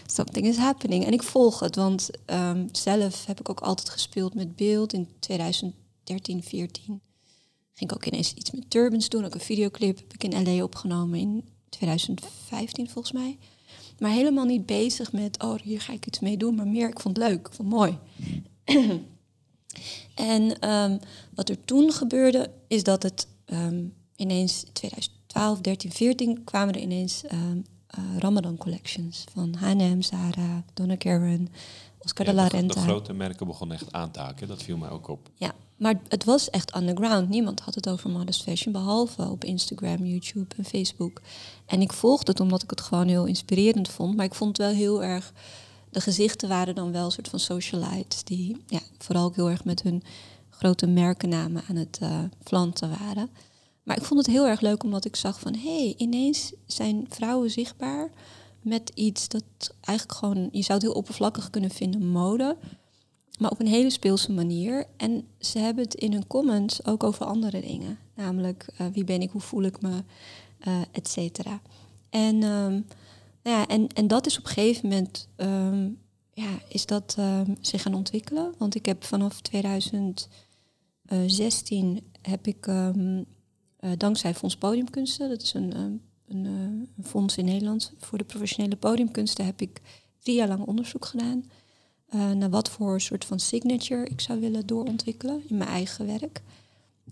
something 0.05 0.45
is 0.45 0.57
happening. 0.57 1.05
En 1.05 1.13
ik 1.13 1.23
volg 1.23 1.59
het, 1.59 1.75
want 1.75 2.09
um, 2.25 2.69
zelf 2.71 3.25
heb 3.25 3.39
ik 3.39 3.49
ook 3.49 3.59
altijd 3.59 3.89
gespeeld 3.89 4.33
met 4.33 4.55
beeld. 4.55 4.93
In 4.93 5.07
2013, 6.03 6.43
14 6.43 7.01
ging 7.73 7.91
ik 7.91 7.95
ook 7.95 8.05
ineens 8.05 8.33
iets 8.33 8.51
met 8.51 8.69
turbans 8.69 9.09
doen. 9.09 9.25
Ook 9.25 9.33
een 9.33 9.39
videoclip 9.39 9.97
heb 9.97 10.13
ik 10.13 10.23
in 10.23 10.43
LA 10.43 10.63
opgenomen 10.63 11.19
in 11.19 11.43
2015 11.69 12.89
volgens 12.89 13.13
mij. 13.13 13.37
Maar 13.99 14.11
helemaal 14.11 14.45
niet 14.45 14.65
bezig 14.65 15.11
met, 15.11 15.43
oh, 15.43 15.59
hier 15.61 15.81
ga 15.81 15.93
ik 15.93 16.05
iets 16.05 16.19
mee 16.19 16.37
doen. 16.37 16.55
Maar 16.55 16.67
meer, 16.67 16.89
ik 16.89 16.99
vond 16.99 17.17
het 17.17 17.27
leuk, 17.27 17.47
ik 17.47 17.53
vond 17.53 17.69
het 17.69 17.77
mooi. 17.77 17.97
en 20.15 20.69
um, 20.69 20.99
wat 21.35 21.49
er 21.49 21.65
toen 21.65 21.91
gebeurde, 21.91 22.51
is 22.67 22.83
dat 22.83 23.03
het 23.03 23.27
um, 23.45 23.93
ineens 24.15 24.65
2012, 24.73 25.61
13, 25.61 25.91
14 25.91 26.43
kwamen 26.43 26.73
er 26.73 26.81
ineens 26.81 27.23
um, 27.31 27.63
uh, 27.99 28.17
Ramadan 28.17 28.57
collections 28.57 29.23
van 29.31 29.53
H&M, 29.53 30.01
Zara, 30.01 30.63
Donna 30.73 30.95
Karan, 30.95 31.49
Oscar 31.97 32.25
ja, 32.25 32.31
de 32.31 32.37
la 32.37 32.47
Renta. 32.47 32.73
de 32.73 32.87
grote 32.87 33.13
merken 33.13 33.47
begonnen 33.47 33.77
echt 33.77 33.93
aan 33.93 34.11
te 34.11 34.19
haken, 34.19 34.47
dat 34.47 34.63
viel 34.63 34.77
mij 34.77 34.89
ook 34.89 35.07
op. 35.07 35.29
Ja, 35.35 35.53
maar 35.77 36.01
het 36.07 36.23
was 36.23 36.49
echt 36.49 36.75
underground. 36.75 37.29
Niemand 37.29 37.59
had 37.59 37.75
het 37.75 37.89
over 37.89 38.09
modest 38.09 38.43
fashion, 38.43 38.73
behalve 38.73 39.29
op 39.29 39.43
Instagram, 39.43 40.05
YouTube 40.05 40.55
en 40.57 40.65
Facebook. 40.65 41.21
En 41.65 41.81
ik 41.81 41.93
volgde 41.93 42.31
het 42.31 42.39
omdat 42.39 42.63
ik 42.63 42.69
het 42.69 42.81
gewoon 42.81 43.07
heel 43.07 43.25
inspirerend 43.25 43.89
vond. 43.89 44.15
Maar 44.15 44.25
ik 44.25 44.33
vond 44.33 44.57
het 44.57 44.67
wel 44.67 44.75
heel 44.75 45.03
erg... 45.03 45.33
De 45.89 46.01
gezichten 46.01 46.49
waren 46.49 46.75
dan 46.75 46.91
wel 46.91 47.05
een 47.05 47.11
soort 47.11 47.27
van 47.27 47.39
socialites... 47.39 48.23
die 48.23 48.63
ja, 48.67 48.79
vooral 48.97 49.25
ook 49.25 49.35
heel 49.35 49.49
erg 49.49 49.65
met 49.65 49.81
hun 49.81 50.03
grote 50.49 50.87
merkennamen 50.87 51.63
aan 51.69 51.75
het 51.75 51.99
uh, 52.03 52.19
flanten 52.43 52.89
waren. 52.99 53.29
Maar 53.83 53.97
ik 53.97 54.03
vond 54.03 54.25
het 54.25 54.35
heel 54.35 54.47
erg 54.47 54.61
leuk 54.61 54.83
omdat 54.83 55.05
ik 55.05 55.15
zag 55.15 55.39
van... 55.39 55.55
hé, 55.55 55.83
hey, 55.83 55.93
ineens 55.97 56.53
zijn 56.65 57.05
vrouwen 57.09 57.49
zichtbaar 57.49 58.11
met 58.61 58.91
iets 58.93 59.27
dat 59.27 59.43
eigenlijk 59.81 60.17
gewoon... 60.17 60.49
je 60.51 60.61
zou 60.61 60.73
het 60.73 60.87
heel 60.87 60.97
oppervlakkig 60.97 61.49
kunnen 61.49 61.69
vinden, 61.69 62.07
mode... 62.07 62.57
maar 63.39 63.51
op 63.51 63.59
een 63.59 63.67
hele 63.67 63.89
speelse 63.89 64.31
manier. 64.31 64.85
En 64.97 65.27
ze 65.39 65.59
hebben 65.59 65.83
het 65.83 65.93
in 65.93 66.13
hun 66.13 66.27
comments 66.27 66.85
ook 66.85 67.03
over 67.03 67.25
andere 67.25 67.61
dingen. 67.61 67.97
Namelijk, 68.15 68.65
uh, 68.81 68.87
wie 68.87 69.03
ben 69.03 69.21
ik, 69.21 69.31
hoe 69.31 69.41
voel 69.41 69.63
ik 69.63 69.81
me, 69.81 70.03
uh, 70.67 70.81
et 70.91 71.07
cetera. 71.07 71.61
En, 72.09 72.43
um, 72.43 72.85
nou 73.43 73.57
ja, 73.57 73.67
en, 73.67 73.87
en 73.87 74.07
dat 74.07 74.25
is 74.25 74.37
op 74.37 74.43
een 74.43 74.51
gegeven 74.51 74.89
moment... 74.89 75.27
Um, 75.37 76.01
ja, 76.35 76.59
is 76.67 76.85
dat 76.85 77.15
um, 77.19 77.57
zich 77.61 77.81
gaan 77.81 77.93
ontwikkelen. 77.93 78.53
Want 78.57 78.75
ik 78.75 78.85
heb 78.85 79.03
vanaf 79.03 79.41
2016 79.41 82.11
heb 82.21 82.47
ik... 82.47 82.67
Uh, 82.67 82.89
dankzij 83.97 84.33
Fonds 84.33 84.57
Podiumkunsten, 84.57 85.29
dat 85.29 85.41
is 85.41 85.53
een, 85.53 85.77
een, 85.77 86.01
een, 86.27 86.89
fonds 87.03 87.37
in 87.37 87.45
Nederland 87.45 87.93
voor 87.97 88.17
de 88.17 88.23
professionele 88.23 88.75
podiumkunsten, 88.75 89.45
heb 89.45 89.61
ik 89.61 89.81
drie 90.19 90.35
jaar 90.35 90.47
lang 90.47 90.65
onderzoek 90.65 91.05
gedaan 91.05 91.43
uh, 92.15 92.31
naar 92.31 92.49
wat 92.49 92.69
voor 92.69 93.01
soort 93.01 93.25
van 93.25 93.39
signature 93.39 94.05
ik 94.05 94.21
zou 94.21 94.39
willen 94.39 94.65
doorontwikkelen 94.65 95.43
in 95.47 95.57
mijn 95.57 95.69
eigen 95.69 96.05
werk. 96.05 96.41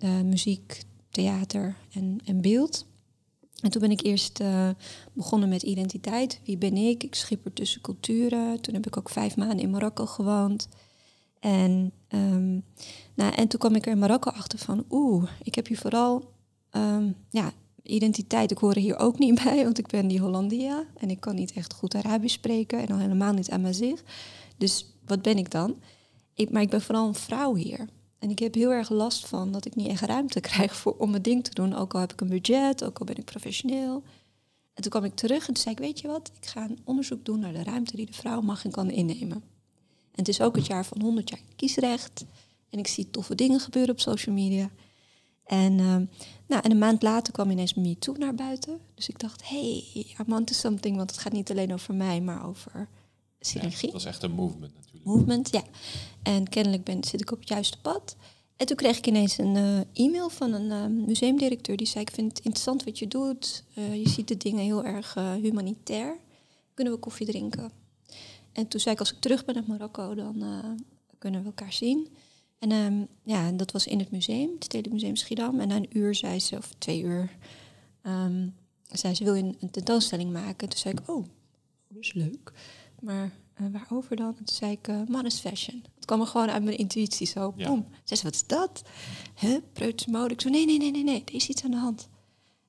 Uh, 0.03 0.21
muziek, 0.21 0.83
theater 1.09 1.75
en, 1.93 2.19
en 2.25 2.41
beeld. 2.41 2.85
En 3.61 3.69
toen 3.69 3.81
ben 3.81 3.91
ik 3.91 4.01
eerst 4.01 4.39
uh, 4.39 4.69
begonnen 5.13 5.49
met 5.49 5.63
identiteit. 5.63 6.39
Wie 6.45 6.57
ben 6.57 6.75
ik? 6.75 7.03
Ik 7.03 7.15
schipper 7.15 7.53
tussen 7.53 7.81
culturen. 7.81 8.61
Toen 8.61 8.73
heb 8.73 8.87
ik 8.87 8.97
ook 8.97 9.09
vijf 9.09 9.37
maanden 9.37 9.59
in 9.59 9.69
Marokko 9.69 10.05
gewoond. 10.05 10.67
En, 11.39 11.91
um, 12.09 12.63
nou, 13.13 13.33
en 13.33 13.47
toen 13.47 13.59
kwam 13.59 13.75
ik 13.75 13.85
er 13.85 13.91
in 13.91 13.99
Marokko 13.99 14.29
achter 14.29 14.59
van... 14.59 14.85
oeh, 14.89 15.29
ik 15.43 15.55
heb 15.55 15.67
hier 15.67 15.77
vooral 15.77 16.31
um, 16.71 17.15
ja, 17.29 17.51
identiteit, 17.83 18.51
ik 18.51 18.57
hoor 18.57 18.73
er 18.73 18.81
hier 18.81 18.97
ook 18.97 19.19
niet 19.19 19.39
bij, 19.43 19.63
want 19.63 19.77
ik 19.77 19.87
ben 19.87 20.07
die 20.07 20.19
Hollandia 20.19 20.85
en 20.97 21.09
ik 21.09 21.19
kan 21.19 21.35
niet 21.35 21.51
echt 21.51 21.73
goed 21.73 21.95
Arabisch 21.95 22.35
spreken 22.35 22.79
en 22.79 22.87
al 22.87 22.97
helemaal 22.97 23.33
niet 23.33 23.49
aan 23.49 23.73
zich. 23.73 24.03
Dus 24.57 24.90
wat 25.11 25.21
ben 25.21 25.37
ik 25.37 25.51
dan? 25.51 25.75
Ik, 26.33 26.51
maar 26.51 26.61
ik 26.61 26.69
ben 26.69 26.81
vooral 26.81 27.07
een 27.07 27.15
vrouw 27.15 27.55
hier. 27.55 27.87
En 28.19 28.29
ik 28.29 28.39
heb 28.39 28.53
heel 28.53 28.71
erg 28.71 28.89
last 28.89 29.27
van 29.27 29.51
dat 29.51 29.65
ik 29.65 29.75
niet 29.75 29.87
echt 29.87 30.01
ruimte 30.01 30.39
krijg 30.49 30.75
voor, 30.75 30.95
om 30.97 31.09
mijn 31.09 31.21
ding 31.21 31.43
te 31.43 31.53
doen. 31.53 31.75
Ook 31.75 31.93
al 31.93 31.99
heb 31.99 32.13
ik 32.13 32.21
een 32.21 32.29
budget, 32.29 32.83
ook 32.83 32.99
al 32.99 33.05
ben 33.05 33.17
ik 33.17 33.25
professioneel. 33.25 34.03
En 34.73 34.81
toen 34.81 34.91
kwam 34.91 35.03
ik 35.03 35.15
terug 35.15 35.47
en 35.47 35.53
toen 35.53 35.63
zei 35.63 35.75
ik, 35.75 35.81
weet 35.81 35.99
je 35.99 36.07
wat, 36.07 36.31
ik 36.41 36.47
ga 36.47 36.63
een 36.63 36.79
onderzoek 36.83 37.25
doen 37.25 37.39
naar 37.39 37.53
de 37.53 37.63
ruimte 37.63 37.95
die 37.95 38.05
de 38.05 38.13
vrouw 38.13 38.41
mag 38.41 38.65
en 38.65 38.71
kan 38.71 38.89
innemen. 38.89 39.43
En 40.11 40.17
het 40.17 40.27
is 40.27 40.41
ook 40.41 40.55
het 40.55 40.65
jaar 40.65 40.85
van 40.85 41.01
100 41.01 41.29
jaar 41.29 41.39
kiesrecht. 41.55 42.25
En 42.69 42.79
ik 42.79 42.87
zie 42.87 43.09
toffe 43.09 43.35
dingen 43.35 43.59
gebeuren 43.59 43.91
op 43.91 43.99
social 43.99 44.35
media. 44.35 44.69
En, 45.43 45.73
uh, 45.73 45.95
nou, 46.47 46.61
en 46.63 46.71
een 46.71 46.77
maand 46.77 47.01
later 47.01 47.33
kwam 47.33 47.51
ineens 47.51 47.73
Me 47.73 47.97
Too 47.99 48.15
naar 48.17 48.35
buiten. 48.35 48.79
Dus 48.93 49.09
ik 49.09 49.19
dacht, 49.19 49.49
hey, 49.49 49.83
I'm 49.93 50.33
onto 50.33 50.53
something. 50.53 50.97
Want 50.97 51.11
het 51.11 51.19
gaat 51.19 51.33
niet 51.33 51.51
alleen 51.51 51.73
over 51.73 51.93
mij, 51.93 52.21
maar 52.21 52.45
over 52.45 52.89
synergie. 53.39 53.87
Ja, 53.87 53.93
dat 53.93 54.03
was 54.03 54.05
echt 54.05 54.23
een 54.23 54.31
movement 54.31 54.73
natuurlijk. 54.73 54.90
Movement, 55.03 55.51
ja. 55.51 55.63
En 56.23 56.49
kennelijk 56.49 56.83
ben, 56.83 57.03
zit 57.03 57.21
ik 57.21 57.31
op 57.31 57.39
het 57.39 57.49
juiste 57.49 57.81
pad. 57.81 58.15
En 58.55 58.65
toen 58.65 58.75
kreeg 58.75 58.97
ik 58.97 59.07
ineens 59.07 59.37
een 59.37 59.55
uh, 59.55 60.05
e-mail 60.05 60.29
van 60.29 60.53
een 60.53 60.91
uh, 60.91 61.05
museumdirecteur. 61.05 61.77
Die 61.77 61.87
zei, 61.87 62.03
ik 62.03 62.11
vind 62.11 62.27
het 62.31 62.45
interessant 62.45 62.83
wat 62.83 62.99
je 62.99 63.07
doet. 63.07 63.63
Uh, 63.75 63.95
je 63.95 64.09
ziet 64.09 64.27
de 64.27 64.37
dingen 64.37 64.63
heel 64.63 64.83
erg 64.83 65.13
humanitair. 65.13 66.17
Kunnen 66.73 66.93
we 66.93 66.99
koffie 66.99 67.25
drinken? 67.25 67.71
En 68.51 68.67
toen 68.67 68.79
zei 68.79 68.93
ik, 68.93 68.99
als 68.99 69.13
ik 69.13 69.19
terug 69.19 69.45
ben 69.45 69.55
uit 69.55 69.67
Marokko, 69.67 70.15
dan 70.15 70.43
kunnen 71.17 71.41
we 71.41 71.45
elkaar 71.45 71.73
zien. 71.73 72.07
En 72.61 72.71
um, 72.71 73.07
ja, 73.23 73.51
dat 73.51 73.71
was 73.71 73.87
in 73.87 73.99
het 73.99 74.11
museum, 74.11 74.51
het 74.53 74.63
Stedelijk 74.63 74.93
Museum 74.93 75.15
Schiedam. 75.15 75.59
En 75.59 75.67
na 75.67 75.75
een 75.75 75.97
uur 75.97 76.15
zei 76.15 76.39
ze, 76.39 76.57
of 76.57 76.73
twee 76.77 77.01
uur, 77.01 77.37
um, 78.03 78.55
zei 78.91 79.15
ze, 79.15 79.23
wil 79.23 79.33
je 79.33 79.43
een, 79.59 79.71
tentoonstelling 79.71 80.31
maken? 80.31 80.69
Toen 80.69 80.79
zei 80.79 80.93
ik, 80.93 81.09
oh, 81.09 81.25
dat 81.87 82.03
is 82.03 82.13
leuk. 82.13 82.51
Maar 82.99 83.31
waarover 83.69 84.15
dan? 84.15 84.35
Toen 84.35 84.47
zei 84.47 84.71
ik, 84.71 84.87
uh, 84.87 85.29
fashion. 85.29 85.83
Het 85.95 86.05
kwam 86.05 86.21
er 86.21 86.27
gewoon 86.27 86.49
uit 86.49 86.63
mijn 86.63 86.77
intuïtie 86.77 87.27
zo, 87.27 87.53
ja. 87.55 87.67
boom. 87.67 87.85
Zei 88.03 88.19
ze, 88.19 88.25
wat 88.25 88.33
is 88.33 88.47
dat? 88.47 88.81
Huh, 89.39 89.57
preuts 89.73 90.05
mode? 90.05 90.33
Ik 90.33 90.41
zo, 90.41 90.49
nee, 90.49 90.65
nee, 90.65 90.77
nee, 90.77 90.91
nee, 90.91 91.03
nee, 91.03 91.23
er 91.25 91.33
is 91.33 91.49
iets 91.49 91.63
aan 91.63 91.71
de 91.71 91.77
hand. 91.77 92.09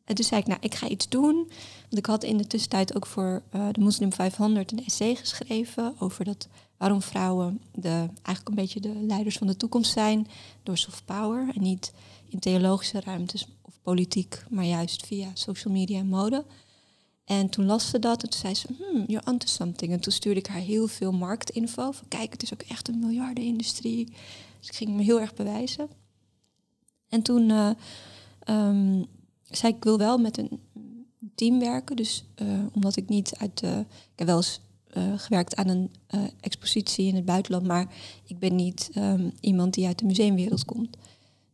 En 0.04 0.14
toen 0.14 0.24
zei 0.24 0.40
ik, 0.40 0.46
nou, 0.46 0.60
ik 0.62 0.74
ga 0.74 0.88
iets 0.88 1.08
doen. 1.08 1.34
Want 1.82 1.96
ik 1.96 2.06
had 2.06 2.24
in 2.24 2.36
de 2.36 2.46
tussentijd 2.46 2.94
ook 2.94 3.06
voor 3.06 3.42
uh, 3.54 3.68
de 3.72 3.80
Muslim 3.80 4.12
500 4.12 4.72
een 4.72 4.84
essay 4.84 5.14
geschreven 5.14 5.94
over 5.98 6.24
dat, 6.24 6.48
waarom 6.76 7.02
vrouwen 7.02 7.60
de, 7.72 8.08
eigenlijk 8.22 8.48
een 8.48 8.54
beetje 8.54 8.80
de 8.80 8.94
leiders 8.94 9.36
van 9.36 9.46
de 9.46 9.56
toekomst 9.56 9.92
zijn 9.92 10.26
door 10.62 10.76
soft 10.76 11.04
power. 11.04 11.48
En 11.54 11.62
niet 11.62 11.92
in 12.28 12.38
theologische 12.38 13.00
ruimtes 13.00 13.46
of 13.62 13.78
politiek, 13.82 14.44
maar 14.50 14.64
juist 14.64 15.06
via 15.06 15.30
social 15.34 15.74
media 15.74 15.98
en 15.98 16.06
mode. 16.06 16.44
En 17.24 17.48
toen 17.48 17.66
las 17.66 17.88
ze 17.88 17.98
dat 17.98 18.22
en 18.22 18.30
toen 18.30 18.40
zei 18.40 18.54
ze, 18.54 18.66
hmm, 18.78 19.04
you're 19.06 19.30
onto 19.30 19.46
something. 19.46 19.92
En 19.92 20.00
toen 20.00 20.12
stuurde 20.12 20.40
ik 20.40 20.46
haar 20.46 20.60
heel 20.60 20.86
veel 20.86 21.12
marktinfo. 21.12 21.90
Van 21.90 22.08
kijk, 22.08 22.32
het 22.32 22.42
is 22.42 22.52
ook 22.52 22.62
echt 22.62 22.88
een 22.88 22.98
miljardenindustrie. 22.98 24.04
Dus 24.58 24.68
ik 24.68 24.74
ging 24.74 24.90
me 24.90 25.02
heel 25.02 25.20
erg 25.20 25.34
bewijzen. 25.34 25.88
En 27.08 27.22
toen 27.22 27.48
uh, 27.48 27.70
um, 28.48 29.06
zei 29.42 29.72
ik 29.72 29.84
wil 29.84 29.98
wel 29.98 30.18
met 30.18 30.38
een 30.38 30.60
team 31.34 31.58
werken. 31.58 31.96
Dus 31.96 32.24
uh, 32.42 32.64
omdat 32.72 32.96
ik 32.96 33.08
niet 33.08 33.36
uit 33.36 33.58
de... 33.58 33.84
Ik 33.88 34.18
heb 34.18 34.26
wel 34.26 34.36
eens 34.36 34.60
uh, 34.96 35.12
gewerkt 35.16 35.56
aan 35.56 35.68
een 35.68 35.90
expositie 36.40 37.06
in 37.06 37.14
het 37.14 37.24
buitenland. 37.24 37.66
Maar 37.66 37.94
ik 38.26 38.38
ben 38.38 38.54
niet 38.54 38.90
um, 38.96 39.32
iemand 39.40 39.74
die 39.74 39.86
uit 39.86 39.98
de 39.98 40.04
museumwereld 40.04 40.64
komt. 40.64 40.96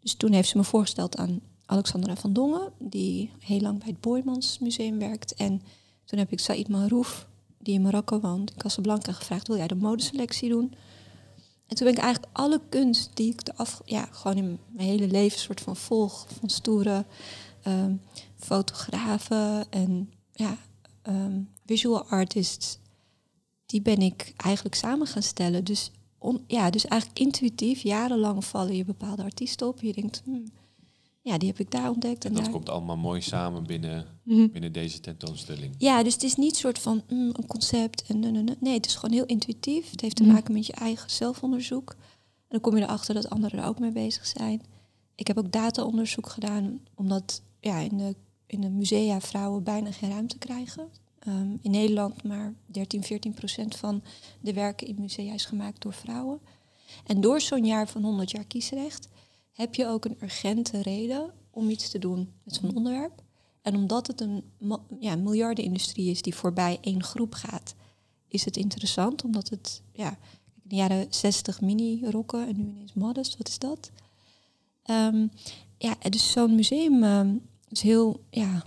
Dus 0.01 0.15
toen 0.15 0.33
heeft 0.33 0.49
ze 0.49 0.57
me 0.57 0.65
voorgesteld 0.65 1.17
aan 1.17 1.41
Alexandra 1.71 2.17
van 2.17 2.33
Dongen, 2.33 2.73
die 2.79 3.31
heel 3.39 3.61
lang 3.61 3.79
bij 3.79 3.89
het 3.89 4.01
Boymans 4.01 4.59
Museum 4.59 4.99
werkt. 4.99 5.35
En 5.35 5.63
toen 6.05 6.19
heb 6.19 6.33
ik 6.33 6.41
Said 6.41 6.69
Marouf, 6.69 7.29
die 7.59 7.75
in 7.75 7.83
Marokko 7.83 8.21
woont, 8.21 8.51
in 8.51 8.57
Casablanca, 8.57 9.13
gevraagd: 9.13 9.49
wil 9.49 9.57
jij 9.57 9.67
de 9.67 9.75
modeselectie 9.75 10.49
doen? 10.49 10.75
En 11.67 11.77
toen 11.77 11.87
ben 11.87 11.97
ik 11.97 12.03
eigenlijk 12.03 12.37
alle 12.37 12.61
kunst 12.69 13.11
die 13.15 13.33
ik 13.33 13.45
de 13.45 13.55
af, 13.57 13.81
ja, 13.85 14.09
gewoon 14.11 14.37
in 14.37 14.59
mijn 14.69 14.89
hele 14.89 15.07
leven 15.07 15.39
soort 15.39 15.61
van 15.61 15.77
volg, 15.77 16.27
van 16.39 16.49
stoere 16.51 17.05
um, 17.67 18.01
fotografen 18.37 19.71
en 19.71 20.13
ja, 20.33 20.57
um, 21.03 21.49
visual 21.67 22.05
artists, 22.05 22.79
die 23.67 23.83
ben 23.83 23.99
ik 23.99 24.33
eigenlijk 24.37 24.75
samen 24.75 25.07
gaan 25.07 25.23
stellen. 25.23 25.65
Dus, 25.65 25.91
on, 26.19 26.45
ja, 26.47 26.71
dus 26.71 26.87
eigenlijk 26.87 27.21
intuïtief, 27.21 27.81
jarenlang 27.81 28.45
vallen 28.45 28.77
je 28.77 28.85
bepaalde 28.85 29.23
artiesten 29.23 29.67
op. 29.67 29.81
Je 29.81 29.93
denkt, 29.93 30.23
hmm, 30.25 30.45
ja, 31.29 31.39
die 31.39 31.49
heb 31.49 31.59
ik 31.59 31.71
daar 31.71 31.91
ontdekt. 31.91 32.25
En, 32.25 32.37
en 32.37 32.43
dat 32.43 32.51
komt 32.51 32.69
allemaal 32.69 32.97
mooi 32.97 33.21
samen 33.21 33.67
binnen, 33.67 34.07
mm. 34.23 34.51
binnen 34.51 34.73
deze 34.73 35.01
tentoonstelling. 35.01 35.75
Ja, 35.79 36.03
dus 36.03 36.13
het 36.13 36.23
is 36.23 36.35
niet 36.35 36.51
een 36.51 36.57
soort 36.57 36.79
van 36.79 37.03
mm, 37.09 37.31
een 37.33 37.47
concept. 37.47 38.05
En, 38.07 38.21
nee, 38.61 38.75
het 38.75 38.87
is 38.87 38.95
gewoon 38.95 39.15
heel 39.15 39.27
intuïtief. 39.27 39.91
Het 39.91 40.01
heeft 40.01 40.17
te 40.17 40.23
mm. 40.23 40.33
maken 40.33 40.53
met 40.53 40.67
je 40.67 40.73
eigen 40.73 41.11
zelfonderzoek. 41.11 41.91
En 41.91 41.99
dan 42.49 42.61
kom 42.61 42.77
je 42.77 42.83
erachter 42.83 43.15
dat 43.15 43.31
anderen 43.31 43.59
er 43.59 43.67
ook 43.67 43.79
mee 43.79 43.93
bezig 43.93 44.27
zijn. 44.27 44.63
Ik 45.15 45.27
heb 45.27 45.39
ook 45.39 45.53
dataonderzoek 45.53 46.29
gedaan, 46.29 46.81
omdat 46.95 47.43
ja, 47.61 47.79
in, 47.79 47.97
de, 47.97 48.15
in 48.47 48.61
de 48.61 48.71
musea 48.71 49.21
vrouwen 49.21 49.63
bijna 49.63 49.93
geen 49.93 50.11
ruimte 50.11 50.39
krijgen. 50.39 50.89
Um, 51.29 51.59
in 51.63 51.71
Nederland 51.71 52.23
maar 52.23 52.55
13, 52.67 53.03
14 53.03 53.35
procent 53.35 53.77
van 53.77 54.03
de 54.41 54.53
werken 54.53 54.87
in 54.87 54.97
musea 54.99 55.35
is 55.35 55.45
gemaakt 55.45 55.83
door 55.83 55.93
vrouwen. 55.93 56.41
En 57.07 57.21
door 57.21 57.41
zo'n 57.41 57.65
jaar 57.65 57.89
van 57.89 58.03
100 58.03 58.31
jaar 58.31 58.45
kiesrecht 58.45 59.09
heb 59.59 59.75
je 59.75 59.87
ook 59.87 60.05
een 60.05 60.17
urgente 60.23 60.83
reden 60.83 61.33
om 61.51 61.71
iets 61.71 61.91
te 61.91 61.99
doen 61.99 62.33
met 62.43 62.55
zo'n 62.55 62.75
onderwerp. 62.75 63.23
En 63.63 63.75
omdat 63.75 64.07
het 64.07 64.21
een 64.21 64.45
ja, 65.01 65.17
miljardenindustrie 65.17 66.11
is 66.11 66.23
die 66.23 66.35
voorbij 66.35 66.79
één 66.81 67.03
groep 67.03 67.35
gaat, 67.35 67.75
is 68.29 68.45
het 68.45 68.57
interessant. 68.57 69.25
Omdat 69.25 69.49
het, 69.49 69.83
ja, 69.93 70.11
in 70.55 70.63
de 70.63 70.77
jaren 70.77 71.07
60 71.11 71.61
mini-rokken 71.61 72.49
en 72.49 72.57
nu 72.57 72.69
ineens 72.69 72.93
modest, 72.93 73.37
wat 73.37 73.49
is 73.49 73.59
dat? 73.59 73.91
Um, 74.91 75.31
ja, 75.79 75.97
dus 76.11 76.33
zo'n 76.33 76.55
museum 76.55 77.03
um, 77.03 77.41
is 77.69 77.81
heel, 77.81 78.25
ja, 78.31 78.65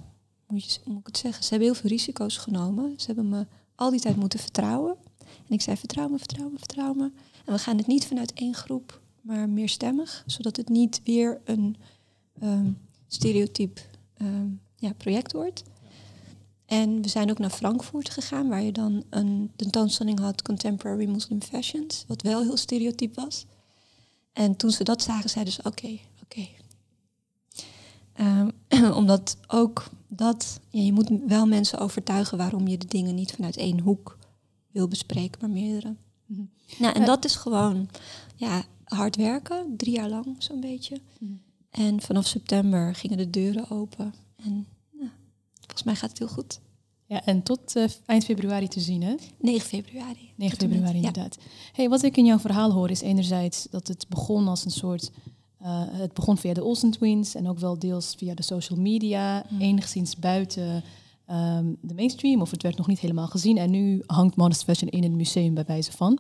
moet, 0.48 0.74
je, 0.74 0.80
moet 0.86 1.00
ik 1.00 1.06
het 1.06 1.18
zeggen, 1.18 1.44
ze 1.44 1.50
hebben 1.50 1.68
heel 1.68 1.78
veel 1.78 1.89
risico's 1.89 2.38
genomen. 2.38 2.94
Ze 2.98 3.06
hebben 3.06 3.30
me 3.30 3.48
al 3.76 3.89
die 3.89 4.00
tijd 4.00 4.16
moeten 4.16 4.39
vertrouwen. 4.39 4.96
En 5.20 5.54
ik 5.54 5.62
zei, 5.62 5.78
vertrouw 5.78 6.08
me, 6.08 6.18
vertrouw 6.18 6.50
me, 6.50 6.58
vertrouw 6.58 6.94
me. 6.94 7.12
En 7.46 7.54
we 7.54 7.60
gaan 7.60 7.78
het 7.78 7.88
niet 7.88 8.06
vanuit 8.06 8.34
één 8.34 8.54
groep 8.54 9.01
maar 9.22 9.49
meerstemmig, 9.49 10.24
zodat 10.26 10.57
het 10.57 10.69
niet 10.69 11.01
weer 11.03 11.41
een 11.43 11.76
um, 12.43 12.78
stereotyp 13.07 13.80
um, 14.22 14.61
ja, 14.76 14.93
project 14.93 15.32
wordt. 15.32 15.63
En 16.65 17.01
we 17.01 17.07
zijn 17.07 17.30
ook 17.30 17.39
naar 17.39 17.49
Frankfurt 17.49 18.09
gegaan, 18.09 18.49
waar 18.49 18.61
je 18.61 18.72
dan 18.72 19.03
een 19.09 19.51
tentoonstelling 19.55 20.19
had, 20.19 20.41
Contemporary 20.41 21.09
Muslim 21.09 21.41
Fashions, 21.41 22.05
wat 22.07 22.22
wel 22.22 22.41
heel 22.41 22.57
stereotyp 22.57 23.15
was. 23.15 23.45
En 24.34 24.55
toen 24.55 24.72
ze 24.72 24.84
dat 24.84 25.01
zagen, 25.01 25.30
zeiden 25.30 25.53
ze, 25.53 25.59
oké, 25.63 25.69
okay, 25.78 26.01
oké. 26.24 26.39
Okay. 26.39 26.59
Um, 28.22 28.93
omdat 29.01 29.38
ook 29.47 29.86
dat, 30.07 30.59
ja, 30.69 30.82
je 30.82 30.93
moet 30.93 31.09
wel 31.28 31.47
mensen 31.47 31.80
overtuigen 31.80 32.38
waarom 32.38 32.67
je 32.67 32.78
de 32.78 32.88
dingen 32.88 33.15
niet 33.15 33.32
vanuit 33.32 33.57
één 33.57 33.80
hoek 33.80 34.17
wil 34.72 34.88
bespreken, 34.88 35.38
maar 35.41 35.49
meerdere. 35.49 35.95
Mm 36.26 36.36
-hmm. 36.36 36.49
Nou, 36.80 36.95
en 36.95 37.05
dat 37.05 37.26
is 37.26 37.36
gewoon, 37.36 37.89
ja, 38.36 38.63
hard 38.96 39.16
werken, 39.16 39.74
drie 39.78 39.94
jaar 39.94 40.10
lang 40.10 40.36
zo'n 40.38 40.60
beetje. 40.60 41.02
Mhm. 41.20 41.34
En 41.70 42.02
vanaf 42.02 42.26
september 42.28 42.96
gingen 42.96 43.18
de 43.18 43.30
deuren 43.30 43.70
open. 43.70 44.14
En 44.36 44.68
volgens 45.60 45.84
mij 45.84 45.96
gaat 45.96 46.10
het 46.10 46.20
heel 46.20 46.28
goed. 46.28 46.60
Ja, 47.06 47.26
en 47.26 47.44
tot 47.44 47.76
uh, 47.76 47.86
eind 48.06 48.24
februari 48.24 48.68
te 48.68 48.80
zien, 48.80 49.04
hè? 49.04 49.16
9 49.39 49.68
februari. 49.68 50.34
9 50.36 50.58
februari, 50.58 50.96
inderdaad. 50.96 51.38
Hey, 51.72 51.89
wat 51.89 52.04
ik 52.04 52.18
in 52.18 52.26
jouw 52.26 52.39
verhaal 52.39 52.72
hoor 52.72 52.89
is 52.89 53.02
enerzijds 53.02 53.68
dat 53.70 53.88
het 53.88 54.06
begon 54.10 54.48
als 54.48 54.66
een 54.66 54.72
soort... 54.72 55.12
Uh, 55.62 55.84
het 55.88 56.14
begon 56.14 56.38
via 56.38 56.54
de 56.54 56.64
Olsen 56.64 56.92
Twins 56.92 57.36
en 57.36 57.48
ook 57.48 57.60
wel 57.60 57.80
deels 57.80 58.16
via 58.18 58.34
de 58.34 58.44
social 58.44 58.80
media. 58.80 59.46
Mm. 59.50 59.62
Enigszins 59.62 60.16
buiten 60.16 60.84
um, 61.30 61.78
de 61.82 61.94
mainstream, 61.94 62.42
of 62.42 62.52
het 62.52 62.64
werd 62.64 62.78
nog 62.78 62.88
niet 62.88 63.00
helemaal 63.00 63.28
gezien. 63.28 63.58
En 63.58 63.72
nu 63.72 64.04
hangt 64.06 64.36
Modest 64.36 64.64
Fashion 64.64 64.89
in 64.89 65.04
een 65.04 65.16
museum 65.16 65.54
bij 65.54 65.66
wijze 65.68 65.92
van. 65.92 66.20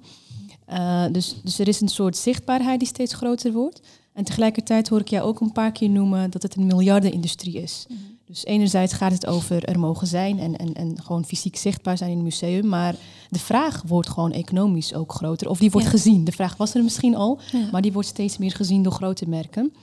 Uh, 0.71 1.05
dus, 1.11 1.35
dus 1.43 1.59
er 1.59 1.67
is 1.67 1.81
een 1.81 1.87
soort 1.87 2.17
zichtbaarheid 2.17 2.79
die 2.79 2.87
steeds 2.87 3.13
groter 3.13 3.51
wordt. 3.51 3.81
En 4.13 4.23
tegelijkertijd 4.23 4.89
hoor 4.89 4.99
ik 4.99 5.07
jou 5.07 5.23
ook 5.27 5.39
een 5.39 5.51
paar 5.51 5.71
keer 5.71 5.89
noemen 5.89 6.31
dat 6.31 6.41
het 6.41 6.55
een 6.55 6.65
miljardenindustrie 6.65 7.61
is. 7.61 7.85
Mm 7.89 7.97
-hmm. 7.97 8.17
Dus 8.25 8.45
enerzijds 8.45 8.93
gaat 8.93 9.11
het 9.11 9.25
over 9.25 9.63
er 9.63 9.79
mogen 9.79 10.07
zijn 10.07 10.39
en, 10.39 10.55
en, 10.55 10.73
en 10.73 11.01
gewoon 11.01 11.25
fysiek 11.25 11.55
zichtbaar 11.55 11.97
zijn 11.97 12.11
in 12.11 12.17
een 12.17 12.23
museum. 12.23 12.67
Maar 12.67 12.95
de 13.29 13.39
vraag 13.39 13.83
wordt 13.87 14.09
gewoon 14.09 14.31
economisch 14.31 14.93
ook 14.93 15.13
groter. 15.13 15.49
Of 15.49 15.59
die 15.59 15.71
wordt 15.71 15.87
ja. 15.87 15.93
gezien. 15.93 16.23
De 16.23 16.31
vraag 16.31 16.57
was 16.57 16.73
er 16.73 16.83
misschien 16.83 17.15
al, 17.15 17.39
ja. 17.51 17.67
maar 17.71 17.81
die 17.81 17.93
wordt 17.93 18.07
steeds 18.07 18.37
meer 18.37 18.51
gezien 18.51 18.83
door 18.83 18.91
grote 18.91 19.29
merken. 19.29 19.73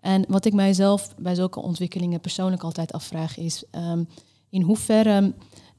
En 0.00 0.24
wat 0.28 0.44
ik 0.44 0.52
mijzelf 0.52 1.14
bij 1.18 1.34
zulke 1.34 1.60
ontwikkelingen 1.60 2.20
persoonlijk 2.20 2.62
altijd 2.62 2.92
afvraag 2.92 3.38
is... 3.38 3.64
Um, 3.72 4.08
in 4.50 4.62
hoeverre 4.62 5.32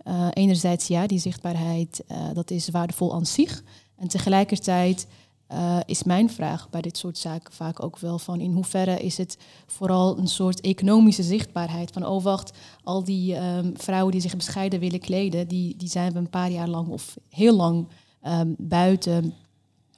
uh, 0.07 0.27
enerzijds 0.33 0.87
ja, 0.87 1.07
die 1.07 1.19
zichtbaarheid, 1.19 2.03
uh, 2.11 2.17
dat 2.33 2.51
is 2.51 2.69
waardevol 2.69 3.13
aan 3.13 3.25
zich... 3.25 3.63
En 3.99 4.07
tegelijkertijd 4.07 5.07
uh, 5.51 5.77
is 5.85 6.03
mijn 6.03 6.29
vraag 6.29 6.69
bij 6.69 6.81
dit 6.81 6.97
soort 6.97 7.17
zaken 7.17 7.53
vaak 7.53 7.83
ook 7.83 7.97
wel 7.97 8.19
van 8.19 8.39
in 8.39 8.53
hoeverre 8.53 8.99
is 8.99 9.17
het 9.17 9.37
vooral 9.65 10.17
een 10.17 10.27
soort 10.27 10.61
economische 10.61 11.23
zichtbaarheid 11.23 11.91
van 11.91 12.05
oh 12.05 12.23
wacht, 12.23 12.57
al 12.83 13.03
die 13.03 13.35
um, 13.35 13.73
vrouwen 13.77 14.11
die 14.11 14.21
zich 14.21 14.35
bescheiden 14.35 14.79
willen 14.79 14.99
kleden, 14.99 15.47
die, 15.47 15.75
die 15.77 15.89
zijn 15.89 16.13
we 16.13 16.19
een 16.19 16.29
paar 16.29 16.51
jaar 16.51 16.67
lang 16.67 16.87
of 16.87 17.17
heel 17.29 17.55
lang 17.55 17.87
um, 18.27 18.55
buiten, 18.57 19.33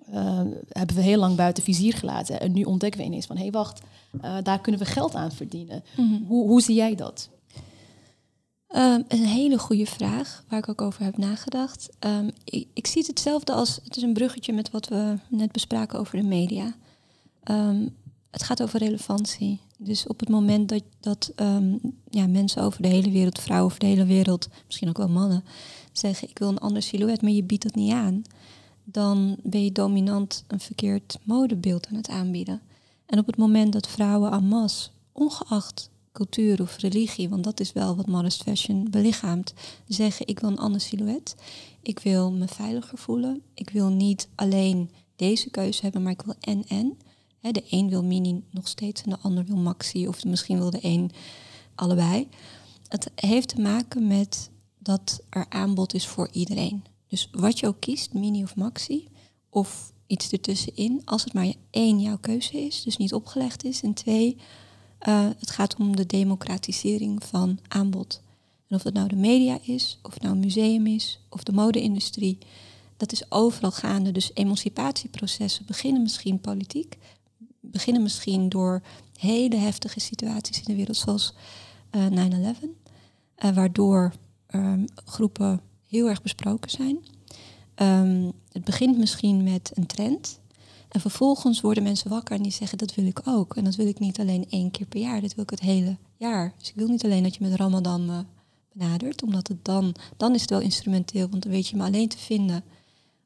uh, 0.10 0.41
hebben 0.70 0.95
we 0.95 1.02
heel 1.02 1.20
lang 1.20 1.36
buiten 1.36 1.64
vizier 1.64 1.93
gelaten. 1.93 2.39
En 2.39 2.52
nu 2.52 2.64
ontdekken 2.64 2.99
we 2.99 3.06
ineens 3.06 3.26
van 3.26 3.36
hé 3.36 3.41
hey, 3.41 3.52
wacht, 3.52 3.82
uh, 4.22 4.38
daar 4.43 4.60
kunnen 4.62 4.82
we 4.82 4.88
geld 4.88 5.16
aan 5.16 5.32
verdienen. 5.32 5.84
Mm 5.97 6.08
-hmm. 6.08 6.26
hoe, 6.28 6.47
hoe 6.47 6.62
zie 6.62 6.76
jij 6.76 6.95
dat? 6.95 7.30
Um, 8.76 9.03
een 9.07 9.26
hele 9.26 9.57
goede 9.57 9.86
vraag, 9.86 10.43
waar 10.47 10.59
ik 10.59 10.69
ook 10.69 10.82
over 10.82 11.03
heb 11.03 11.17
nagedacht. 11.17 11.89
Um, 11.99 12.32
ik, 12.43 12.67
ik, 12.74 12.88
zie 12.88 12.97
het 12.97 13.07
hetzelfde 13.07 13.53
als, 13.53 13.80
het 13.84 13.97
is 13.97 14.03
een 14.03 14.13
bruggetje 14.13 14.53
met 14.53 14.72
wat 14.72 14.88
we 14.88 15.17
net 15.30 15.51
bespraken 15.51 15.99
over 15.99 16.17
de 16.17 16.24
media. 16.24 16.76
Um, 17.43 17.95
het 18.30 18.43
gaat 18.43 18.61
over 18.61 18.80
relevantie. 18.80 19.59
Dus 19.78 20.07
op 20.07 20.19
het 20.19 20.30
moment 20.30 20.69
dat, 20.69 20.84
dat 20.99 21.34
ja, 22.09 22.28
mensen 22.28 22.61
over 22.61 22.82
de 22.82 22.88
hele 22.88 23.11
wereld, 23.11 23.39
vrouwen 23.39 23.67
over 23.67 23.80
de 23.80 23.86
hele 23.86 24.05
wereld, 24.05 24.47
misschien 24.65 24.89
ook 24.89 24.97
wel 24.97 25.09
mannen, 25.09 25.43
zeggen 25.91 26.30
ik 26.30 26.39
wil 26.39 26.47
een 26.47 26.59
ander 26.59 26.82
silhouet, 26.82 27.22
maar 27.22 27.32
je 27.32 27.43
biedt 27.43 27.63
dat 27.63 27.76
niet 27.76 27.93
aan, 27.93 28.22
dan 28.84 29.38
ben 29.43 29.63
je 29.63 29.72
dominant 29.72 30.43
een 30.47 30.59
verkeerd 30.59 31.19
modebeeld 31.24 31.88
aan 31.88 31.95
het 31.95 32.09
aanbieden. 32.09 32.61
En 33.05 33.19
op 33.19 33.26
het 33.26 33.38
moment 33.38 33.74
dat 33.74 33.88
vrouwen 33.88 34.32
en 34.32 34.43
masse, 34.43 34.89
ongeacht 35.11 35.89
cultuur 36.12 36.62
of 36.62 36.78
religie, 36.78 37.30
want 37.30 37.43
dat 37.43 37.59
is 37.59 37.74
wel 37.74 37.95
wat 37.95 38.07
modest 38.07 38.43
fashion 38.43 38.89
belichaamt, 38.89 39.53
zeggen 39.88 40.28
ik 40.28 40.39
wil 40.39 40.49
een 40.49 40.57
ander 40.57 40.82
silhouet. 40.82 41.36
Ik 41.82 41.99
wil 41.99 42.32
me 42.32 42.47
veiliger 42.47 42.97
voelen. 42.97 43.41
Ik 43.53 43.70
wil 43.70 43.89
niet 43.89 44.30
alleen 44.36 44.91
deze 45.16 45.49
keuze 45.49 45.82
hebben, 45.82 46.01
maar 46.03 46.12
ik 46.12 46.22
wil 46.22 46.36
en 46.39 46.64
en. 46.68 46.97
de 47.39 47.64
een 47.70 47.89
wil 47.89 48.03
mini 48.03 48.43
nog 48.51 48.68
steeds 48.68 49.01
en 49.01 49.09
de 49.09 49.20
ander 49.22 49.45
wil 49.45 49.57
maxi 49.57 50.07
of 50.07 50.26
misschien 50.26 50.57
wil 50.57 50.70
de 50.70 50.80
een 50.82 51.12
allebei. 51.76 52.28
Het 52.88 53.12
heeft 53.16 53.47
te 53.47 53.62
maken 53.62 54.07
met 54.07 54.49
dat 54.80 55.22
er 55.30 55.45
aanbod 55.49 55.93
is 55.93 56.07
voor 56.07 56.30
iedereen. 56.32 56.84
Dus 57.07 57.30
wat 57.32 57.59
je 57.59 57.68
ook 57.68 57.80
kiest, 57.80 58.14
mini 58.14 58.43
of 58.43 58.55
maxi, 58.55 59.07
of 59.49 59.93
iets 60.07 60.32
ertussenin, 60.32 61.01
als 61.05 61.24
het 61.24 61.34
maar 61.34 61.53
één 61.70 61.99
jouw 61.99 62.18
keuze 62.18 62.66
is, 62.66 62.84
dus 62.84 62.97
niet 62.97 63.14
opgelegd 63.14 63.64
is, 63.64 63.82
en 63.82 63.93
twee, 63.93 64.38
Uh, 65.08 65.28
het 65.39 65.52
gaat 65.52 65.76
om 65.76 65.95
de 65.95 66.06
democratisering 66.06 67.24
van 67.24 67.60
aanbod. 67.68 68.22
En 68.68 68.76
of 68.76 68.84
het 68.84 68.93
nou 68.93 69.08
de 69.08 69.16
media 69.16 69.60
is, 69.62 69.99
of 70.02 70.14
het 70.14 70.22
nou 70.22 70.36
een 70.36 70.41
museum 70.41 70.88
is, 70.88 71.20
of 71.30 71.43
de 71.43 71.52
mode-industrie, 71.52 72.38
dat 72.97 73.12
is 73.12 73.32
overal 73.32 73.72
gaande. 73.72 74.12
Dus 74.12 74.32
emancipatieprocessen 74.34 75.66
beginnen 75.66 76.02
misschien 76.02 76.39
politiek, 76.39 76.97
beginnen 77.60 78.02
misschien 78.02 78.49
door 78.49 78.82
hele 79.20 79.56
heftige 79.56 79.99
situaties 79.99 80.58
in 80.58 80.64
de 80.66 80.76
wereld, 80.76 80.97
zoals 80.97 81.34
uh, 81.91 82.54
9-11, 82.56 82.64
uh, 83.45 83.52
waardoor 83.52 84.14
um, 84.56 84.86
groepen 85.06 85.62
heel 85.88 86.10
erg 86.10 86.22
besproken 86.22 86.72
zijn. 86.72 86.97
Um, 87.76 88.32
het 88.52 88.64
begint 88.64 88.97
misschien 88.97 89.43
met 89.43 89.72
een 89.74 89.86
trend. 89.86 90.39
En 90.91 91.01
vervolgens 91.01 91.61
worden 91.61 91.83
mensen 91.83 92.09
wakker 92.09 92.35
en 92.35 92.43
die 92.43 92.51
zeggen 92.51 92.77
dat 92.77 92.95
wil 92.95 93.05
ik 93.05 93.21
ook. 93.25 93.55
En 93.55 93.63
dat 93.63 93.75
wil 93.75 93.87
ik 93.87 93.99
niet 93.99 94.19
alleen 94.19 94.45
één 94.49 94.71
keer 94.71 94.85
per 94.85 94.99
jaar, 94.99 95.21
dat 95.21 95.33
wil 95.35 95.43
ik 95.43 95.49
het 95.49 95.59
hele 95.59 95.97
jaar. 96.17 96.53
Dus 96.57 96.69
ik 96.69 96.75
wil 96.75 96.87
niet 96.87 97.03
alleen 97.03 97.23
dat 97.23 97.35
je 97.35 97.43
met 97.43 97.55
Ramadan 97.55 98.05
me 98.05 98.23
benadert, 98.73 99.23
omdat 99.23 99.47
het 99.47 99.65
dan, 99.65 99.95
dan 100.17 100.33
is 100.33 100.41
het 100.41 100.49
wel 100.49 100.59
instrumenteel, 100.59 101.29
want 101.29 101.43
dan 101.43 101.51
weet 101.51 101.67
je 101.67 101.75
me 101.75 101.83
alleen 101.83 102.07
te 102.07 102.17
vinden 102.17 102.63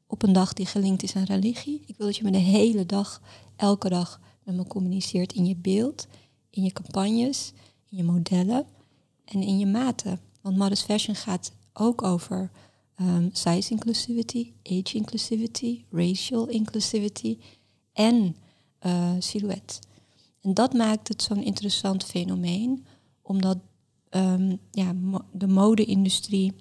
op 0.06 0.22
een 0.22 0.32
dag 0.32 0.52
die 0.52 0.66
gelinkt 0.66 1.02
is 1.02 1.16
aan 1.16 1.24
religie. 1.24 1.82
Ik 1.86 1.96
wil 1.96 2.06
dat 2.06 2.16
je 2.16 2.24
me 2.24 2.30
de 2.30 2.38
hele 2.38 2.86
dag, 2.86 3.22
elke 3.56 3.88
dag 3.88 4.20
met 4.42 4.56
me 4.56 4.66
communiceert 4.66 5.32
in 5.32 5.46
je 5.46 5.56
beeld, 5.56 6.06
in 6.50 6.62
je 6.62 6.72
campagnes, 6.72 7.52
in 7.90 7.96
je 7.96 8.04
modellen 8.04 8.66
en 9.24 9.42
in 9.42 9.58
je 9.58 9.66
maten. 9.66 10.20
Want 10.40 10.56
Modest 10.56 10.84
Fashion 10.84 11.14
gaat 11.14 11.52
ook 11.72 12.02
over 12.02 12.50
um, 13.00 13.30
size 13.32 13.70
inclusivity, 13.70 14.52
age 14.62 14.96
inclusivity, 14.96 15.84
racial 15.90 16.48
inclusivity 16.48 17.38
en 17.96 18.36
uh, 18.86 19.10
silhouet. 19.18 19.80
En 20.42 20.54
dat 20.54 20.72
maakt 20.72 21.08
het 21.08 21.22
zo'n 21.22 21.42
interessant 21.42 22.04
fenomeen, 22.04 22.86
omdat 23.22 23.58
um, 24.10 24.58
ja, 24.70 24.92
de 25.32 25.46
mode-industrie 25.46 26.52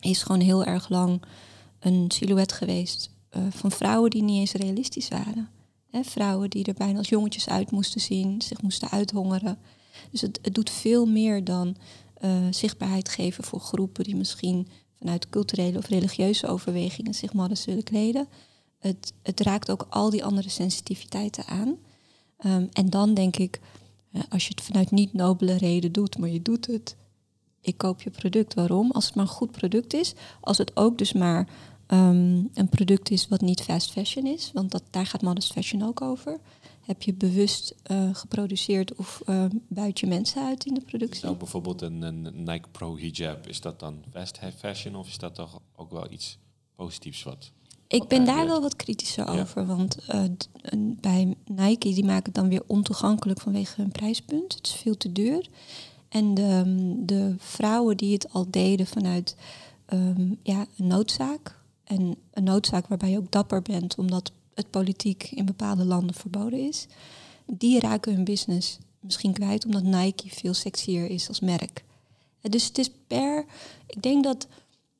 is 0.00 0.22
gewoon 0.22 0.40
heel 0.40 0.64
erg 0.64 0.88
lang 0.88 1.22
een 1.78 2.10
silhouet 2.10 2.52
geweest 2.52 3.10
uh, 3.36 3.42
van 3.50 3.70
vrouwen 3.70 4.10
die 4.10 4.22
niet 4.22 4.38
eens 4.38 4.52
realistisch 4.52 5.08
waren. 5.08 5.48
Hè, 5.90 6.04
vrouwen 6.04 6.50
die 6.50 6.64
er 6.64 6.74
bijna 6.74 6.98
als 6.98 7.08
jongetjes 7.08 7.48
uit 7.48 7.70
moesten 7.70 8.00
zien, 8.00 8.42
zich 8.42 8.62
moesten 8.62 8.90
uithongeren. 8.90 9.58
Dus 10.10 10.20
het, 10.20 10.38
het 10.42 10.54
doet 10.54 10.70
veel 10.70 11.06
meer 11.06 11.44
dan 11.44 11.76
uh, 12.24 12.36
zichtbaarheid 12.50 13.08
geven 13.08 13.44
voor 13.44 13.60
groepen 13.60 14.04
die 14.04 14.16
misschien 14.16 14.68
vanuit 14.98 15.28
culturele 15.28 15.78
of 15.78 15.88
religieuze 15.88 16.46
overwegingen 16.46 17.14
zich 17.14 17.32
modest 17.32 17.64
willen 17.64 17.84
kleden. 17.84 18.28
Het, 18.86 19.12
het 19.22 19.40
raakt 19.40 19.70
ook 19.70 19.86
al 19.90 20.10
die 20.10 20.24
andere 20.24 20.48
sensitiviteiten 20.48 21.46
aan. 21.46 21.76
Um, 22.46 22.68
en 22.72 22.90
dan 22.90 23.14
denk 23.14 23.36
ik, 23.36 23.60
als 24.28 24.42
je 24.46 24.50
het 24.54 24.64
vanuit 24.64 24.90
niet 24.90 25.12
nobele 25.12 25.56
reden 25.56 25.92
doet, 25.92 26.18
maar 26.18 26.28
je 26.28 26.42
doet 26.42 26.66
het, 26.66 26.96
ik 27.60 27.78
koop 27.78 28.02
je 28.02 28.10
product. 28.10 28.54
Waarom? 28.54 28.90
Als 28.90 29.06
het 29.06 29.14
maar 29.14 29.24
een 29.24 29.30
goed 29.30 29.50
product 29.50 29.94
is, 29.94 30.14
als 30.40 30.58
het 30.58 30.76
ook 30.76 30.98
dus 30.98 31.12
maar 31.12 31.48
um, 31.86 32.50
een 32.54 32.68
product 32.68 33.10
is 33.10 33.28
wat 33.28 33.40
niet 33.40 33.62
fast 33.62 33.90
fashion 33.90 34.26
is, 34.26 34.50
want 34.54 34.70
dat, 34.70 34.82
daar 34.90 35.06
gaat 35.06 35.22
modest 35.22 35.52
fashion 35.52 35.82
ook 35.82 36.00
over. 36.00 36.38
Heb 36.80 37.02
je 37.02 37.14
bewust 37.14 37.74
uh, 37.90 38.14
geproduceerd 38.14 38.94
of 38.94 39.22
uh, 39.26 39.44
buit 39.68 40.00
je 40.00 40.06
mensen 40.06 40.42
uit 40.42 40.66
in 40.66 40.74
de 40.74 40.80
productie? 40.80 41.24
Nou, 41.24 41.36
bijvoorbeeld 41.36 41.82
een, 41.82 42.02
een 42.02 42.44
Nike 42.44 42.68
Pro 42.72 42.96
hijab, 42.96 43.46
is 43.46 43.60
dat 43.60 43.80
dan 43.80 44.04
fast 44.12 44.38
fashion 44.56 44.94
of 44.94 45.08
is 45.08 45.18
dat 45.18 45.34
toch 45.34 45.60
ook 45.76 45.90
wel 45.90 46.10
iets 46.10 46.38
positiefs 46.76 47.22
wat? 47.22 47.52
Ik 47.88 48.08
ben 48.08 48.24
daar 48.24 48.46
wel 48.46 48.60
wat 48.60 48.76
kritischer 48.76 49.32
ja. 49.32 49.40
over, 49.40 49.66
want 49.66 49.98
uh, 50.14 50.22
bij 51.00 51.34
Nike 51.46 51.94
die 51.94 52.04
maken 52.04 52.24
het 52.24 52.34
dan 52.34 52.48
weer 52.48 52.62
ontoegankelijk 52.66 53.40
vanwege 53.40 53.80
hun 53.80 53.92
prijspunt. 53.92 54.54
Het 54.54 54.66
is 54.66 54.72
veel 54.72 54.96
te 54.96 55.12
duur. 55.12 55.48
En 56.08 56.34
de, 56.34 56.62
de 57.04 57.34
vrouwen 57.38 57.96
die 57.96 58.12
het 58.12 58.32
al 58.32 58.46
deden 58.50 58.86
vanuit 58.86 59.36
um, 59.92 60.38
ja, 60.42 60.66
een 60.76 60.86
noodzaak, 60.86 61.58
en 61.84 62.16
een 62.32 62.44
noodzaak 62.44 62.86
waarbij 62.86 63.10
je 63.10 63.18
ook 63.18 63.30
dapper 63.30 63.62
bent, 63.62 63.98
omdat 63.98 64.32
het 64.54 64.70
politiek 64.70 65.30
in 65.30 65.44
bepaalde 65.44 65.84
landen 65.84 66.14
verboden 66.14 66.66
is, 66.68 66.86
die 67.46 67.80
raken 67.80 68.14
hun 68.14 68.24
business 68.24 68.78
misschien 69.00 69.32
kwijt 69.32 69.64
omdat 69.64 69.82
Nike 69.82 70.28
veel 70.28 70.54
sexier 70.54 71.10
is 71.10 71.28
als 71.28 71.40
merk. 71.40 71.84
Dus 72.40 72.64
het 72.64 72.78
is 72.78 72.90
per. 73.06 73.44
Ik 73.86 74.02
denk 74.02 74.24
dat 74.24 74.46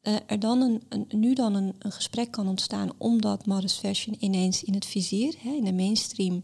uh, 0.08 0.16
er 0.26 0.38
dan 0.38 0.60
een, 0.60 0.82
een, 0.88 1.06
nu 1.08 1.34
dan 1.34 1.54
een, 1.54 1.74
een, 1.78 1.92
gesprek 1.92 2.30
kan 2.30 2.48
ontstaan 2.48 2.90
omdat 2.98 3.46
modest 3.46 3.78
fashion 3.78 4.16
ineens 4.18 4.64
in 4.64 4.74
het 4.74 4.86
vizier, 4.86 5.34
hè, 5.38 5.50
in 5.50 5.64
de 5.64 5.72
mainstream, 5.72 6.42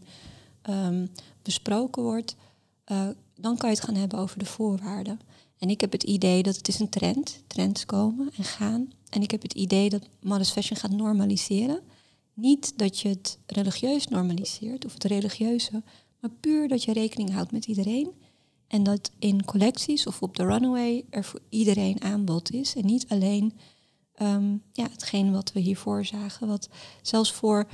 um, 0.69 1.11
besproken 1.41 2.03
wordt. 2.03 2.35
Uh, 2.91 3.07
dan 3.35 3.57
kan 3.57 3.69
je 3.69 3.75
het 3.75 3.85
gaan 3.85 3.95
hebben 3.95 4.19
over 4.19 4.39
de 4.39 4.45
voorwaarden. 4.45 5.19
En 5.57 5.69
ik 5.69 5.81
heb 5.81 5.91
het 5.91 6.03
idee 6.03 6.43
dat 6.43 6.55
het 6.55 6.67
is 6.67 6.79
een 6.79 6.89
trend. 6.89 7.43
Trends 7.47 7.85
komen 7.85 8.29
en 8.37 8.43
gaan. 8.43 8.91
En 9.09 9.21
ik 9.21 9.31
heb 9.31 9.41
het 9.41 9.53
idee 9.53 9.89
dat 9.89 10.07
modest 10.21 10.51
fashion 10.51 10.79
gaat 10.79 10.91
normaliseren. 10.91 11.79
Niet 12.33 12.77
dat 12.77 12.99
je 12.99 13.09
het 13.09 13.37
religieus 13.45 14.07
normaliseert 14.07 14.85
of 14.85 14.93
het 14.93 15.03
religieuze, 15.03 15.83
maar 16.19 16.31
puur 16.39 16.67
dat 16.67 16.83
je 16.83 16.93
rekening 16.93 17.31
houdt 17.31 17.51
met 17.51 17.65
iedereen. 17.65 18.11
En 18.73 18.83
dat 18.83 19.11
in 19.19 19.45
collecties 19.45 20.07
of 20.07 20.21
op 20.21 20.35
de 20.35 20.45
runaway 20.45 21.05
er 21.09 21.23
voor 21.23 21.39
iedereen 21.49 22.01
aanbod 22.01 22.51
is. 22.51 22.75
En 22.75 22.85
niet 22.85 23.05
alleen 23.07 23.53
um, 24.21 24.61
ja, 24.71 24.87
hetgeen 24.91 25.31
wat 25.31 25.51
we 25.51 25.59
hiervoor 25.59 26.05
zagen. 26.05 26.47
Wat 26.47 26.69
zelfs 27.01 27.31
voor 27.31 27.67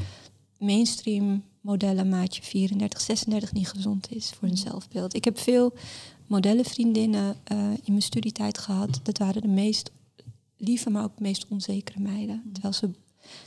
mainstream 0.57 1.43
modellen 1.61 2.09
maatje 2.09 2.41
34, 2.41 3.01
36 3.01 3.53
niet 3.53 3.67
gezond 3.67 4.11
is 4.11 4.29
voor 4.29 4.47
een 4.47 4.57
zelfbeeld. 4.57 5.13
Ik 5.13 5.23
heb 5.23 5.39
veel 5.39 5.73
modellenvriendinnen 6.27 7.35
uh, 7.51 7.57
in 7.71 7.79
mijn 7.91 8.01
studietijd 8.01 8.57
gehad. 8.57 8.99
Dat 9.03 9.17
waren 9.17 9.41
de 9.41 9.47
meest 9.47 9.91
lieve, 10.57 10.89
maar 10.89 11.03
ook 11.03 11.19
meest 11.19 11.45
onzekere 11.49 11.99
meiden. 11.99 12.43
Terwijl 12.53 12.73
ze 12.73 12.91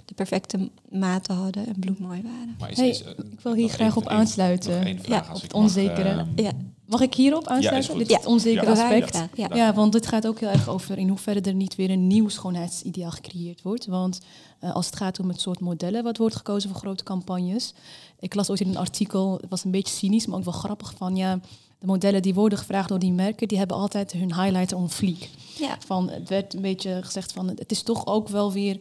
de 0.05 0.15
perfecte 0.15 0.71
maten 0.91 1.35
hadden 1.35 1.67
en 1.67 1.75
bloedmooi 1.79 2.23
waren. 2.23 2.57
Maar 2.59 2.71
is, 2.71 2.77
hey, 2.77 2.89
is, 2.89 3.03
uh, 3.03 3.09
ik 3.09 3.41
wil 3.41 3.55
hier 3.55 3.69
graag 3.69 3.97
op 3.97 4.07
aansluiten. 4.07 4.99
ja, 5.03 5.27
op 5.35 5.43
het 5.43 5.53
onzekere. 5.53 6.15
Mag, 6.15 6.27
uh, 6.37 6.45
ja. 6.45 6.51
mag 6.87 7.01
ik 7.01 7.15
hierop 7.15 7.47
aansluiten? 7.47 7.93
Ja, 7.93 7.99
dit 7.99 8.17
het 8.17 8.27
onzekere 8.27 8.75
ja, 8.75 8.83
aspect. 8.83 9.15
Ja, 9.15 9.29
ja. 9.35 9.57
ja, 9.57 9.75
want 9.75 9.95
het 9.95 10.07
gaat 10.07 10.27
ook 10.27 10.41
heel 10.41 10.49
erg 10.49 10.69
over 10.69 10.99
in 10.99 11.09
hoeverre 11.09 11.41
er 11.41 11.55
niet 11.55 11.75
weer 11.75 11.91
een 11.91 12.07
nieuw 12.07 12.29
schoonheidsideaal 12.29 13.11
gecreëerd 13.11 13.63
wordt. 13.63 13.87
Want 13.87 14.21
uh, 14.61 14.75
als 14.75 14.87
het 14.87 14.97
gaat 14.97 15.21
om 15.21 15.29
het 15.29 15.41
soort 15.41 15.61
modellen 15.61 16.03
wat 16.03 16.17
wordt 16.17 16.37
gekozen 16.37 16.71
voor 16.71 16.79
grote 16.79 17.05
campagnes. 17.05 17.75
Ik 18.19 18.35
las 18.35 18.51
ooit 18.51 18.61
in 18.61 18.69
een 18.69 18.77
artikel, 18.77 19.39
het 19.41 19.51
was 19.51 19.65
een 19.65 19.71
beetje 19.71 19.95
cynisch, 19.95 20.27
maar 20.27 20.39
ook 20.39 20.45
wel 20.45 20.53
grappig 20.53 20.95
van 20.97 21.17
ja 21.17 21.41
de 21.83 21.89
modellen 21.89 22.23
die 22.23 22.35
worden 22.35 22.59
gevraagd 22.59 22.89
door 22.89 22.99
die 22.99 23.13
merken, 23.13 23.49
die 23.49 23.59
hebben 23.59 23.77
altijd 23.77 24.13
hun 24.13 24.35
highlighter 24.35 24.77
on 24.77 24.91
fleek. 24.91 25.29
Ja. 25.59 25.77
Van, 25.87 26.11
het 26.11 26.29
werd 26.29 26.55
een 26.55 26.61
beetje 26.61 27.03
gezegd 27.03 27.33
van, 27.33 27.49
het 27.49 27.71
is 27.71 27.83
toch 27.83 28.07
ook 28.07 28.29
wel 28.29 28.53
weer 28.53 28.81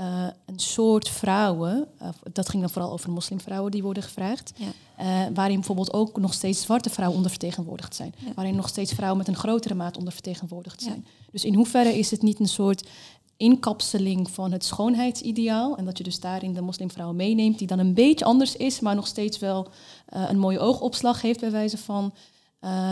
uh, 0.00 0.26
een 0.46 0.58
soort 0.58 1.08
vrouwen, 1.08 1.88
uh, 2.02 2.08
dat 2.32 2.48
ging 2.48 2.62
dan 2.62 2.70
vooral 2.70 2.92
over 2.92 3.10
moslimvrouwen 3.10 3.70
die 3.70 3.82
worden 3.82 4.02
gevraagd, 4.02 4.52
ja. 4.56 4.66
uh, 5.00 5.34
waarin 5.34 5.56
bijvoorbeeld 5.56 5.92
ook 5.92 6.18
nog 6.18 6.34
steeds 6.34 6.62
zwarte 6.62 6.90
vrouwen 6.90 7.16
ondervertegenwoordigd 7.16 7.94
zijn, 7.94 8.14
ja. 8.18 8.32
waarin 8.34 8.56
nog 8.56 8.68
steeds 8.68 8.92
vrouwen 8.92 9.18
met 9.18 9.28
een 9.28 9.36
grotere 9.36 9.74
maat 9.74 9.96
ondervertegenwoordigd 9.96 10.82
zijn. 10.82 11.06
Dus 11.30 11.44
in 11.44 11.54
hoeverre 11.54 11.98
is 11.98 12.10
het 12.10 12.22
niet 12.22 12.40
een 12.40 12.48
soort 12.48 12.88
inkapseling 13.36 14.30
van 14.30 14.52
het 14.52 14.64
schoonheidsideaal 14.64 15.76
en 15.76 15.84
dat 15.84 15.98
je 15.98 16.04
dus 16.04 16.20
daarin 16.20 16.52
de 16.52 16.60
moslimvrouw 16.60 17.12
meeneemt, 17.12 17.58
die 17.58 17.66
dan 17.66 17.78
een 17.78 17.94
beetje 17.94 18.24
anders 18.24 18.56
is, 18.56 18.80
maar 18.80 18.94
nog 18.94 19.06
steeds 19.06 19.38
wel 19.38 19.70
een 20.06 20.38
mooie 20.38 20.58
oogopslag 20.58 21.22
heeft 21.22 21.40
bij 21.40 21.50
wijze 21.50 21.78
van 21.78 22.14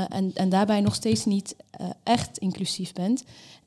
en, 0.09 0.31
en 0.35 0.49
daarbij 0.49 0.81
nog 0.81 0.95
steeds 0.95 1.25
niet 1.25 1.57
echt 2.03 2.39
inclusief 2.39 2.93
bent. 2.93 3.25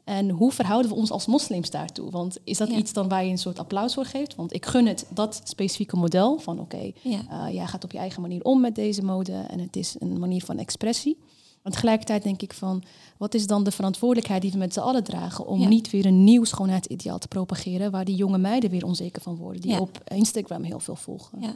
En 0.10 0.30
hoe 0.30 0.52
verhouden 0.52 0.92
we 0.92 0.98
ons 0.98 1.12
als 1.12 1.26
moslims 1.26 1.70
daartoe? 1.70 2.12
Want 2.12 2.38
is 2.44 2.58
dat 2.58 2.70
ja. 2.70 2.78
iets 2.78 2.94
dan 2.94 3.08
waar 3.08 3.24
je 3.24 3.32
een 3.32 3.38
soort 3.38 3.60
applaus 3.60 3.94
voor 3.94 4.06
geeft? 4.06 4.36
Want 4.36 4.54
ik 4.54 4.66
gun 4.66 4.86
het 4.88 5.06
dat 5.10 5.42
specifieke 5.44 5.96
model 5.96 6.40
van 6.40 6.60
oké, 6.60 6.76
okay, 6.76 6.94
ja. 7.02 7.22
uh, 7.32 7.54
jij 7.54 7.68
gaat 7.68 7.84
op 7.84 7.92
je 7.92 7.98
eigen 7.98 8.22
manier 8.22 8.44
om 8.44 8.62
met 8.62 8.76
deze 8.76 9.04
mode 9.04 9.34
en 9.34 9.60
het 9.60 9.76
is 9.76 9.96
een 10.00 10.20
manier 10.20 10.44
van 10.44 10.58
expressie. 10.58 11.18
Maar 11.64 11.72
tegelijkertijd 11.72 12.24
denk 12.24 12.42
ik 12.42 12.54
van, 12.54 12.84
wat 13.18 13.34
is 13.34 13.48
dan 13.48 13.64
de 13.64 13.72
verantwoordelijkheid 13.72 14.42
die 14.42 14.52
we 14.52 14.58
met 14.58 14.74
z'n 14.74 14.80
allen 14.80 15.04
dragen 15.04 15.48
om 15.48 15.60
ja. 15.60 15.68
niet 15.68 15.90
weer 15.90 16.06
een 16.06 16.24
nieuw 16.24 16.44
schoonheidsideaal 16.44 17.20
te 17.20 17.28
propageren 17.28 17.92
waar 17.92 18.06
die 18.06 18.16
jonge 18.16 18.38
meiden 18.38 18.70
weer 18.70 18.86
onzeker 18.86 19.22
van 19.22 19.36
worden, 19.36 19.62
die 19.62 19.80
op 19.80 20.02
Instagram 20.08 20.64
heel 20.64 20.80
veel 20.80 20.96
volgen? 20.96 21.42
Ja. 21.42 21.56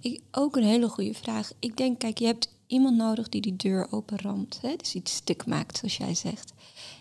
Ik, 0.00 0.20
ook 0.30 0.56
een 0.56 0.64
hele 0.64 0.88
goede 0.88 1.14
vraag. 1.14 1.52
Ik 1.58 1.76
denk, 1.76 1.98
kijk, 1.98 2.18
je 2.18 2.26
hebt 2.26 2.48
iemand 2.66 2.96
nodig 2.96 3.28
die 3.28 3.40
die 3.40 3.56
deur 3.56 3.86
openramt. 3.90 4.58
Hè? 4.62 4.76
Dus 4.76 4.94
iets 4.94 5.14
stuk 5.14 5.46
maakt, 5.46 5.76
zoals 5.78 5.96
jij 5.96 6.14
zegt. 6.14 6.52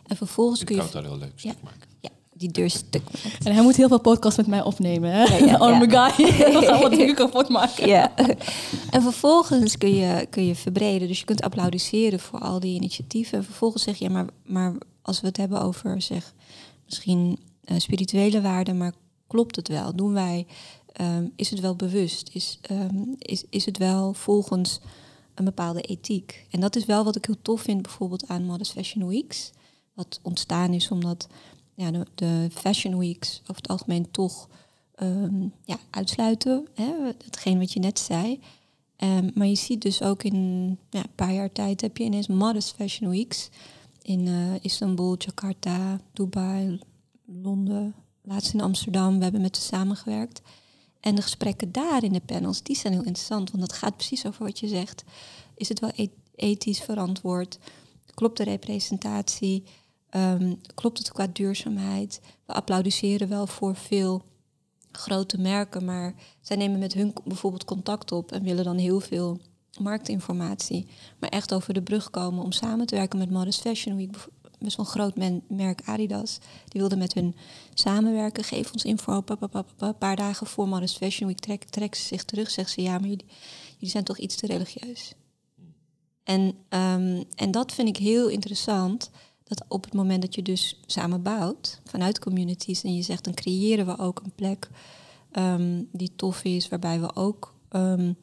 En 0.07 0.15
vervolgens 0.15 0.63
kun 0.63 0.75
je... 0.75 0.81
Ik 0.81 0.91
kan 0.91 1.01
het 1.01 1.11
heel 1.11 1.19
leuk 1.19 1.39
stuk 1.39 1.51
ja, 1.51 1.57
maken. 1.63 1.89
Ja, 1.99 2.09
die 2.33 2.51
deur 2.51 2.69
stuk 2.69 3.03
maakt. 3.03 3.45
En 3.45 3.53
hij 3.53 3.63
moet 3.63 3.75
heel 3.75 3.87
veel 3.87 3.99
podcasts 3.99 4.37
met 4.37 4.47
mij 4.47 4.63
opnemen, 4.63 5.11
hè? 5.11 5.23
Ja, 5.23 5.45
ja, 5.45 5.57
Arme 5.65 5.91
ja. 5.91 6.09
guy. 6.09 6.25
We 6.59 6.65
gaan 6.65 6.81
wat 6.81 6.91
dingen 6.91 7.15
kapot 7.15 7.49
maken. 7.49 7.87
Ja. 7.87 8.15
En 8.89 9.01
vervolgens 9.01 9.77
kun 9.77 9.95
je, 9.95 10.27
kun 10.29 10.45
je 10.45 10.55
verbreden. 10.55 11.07
Dus 11.07 11.19
je 11.19 11.25
kunt 11.25 11.41
applaudisseren 11.41 12.19
voor 12.19 12.39
al 12.39 12.59
die 12.59 12.75
initiatieven. 12.75 13.37
En 13.37 13.43
vervolgens 13.43 13.83
zeg 13.83 13.97
je, 13.97 14.09
maar, 14.09 14.25
maar 14.45 14.73
als 15.01 15.21
we 15.21 15.27
het 15.27 15.37
hebben 15.37 15.61
over, 15.61 16.01
zeg, 16.01 16.33
misschien 16.85 17.39
uh, 17.65 17.79
spirituele 17.79 18.41
waarden, 18.41 18.77
maar 18.77 18.93
klopt 19.27 19.55
het 19.55 19.67
wel? 19.67 19.95
Doen 19.95 20.13
wij... 20.13 20.47
Um, 21.01 21.31
is 21.35 21.49
het 21.49 21.59
wel 21.59 21.75
bewust? 21.75 22.29
Is, 22.33 22.59
um, 22.71 23.15
is, 23.17 23.43
is 23.49 23.65
het 23.65 23.77
wel 23.77 24.13
volgens 24.13 24.79
een 25.35 25.45
bepaalde 25.45 25.81
ethiek. 25.81 26.45
En 26.51 26.59
dat 26.59 26.75
is 26.75 26.85
wel 26.85 27.03
wat 27.03 27.15
ik 27.15 27.25
heel 27.25 27.41
tof 27.41 27.61
vind 27.61 27.81
bijvoorbeeld 27.81 28.27
aan 28.27 28.45
Modest 28.45 28.71
Fashion 28.71 29.07
Weeks. 29.07 29.51
Wat 29.97 30.19
ontstaan 30.23 30.73
is 30.73 30.91
omdat 30.91 31.27
ja, 31.73 31.91
de, 32.15 32.47
Fashion 32.51 32.97
Weeks 32.97 33.39
over 33.41 33.55
het 33.55 33.67
algemeen 33.67 34.11
toch 34.11 34.49
ehm, 34.95 35.47
ja, 35.65 35.77
uitsluiten. 35.89 36.67
Hè, 36.73 36.93
hetgeen 37.23 37.59
wat 37.59 37.73
je 37.73 37.79
net 37.79 37.99
zei. 37.99 38.39
Ehm, 38.95 39.29
maar 39.33 39.47
je 39.47 39.55
ziet 39.55 39.81
dus 39.81 40.01
ook 40.01 40.23
in 40.23 40.69
ja, 40.89 40.99
een 40.99 41.15
paar 41.15 41.33
jaar 41.33 41.51
tijd 41.51 41.81
heb 41.81 41.97
je 41.97 42.03
ineens 42.03 42.27
Modest 42.27 42.75
Fashion 42.75 43.09
Weeks. 43.09 43.49
In 44.01 44.27
eh, 44.27 44.63
Istanbul, 44.63 45.15
Jakarta, 45.17 45.99
Dubai, 46.13 46.79
Londen, 47.25 47.95
laatst 48.21 48.53
in 48.53 48.61
Amsterdam. 48.61 49.17
We 49.17 49.23
hebben 49.23 49.41
met 49.41 49.57
ze 49.57 49.61
samengewerkt. 49.61 50.41
En 50.99 51.15
de 51.15 51.21
gesprekken 51.21 51.71
daar 51.71 52.03
in 52.03 52.13
de 52.13 52.21
panels, 52.25 52.63
die 52.63 52.75
zijn 52.75 52.93
heel 52.93 53.03
interessant. 53.03 53.51
Want 53.51 53.63
dat 53.63 53.77
gaat 53.77 53.95
precies 53.95 54.25
over 54.25 54.45
wat 54.45 54.59
je 54.59 54.67
zegt. 54.67 55.03
Is 55.55 55.69
het 55.69 55.79
wel 55.79 55.91
ethisch 56.35 56.81
verantwoord? 56.81 57.59
Klopt 58.13 58.37
de 58.37 58.43
representatie? 58.43 59.63
Ehm, 60.09 60.53
klopt 60.75 60.97
het 60.97 61.11
qua 61.11 61.27
duurzaamheid? 61.27 62.21
We 62.45 62.53
applaudisseren 62.53 63.29
wel 63.29 63.47
voor 63.47 63.75
veel 63.75 64.25
grote 64.91 65.41
merken, 65.41 65.85
maar 65.85 66.13
zij 66.41 66.57
nemen 66.57 66.79
met 66.79 66.93
hun 66.93 67.13
bijvoorbeeld 67.25 67.65
contact 67.65 68.11
op 68.11 68.31
en 68.31 68.43
willen 68.43 68.63
dan 68.63 68.77
heel 68.77 68.99
veel 68.99 69.39
marktinformatie. 69.79 70.87
Maar 71.19 71.29
echt 71.29 71.53
over 71.53 71.73
de 71.73 71.81
brug 71.81 72.09
komen 72.09 72.43
om 72.43 72.51
samen 72.51 72.85
te 72.85 72.95
werken 72.95 73.19
met 73.19 73.29
Modest 73.29 73.61
Fashion 73.61 73.95
Week. 73.95 74.27
Best 74.59 74.77
wel 74.77 74.85
een 74.85 74.91
groot 74.91 75.15
merk 75.47 75.81
Adidas. 75.85 76.39
Die 76.67 76.79
wilde 76.79 76.95
met 76.95 77.13
hun 77.13 77.35
samenwerken. 77.73 78.43
Geef 78.43 78.71
ons 78.71 78.85
info. 78.85 79.23
Een 79.77 79.97
paar 79.97 80.15
dagen 80.15 80.47
voor 80.47 80.67
Modest 80.67 80.97
Fashion 80.97 81.27
Week 81.27 81.39
trek, 81.39 81.63
trekken 81.63 81.99
ze 81.99 82.05
zich 82.05 82.23
terug. 82.23 82.49
Zeggen 82.49 82.73
ze 82.73 82.81
ja, 82.81 82.91
maar 82.91 83.09
jullie, 83.09 83.25
jullie 83.73 83.89
zijn 83.89 84.03
toch 84.03 84.17
iets 84.17 84.35
te 84.35 84.47
religieus. 84.47 85.13
En, 86.23 86.41
um, 86.69 87.23
en 87.35 87.51
dat 87.51 87.73
vind 87.73 87.87
ik 87.87 87.97
heel 87.97 88.27
interessant 88.27 89.09
dat 89.47 89.65
op 89.67 89.83
het 89.83 89.93
moment 89.93 90.21
dat 90.21 90.35
je 90.35 90.41
dus 90.41 90.79
samen 90.85 91.21
bouwt 91.21 91.81
vanuit 91.83 92.19
communities 92.19 92.83
en 92.83 92.95
je 92.95 93.01
zegt 93.01 93.23
dan 93.23 93.33
creëren 93.33 93.85
we 93.85 93.97
ook 93.97 94.21
een 94.23 94.35
plek 94.35 94.69
um, 95.31 95.87
die 95.91 96.11
tof 96.15 96.43
is, 96.43 96.69
waarbij 96.69 96.99
we 96.99 97.15
ook 97.15 97.53
um, 97.71 98.17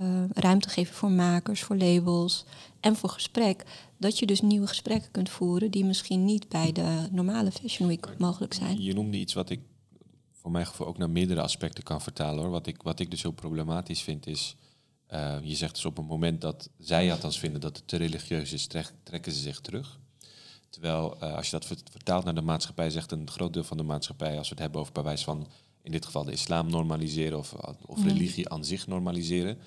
uh, 0.00 0.24
ruimte 0.32 0.68
geven 0.68 0.94
voor 0.94 1.10
makers, 1.10 1.62
voor 1.62 1.76
labels 1.76 2.44
en 2.80 2.96
voor 2.96 3.08
gesprek, 3.08 3.64
dat 3.96 4.18
je 4.18 4.26
dus 4.26 4.40
nieuwe 4.40 4.66
gesprekken 4.66 5.10
kunt 5.10 5.28
voeren 5.28 5.70
die 5.70 5.84
misschien 5.84 6.24
niet 6.24 6.48
bij 6.48 6.72
de 6.72 7.08
normale 7.10 7.52
Fashion 7.52 7.88
Week 7.88 8.18
mogelijk 8.18 8.54
zijn. 8.54 8.82
Je 8.82 8.94
noemde 8.94 9.16
iets 9.16 9.34
wat 9.34 9.50
ik 9.50 9.60
voor 10.32 10.50
mijn 10.50 10.66
gevoel 10.66 10.86
ook 10.86 10.98
naar 10.98 11.10
meerdere 11.10 11.40
aspecten 11.40 11.84
kan 11.84 12.00
vertalen 12.00 12.42
hoor. 12.42 12.50
Wat 12.50 12.66
ik, 12.66 12.82
wat 12.82 13.00
ik 13.00 13.10
dus 13.10 13.22
heel 13.22 13.30
problematisch 13.32 14.02
vind 14.02 14.26
is. 14.26 14.56
Uh, 15.12 15.36
je 15.42 15.54
zegt 15.54 15.74
dus 15.74 15.84
op 15.84 15.96
het 15.96 16.06
moment 16.06 16.40
dat 16.40 16.70
zij 16.78 17.12
althans 17.12 17.38
vinden 17.38 17.60
dat 17.60 17.76
het 17.76 17.88
te 17.88 17.96
religieus 17.96 18.52
is, 18.52 18.66
trekken 19.02 19.32
ze 19.32 19.40
zich 19.40 19.60
terug. 19.60 19.98
Terwijl 20.74 21.16
uh, 21.22 21.34
als 21.36 21.50
je 21.50 21.58
dat 21.58 21.66
vertaalt 21.90 22.24
naar 22.24 22.34
de 22.34 22.42
maatschappij, 22.42 22.90
zegt 22.90 23.12
een 23.12 23.30
groot 23.30 23.52
deel 23.52 23.64
van 23.64 23.76
de 23.76 23.82
maatschappij, 23.82 24.38
als 24.38 24.48
we 24.48 24.54
het 24.54 24.62
hebben 24.62 24.80
over 24.80 24.92
bij 24.92 25.02
wijze 25.02 25.24
van 25.24 25.46
in 25.82 25.92
dit 25.92 26.04
geval 26.04 26.24
de 26.24 26.32
islam 26.32 26.70
normaliseren 26.70 27.38
of, 27.38 27.52
of 27.86 27.98
mhm. 27.98 28.08
religie 28.08 28.48
aan 28.48 28.64
zich 28.64 28.86
normaliseren, 28.86 29.58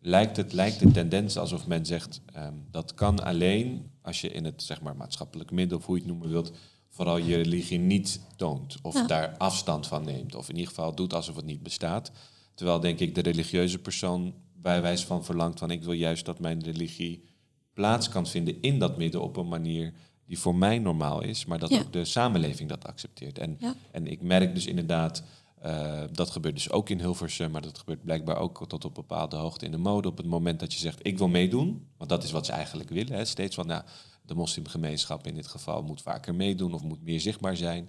lijkt, 0.00 0.36
het, 0.36 0.52
lijkt 0.52 0.78
de 0.78 0.90
tendens 0.90 1.36
alsof 1.36 1.66
men 1.66 1.86
zegt 1.86 2.20
um, 2.36 2.66
dat 2.70 2.94
kan 2.94 3.24
alleen 3.24 3.90
als 4.02 4.20
je 4.20 4.28
in 4.28 4.44
het 4.44 4.62
zeg 4.62 4.80
maar, 4.80 4.96
maatschappelijk 4.96 5.50
midden, 5.50 5.78
of 5.78 5.86
hoe 5.86 5.94
je 5.94 6.02
het 6.02 6.10
noemen 6.10 6.28
wilt, 6.28 6.52
vooral 6.88 7.16
je 7.16 7.36
religie 7.36 7.78
niet 7.78 8.20
toont 8.36 8.76
of 8.82 9.06
daar 9.06 9.36
afstand 9.36 9.86
van 9.86 10.04
neemt. 10.04 10.34
Of 10.34 10.48
in 10.48 10.54
ieder 10.54 10.68
geval 10.68 10.94
doet 10.94 11.14
alsof 11.14 11.36
het 11.36 11.44
niet 11.44 11.62
bestaat. 11.62 12.12
Terwijl 12.54 12.80
denk 12.80 12.98
ik 12.98 13.14
de 13.14 13.20
religieuze 13.20 13.78
persoon 13.78 14.34
bij 14.54 14.82
wijze 14.82 15.06
van 15.06 15.24
verlangt 15.24 15.58
van 15.58 15.70
ik 15.70 15.82
wil 15.82 15.92
juist 15.92 16.24
dat 16.24 16.38
mijn 16.38 16.62
religie 16.62 17.24
plaats 17.72 18.08
kan 18.08 18.26
vinden 18.26 18.60
in 18.60 18.78
dat 18.78 18.96
midden 18.96 19.22
op 19.22 19.36
een 19.36 19.48
manier 19.48 19.92
die 20.26 20.38
voor 20.38 20.54
mij 20.54 20.78
normaal 20.78 21.22
is, 21.22 21.44
maar 21.44 21.58
dat 21.58 21.72
ook 21.72 21.92
de 21.92 22.04
samenleving 22.04 22.68
dat 22.68 22.86
accepteert. 22.86 23.38
En, 23.38 23.58
en 23.90 24.06
ik 24.06 24.22
merk 24.22 24.54
dus 24.54 24.66
inderdaad, 24.66 25.22
uh, 25.64 26.02
dat 26.12 26.30
gebeurt 26.30 26.54
dus 26.54 26.70
ook 26.70 26.88
in 26.88 26.98
Hilversum, 26.98 27.50
maar 27.50 27.62
dat 27.62 27.78
gebeurt 27.78 28.02
blijkbaar 28.02 28.36
ook 28.36 28.68
tot 28.68 28.84
op 28.84 28.94
bepaalde 28.94 29.36
hoogte 29.36 29.64
in 29.64 29.70
de 29.70 29.78
mode. 29.78 30.08
Op 30.08 30.16
het 30.16 30.26
moment 30.26 30.60
dat 30.60 30.72
je 30.72 30.78
zegt, 30.78 31.06
ik 31.06 31.18
wil 31.18 31.28
meedoen, 31.28 31.86
want 31.96 32.10
dat 32.10 32.24
is 32.24 32.30
wat 32.30 32.46
ze 32.46 32.52
eigenlijk 32.52 32.90
willen, 32.90 33.12
hè, 33.12 33.24
steeds 33.24 33.54
van, 33.54 33.66
nou, 33.66 33.82
de 34.26 34.34
moslimgemeenschap 34.34 35.26
in 35.26 35.34
dit 35.34 35.46
geval 35.46 35.82
moet 35.82 36.02
vaker 36.02 36.34
meedoen 36.34 36.74
of 36.74 36.82
moet 36.82 37.02
meer 37.02 37.20
zichtbaar 37.20 37.56
zijn. 37.56 37.88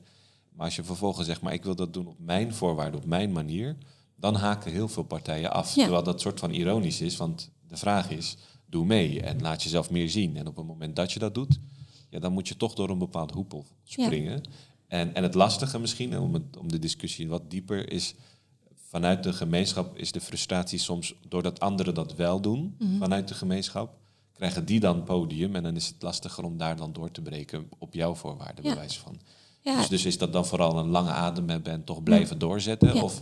Maar 0.52 0.66
als 0.66 0.76
je 0.76 0.84
vervolgens 0.84 1.28
zegt, 1.28 1.42
maar 1.42 1.54
ik 1.54 1.64
wil 1.64 1.76
dat 1.76 1.94
doen 1.94 2.08
op 2.08 2.20
mijn 2.20 2.54
voorwaarden, 2.54 3.00
op 3.00 3.06
mijn 3.06 3.32
manier, 3.32 3.78
dan 4.16 4.36
haken 4.36 4.72
heel 4.72 4.88
veel 4.88 5.04
partijen 5.04 5.52
af. 5.52 5.74
Terwijl 5.74 6.04
dat 6.04 6.22
soort 6.22 6.40
van 6.40 6.52
ironisch 6.52 7.02
is, 7.02 7.18
want 7.18 7.52
de 7.68 7.78
vraag 7.78 8.10
is, 8.10 8.38
doe 8.66 8.86
mee 8.86 9.22
en 9.22 9.42
laat 9.42 9.64
jezelf 9.64 9.90
meer 9.90 10.10
zien. 10.10 10.38
En 10.38 10.48
op 10.48 10.56
het 10.56 10.66
moment 10.66 10.96
dat 10.96 11.12
je 11.12 11.20
dat 11.20 11.34
doet, 11.34 11.60
ja, 12.16 12.22
dan 12.22 12.32
moet 12.32 12.48
je 12.48 12.58
toch 12.58 12.74
door 12.74 12.90
een 12.90 12.98
bepaald 12.98 13.32
hoepel 13.32 13.66
springen. 13.84 14.44
En, 14.88 15.16
en 15.16 15.24
het 15.24 15.34
lastige 15.34 15.80
misschien, 15.80 16.20
om, 16.20 16.34
het, 16.34 16.58
om 16.58 16.72
de 16.72 16.80
discussie 16.80 17.28
wat 17.28 17.50
dieper, 17.50 17.92
is 17.92 18.14
vanuit 18.76 19.24
de 19.24 19.34
gemeenschap 19.34 19.98
is 19.98 20.12
de 20.12 20.22
frustratie 20.22 20.80
soms 20.80 21.14
doordat 21.28 21.60
anderen 21.60 21.94
dat 21.94 22.16
wel 22.16 22.42
doen 22.42 22.76
mhm. 22.80 22.98
vanuit 22.98 23.28
de 23.28 23.34
gemeenschap, 23.34 23.98
krijgen 24.34 24.66
die 24.66 24.80
dan 24.80 25.04
podium 25.04 25.56
en 25.56 25.64
dan 25.64 25.76
is 25.76 25.88
het 25.88 26.02
lastiger 26.02 26.44
om 26.44 26.58
daar 26.58 26.76
dan 26.76 26.94
door 26.94 27.12
te 27.12 27.22
breken 27.22 27.70
op 27.78 27.94
jouw 27.94 28.16
voorwaarden, 28.16 28.64
ja. 28.64 28.70
bij 28.70 28.80
wijze 28.80 29.00
van. 29.00 29.20
Ja. 29.62 29.78
Dus, 29.78 29.88
dus 29.88 30.06
is 30.06 30.18
dat 30.18 30.34
dan 30.34 30.46
vooral 30.46 30.78
een 30.78 30.90
lange 30.90 31.12
adem 31.12 31.50
hebben 31.50 31.74
en 31.74 31.84
toch 31.84 32.04
blijven 32.04 32.40
doorzetten? 32.40 33.04
Of, 33.04 33.22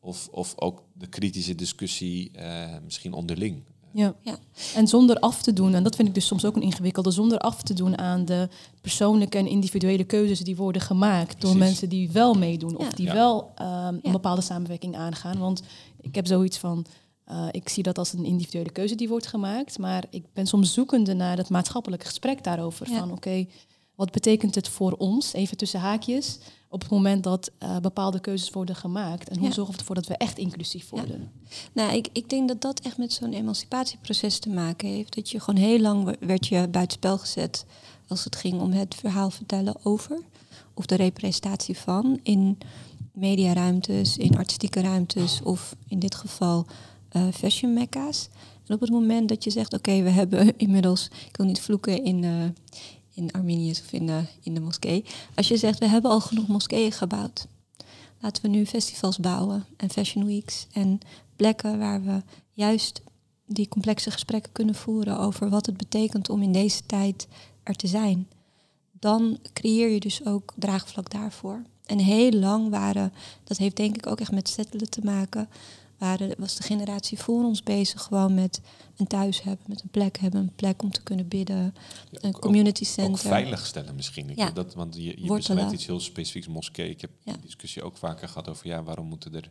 of, 0.00 0.28
of 0.28 0.52
ook 0.56 0.82
de 0.92 1.06
kritische 1.06 1.54
discussie 1.54 2.30
uh, 2.36 2.64
misschien 2.84 3.12
onderling? 3.12 3.62
Ja. 3.96 4.14
ja. 4.20 4.38
En 4.74 4.88
zonder 4.88 5.18
af 5.18 5.42
te 5.42 5.52
doen, 5.52 5.74
en 5.74 5.82
dat 5.82 5.96
vind 5.96 6.08
ik 6.08 6.14
dus 6.14 6.26
soms 6.26 6.44
ook 6.44 6.56
een 6.56 6.62
ingewikkelde, 6.62 7.10
zonder 7.10 7.38
af 7.38 7.62
te 7.62 7.74
doen 7.74 7.98
aan 7.98 8.24
de 8.24 8.48
persoonlijke 8.80 9.38
en 9.38 9.46
individuele 9.46 10.04
keuzes 10.04 10.40
die 10.40 10.56
worden 10.56 10.82
gemaakt 10.82 11.40
door 11.40 11.56
mensen 11.56 11.88
die 11.88 12.10
wel 12.10 12.34
meedoen 12.34 12.76
of 12.76 12.92
die 12.92 13.12
wel 13.12 13.52
um, 13.60 13.98
een 14.02 14.12
bepaalde 14.12 14.40
samenwerking 14.40 14.96
aangaan. 14.96 15.38
Want 15.38 15.62
ik 16.00 16.14
heb 16.14 16.26
zoiets 16.26 16.58
van, 16.58 16.86
uh, 17.30 17.46
ik 17.50 17.68
zie 17.68 17.82
dat 17.82 17.98
als 17.98 18.12
een 18.12 18.24
individuele 18.24 18.70
keuze 18.70 18.94
die 18.94 19.08
wordt 19.08 19.26
gemaakt, 19.26 19.78
maar 19.78 20.04
ik 20.10 20.24
ben 20.32 20.46
soms 20.46 20.72
zoekende 20.72 21.14
naar 21.14 21.36
het 21.36 21.48
maatschappelijke 21.48 22.06
gesprek 22.06 22.44
daarover. 22.44 22.86
Van 22.86 23.12
oké, 23.12 23.46
wat 23.94 24.10
betekent 24.10 24.54
het 24.54 24.68
voor 24.68 24.92
ons, 24.92 25.32
even 25.32 25.56
tussen 25.56 25.80
haakjes, 25.80 26.38
op 26.68 26.80
het 26.80 26.90
moment 26.90 27.24
dat 27.24 27.50
uh, 27.62 27.78
bepaalde 27.78 28.20
keuzes 28.20 28.50
worden 28.50 28.76
gemaakt? 28.76 29.28
En 29.28 29.38
hoe 29.38 29.52
zorgen 29.52 29.74
we 29.74 29.80
ervoor 29.80 29.94
dat 29.94 30.06
we 30.06 30.16
echt 30.16 30.38
inclusief 30.38 30.88
worden? 30.88 31.30
Nou, 31.72 31.92
ik, 31.92 32.08
ik 32.12 32.30
denk 32.30 32.48
dat 32.48 32.60
dat 32.60 32.80
echt 32.80 32.98
met 32.98 33.12
zo'n 33.12 33.32
emancipatieproces 33.32 34.38
te 34.38 34.50
maken 34.50 34.88
heeft. 34.88 35.14
Dat 35.14 35.30
je 35.30 35.40
gewoon 35.40 35.60
heel 35.60 35.80
lang 35.80 36.16
werd 36.20 36.46
je 36.46 36.68
buitenspel 36.68 37.18
gezet 37.18 37.64
als 38.08 38.24
het 38.24 38.36
ging 38.36 38.60
om 38.60 38.72
het 38.72 38.94
verhaal 38.94 39.30
vertellen 39.30 39.76
over 39.82 40.18
of 40.74 40.86
de 40.86 40.94
representatie 40.94 41.78
van 41.78 42.20
in 42.22 42.58
mediaruimtes, 43.12 44.16
in 44.16 44.36
artistieke 44.36 44.80
ruimtes 44.80 45.40
of 45.42 45.76
in 45.88 45.98
dit 45.98 46.14
geval 46.14 46.66
uh, 47.12 47.22
fashion 47.32 47.74
mekka's. 47.74 48.28
En 48.66 48.74
op 48.74 48.80
het 48.80 48.90
moment 48.90 49.28
dat 49.28 49.44
je 49.44 49.50
zegt, 49.50 49.72
oké, 49.72 50.02
we 50.02 50.10
hebben 50.10 50.52
inmiddels, 50.56 51.08
ik 51.28 51.36
wil 51.36 51.46
niet 51.46 51.60
vloeken 51.60 52.04
in, 52.04 52.22
uh, 52.22 52.44
in 53.16 53.32
Arminius 53.32 53.80
of 53.80 53.92
in 53.92 54.06
de, 54.06 54.22
in 54.40 54.54
de 54.54 54.60
moskee. 54.60 55.04
Als 55.34 55.48
je 55.48 55.56
zegt, 55.56 55.78
we 55.78 55.88
hebben 55.88 56.10
al 56.10 56.20
genoeg 56.20 56.46
moskeeën 56.46 56.92
gebouwd. 56.92 57.46
Laten 58.20 58.42
we 58.42 58.48
nu 58.48 58.66
festivals 58.66 59.18
bouwen 59.18 59.64
en 59.76 59.90
fashion 59.90 60.26
weeks 60.26 60.66
en 60.72 60.98
plekken 61.36 61.78
waar 61.78 62.02
we 62.02 62.22
juist 62.52 63.02
die 63.46 63.68
complexe 63.68 64.10
gesprekken 64.10 64.52
kunnen 64.52 64.74
voeren 64.74 65.18
over 65.18 65.48
wat 65.48 65.66
het 65.66 65.76
betekent 65.76 66.30
om 66.30 66.42
in 66.42 66.52
deze 66.52 66.86
tijd 66.86 67.28
er 67.62 67.74
te 67.74 67.86
zijn. 67.86 68.28
Dan 68.92 69.38
creëer 69.52 69.88
je 69.88 70.00
dus 70.00 70.24
ook 70.24 70.52
draagvlak 70.56 71.10
daarvoor. 71.10 71.62
En 71.86 71.98
heel 71.98 72.32
lang 72.32 72.70
waren, 72.70 73.12
dat 73.44 73.56
heeft 73.56 73.76
denk 73.76 73.96
ik 73.96 74.06
ook 74.06 74.20
echt 74.20 74.32
met 74.32 74.48
settelen 74.48 74.90
te 74.90 75.00
maken, 75.04 75.48
waren, 75.98 76.34
was 76.38 76.56
de 76.56 76.62
generatie 76.62 77.18
voor 77.18 77.44
ons 77.44 77.62
bezig 77.62 78.02
gewoon 78.02 78.34
met 78.34 78.60
een 78.96 79.06
thuis 79.06 79.42
hebben, 79.42 79.64
met 79.68 79.82
een 79.82 79.88
plek 79.88 80.18
hebben, 80.18 80.40
een 80.40 80.54
plek 80.56 80.82
om 80.82 80.90
te 80.90 81.02
kunnen 81.02 81.28
bidden, 81.28 81.74
een 82.10 82.32
community 82.32 82.84
center. 82.84 83.12
Ook 83.12 83.18
veiligstellen 83.18 83.94
misschien. 83.94 84.30
Ik 84.30 84.36
ja. 84.36 84.50
dat, 84.50 84.74
want 84.74 84.94
je, 84.96 85.22
je 85.22 85.34
beschrijft 85.34 85.72
iets 85.72 85.86
heel 85.86 86.00
specifieks, 86.00 86.48
moskee. 86.48 86.90
Ik 86.90 87.00
heb 87.00 87.10
ja. 87.22 87.32
die 87.32 87.42
discussie 87.42 87.82
ook 87.82 87.96
vaker 87.96 88.28
gehad 88.28 88.48
over 88.48 88.66
ja, 88.66 88.82
waarom 88.82 89.06
moeten 89.06 89.34
er 89.34 89.50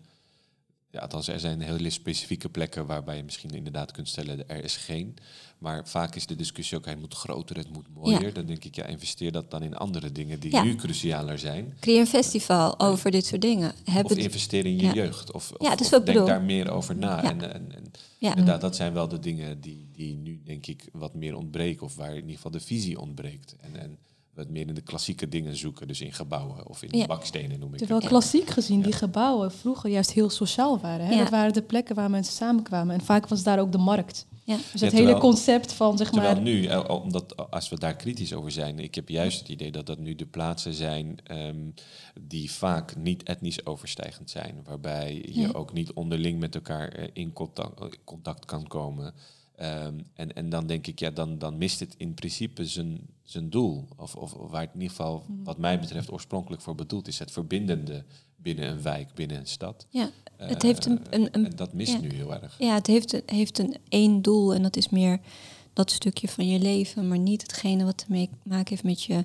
ja, 0.95 1.01
althans, 1.01 1.27
er 1.27 1.39
zijn 1.39 1.61
hele 1.61 1.89
specifieke 1.89 2.49
plekken 2.49 2.85
waarbij 2.85 3.17
je 3.17 3.23
misschien 3.23 3.49
inderdaad 3.49 3.91
kunt 3.91 4.07
stellen, 4.07 4.49
er 4.49 4.63
is 4.63 4.77
geen. 4.77 5.15
Maar 5.57 5.87
vaak 5.87 6.15
is 6.15 6.25
de 6.25 6.35
discussie 6.35 6.77
ook, 6.77 6.85
hij 6.85 6.95
moet 6.95 7.13
groter, 7.13 7.57
het 7.57 7.73
moet 7.73 7.85
mooier. 7.93 8.33
Dan 8.33 8.45
denk 8.45 8.63
ik, 8.63 8.75
ja, 8.75 8.85
investeer 8.85 9.31
dat 9.31 9.51
dan 9.51 9.63
in 9.63 9.75
andere 9.75 10.11
dingen 10.11 10.39
die 10.39 10.61
nu 10.61 10.75
crucialer 10.75 11.39
zijn. 11.39 11.73
Creëer 11.79 11.99
een 11.99 12.07
festival 12.07 12.79
over 12.79 13.11
dit 13.11 13.25
soort 13.25 13.41
dingen. 13.41 13.73
Of 14.03 14.15
investeer 14.15 14.65
in 14.65 14.79
je 14.79 14.93
jeugd. 14.93 15.31
Of, 15.31 15.51
of, 15.57 15.91
of 15.93 16.03
denk 16.03 16.27
daar 16.27 16.41
meer 16.41 16.71
over 16.71 16.95
na. 16.95 17.23
En, 17.23 17.53
en, 17.53 17.71
en 17.71 17.91
inderdaad, 18.19 18.61
dat 18.61 18.75
zijn 18.75 18.93
wel 18.93 19.07
de 19.07 19.19
dingen 19.19 19.61
die, 19.61 19.89
die 19.91 20.15
nu, 20.15 20.41
denk 20.43 20.65
ik, 20.67 20.89
wat 20.91 21.13
meer 21.13 21.35
ontbreken. 21.35 21.85
Of 21.85 21.95
waar 21.95 22.09
in 22.09 22.15
ieder 22.15 22.35
geval 22.35 22.51
de 22.51 22.59
visie 22.59 22.99
ontbreekt. 22.99 23.55
En, 23.59 23.79
en 23.79 23.97
wat 24.35 24.49
meer 24.49 24.67
in 24.67 24.73
de 24.73 24.81
klassieke 24.81 25.29
dingen 25.29 25.55
zoeken, 25.57 25.87
dus 25.87 26.01
in 26.01 26.13
gebouwen 26.13 26.67
of 26.69 26.83
in 26.83 27.07
bakstenen 27.07 27.59
noem 27.59 27.71
ik 27.71 27.77
Terwijl 27.77 27.99
het. 27.99 28.09
klassiek 28.09 28.49
gezien 28.49 28.81
die 28.81 28.93
gebouwen 28.93 29.51
vroeger 29.51 29.89
juist 29.89 30.11
heel 30.11 30.29
sociaal 30.29 30.79
waren. 30.79 31.05
Hè? 31.05 31.17
Dat 31.17 31.29
waren 31.29 31.53
de 31.53 31.61
plekken 31.61 31.95
waar 31.95 32.09
mensen 32.09 32.33
samenkwamen. 32.33 32.95
En 32.95 33.01
vaak 33.05 33.27
was 33.27 33.43
daar 33.43 33.59
ook 33.59 33.71
de 33.71 33.77
markt. 33.77 34.25
Ja. 34.43 34.55
Dus 34.71 34.81
Ja, 34.81 34.85
het 34.87 34.95
hele 34.95 35.17
concept 35.17 35.73
van, 35.73 35.97
zeg 35.97 36.09
Terwijl 36.09 36.33
maar... 36.33 36.43
nu, 36.43 36.65
eh, 36.65 36.89
omdat 36.89 37.51
als 37.51 37.69
we 37.69 37.79
daar 37.79 37.95
kritisch 37.95 38.33
over 38.33 38.51
zijn, 38.51 38.79
ik 38.79 38.95
heb 38.95 39.09
juist 39.09 39.39
het 39.39 39.47
idee 39.49 39.71
dat 39.71 39.85
dat 39.85 39.99
nu 39.99 40.15
de 40.15 40.25
plaatsen 40.25 40.73
zijn 40.73 41.17
ehm, 41.23 41.69
die 42.21 42.51
vaak 42.51 42.95
niet 42.95 43.23
etnisch 43.23 43.65
overstijgend 43.65 44.29
zijn, 44.29 44.61
waarbij 44.63 45.13
je 45.13 45.39
Ja. 45.41 45.49
ook 45.53 45.73
niet 45.73 45.93
onderling 45.93 46.39
met 46.39 46.55
elkaar 46.55 46.87
eh, 46.89 47.07
in 47.13 47.33
contact, 47.33 47.79
eh, 47.79 47.87
contact 48.03 48.45
kan 48.45 48.67
komen. 48.67 49.13
Ehm, 49.57 49.93
en, 50.13 50.33
en 50.35 50.49
dan 50.49 50.67
denk 50.67 50.87
ik, 50.87 50.99
ja, 50.99 51.09
dan, 51.11 51.37
dan 51.37 51.57
mist 51.57 51.79
het 51.79 51.93
in 51.97 52.13
principe 52.13 52.65
zijn, 52.65 52.99
zijn 53.23 53.49
doel. 53.49 53.87
Of, 53.97 54.15
of 54.15 54.33
waar 54.33 54.61
het 54.61 54.69
in 54.73 54.81
ieder 54.81 54.95
geval, 54.95 55.25
wat 55.43 55.57
mij 55.57 55.79
betreft, 55.79 56.11
oorspronkelijk 56.11 56.61
voor 56.61 56.75
bedoeld 56.75 57.07
is. 57.07 57.19
Het 57.19 57.31
verbindende 57.31 58.03
binnen 58.35 58.69
een 58.69 58.81
wijk, 58.81 59.13
binnen 59.13 59.37
een 59.37 59.47
stad. 59.47 59.85
Ja, 59.89 60.09
het 60.37 60.55
Eh, 60.63 60.69
heeft 60.69 60.85
een, 60.85 60.99
een, 61.09 61.21
een 61.31 61.45
en 61.45 61.55
dat 61.55 61.73
mist 61.73 61.91
ja. 61.93 61.99
nu 61.99 62.13
heel 62.13 62.33
erg. 62.33 62.55
Ja, 62.59 62.73
het 62.73 62.87
heeft 62.87 63.13
een, 63.13 63.21
heeft 63.25 63.59
een 63.59 63.77
één 63.89 64.21
doel 64.21 64.53
en 64.53 64.61
dat 64.61 64.75
is 64.75 64.89
meer 64.89 65.19
dat 65.73 65.91
stukje 65.91 66.27
van 66.27 66.47
je 66.47 66.59
leven, 66.59 67.07
maar 67.07 67.19
niet 67.19 67.41
hetgene 67.41 67.83
wat 67.83 67.97
te 67.97 68.27
maken 68.43 68.69
heeft 68.69 68.83
met 68.83 69.03
je, 69.03 69.23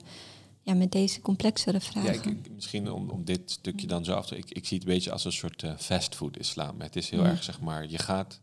ja, 0.63 0.75
met 0.75 0.93
deze 0.93 1.21
complexere 1.21 1.79
Ja, 1.83 1.91
vragen. 1.91 2.31
ik- 2.31 2.51
misschien 2.55 2.91
om, 2.91 3.11
om 3.11 3.25
dit 3.25 3.51
stukje 3.51 3.87
dan 3.87 4.05
zo 4.05 4.13
af 4.15 4.27
te... 4.27 4.37
Ik, 4.37 4.51
ik 4.51 4.67
zie 4.67 4.79
het 4.79 4.87
een 4.87 4.93
beetje 4.95 5.13
als 5.13 5.25
een 5.25 5.33
soort 5.33 5.63
eh, 5.63 5.77
fastfood 5.77 6.39
islam. 6.39 6.81
Het 6.81 6.97
is 6.97 7.11
heel 7.11 7.21
Mhm. 7.21 7.31
erg, 7.31 7.43
zeg 7.43 7.61
maar, 7.61 7.89
je 7.91 7.99
gaat... 7.99 8.41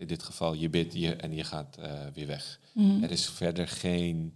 In 0.00 0.06
dit 0.06 0.22
geval, 0.22 0.54
je 0.54 0.68
bidt 0.70 0.94
je, 0.94 1.14
en 1.14 1.34
je 1.34 1.44
gaat 1.44 1.76
eh, 1.76 1.92
weer 2.14 2.26
weg. 2.26 2.58
Mhm. 2.72 3.02
Er 3.02 3.10
is 3.10 3.28
verder 3.28 3.68
geen 3.68 4.34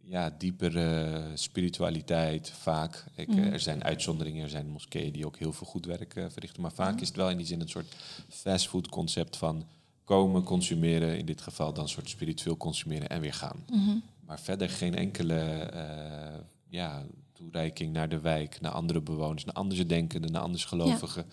ja, 0.00 0.34
diepere 0.38 1.22
spiritualiteit, 1.34 2.50
vaak. 2.50 3.04
Ik, 3.14 3.28
Mhm. 3.28 3.38
Er 3.38 3.60
zijn 3.60 3.84
uitzonderingen, 3.84 4.42
er 4.42 4.48
zijn 4.50 4.68
moskeeën 4.68 5.12
die 5.12 5.26
ook 5.26 5.36
heel 5.36 5.52
veel 5.52 5.66
goed 5.66 5.86
werk 5.86 6.14
eh, 6.14 6.24
verrichten. 6.28 6.62
Maar 6.62 6.72
vaak 6.72 7.00
is 7.00 7.08
het 7.08 7.16
wel 7.16 7.30
in 7.30 7.36
die 7.36 7.46
zin 7.46 7.60
een 7.60 7.68
soort 7.68 7.94
fastfood 8.28 8.88
concept 8.88 9.36
van... 9.36 9.66
komen, 10.04 10.42
consumeren, 10.42 11.18
in 11.18 11.26
dit 11.26 11.40
geval 11.40 11.72
dan 11.72 11.82
een 11.82 11.88
soort 11.88 12.08
spiritueel 12.08 12.56
consumeren 12.56 13.08
en 13.08 13.20
weer 13.20 13.34
gaan. 13.34 13.64
Mhm. 13.70 13.96
Maar 14.26 14.40
verder 14.40 14.70
geen 14.70 14.94
enkele 14.94 15.40
eh, 15.40 16.40
ja, 16.68 17.04
toereiking 17.32 17.92
naar 17.92 18.08
de 18.08 18.20
wijk, 18.20 18.60
naar 18.60 18.72
andere 18.72 19.00
bewoners, 19.00 19.44
naar 19.44 19.54
andere 19.54 19.86
denkenden, 19.86 20.32
naar 20.32 20.42
andere 20.42 20.66
gelovigen. 20.66 21.26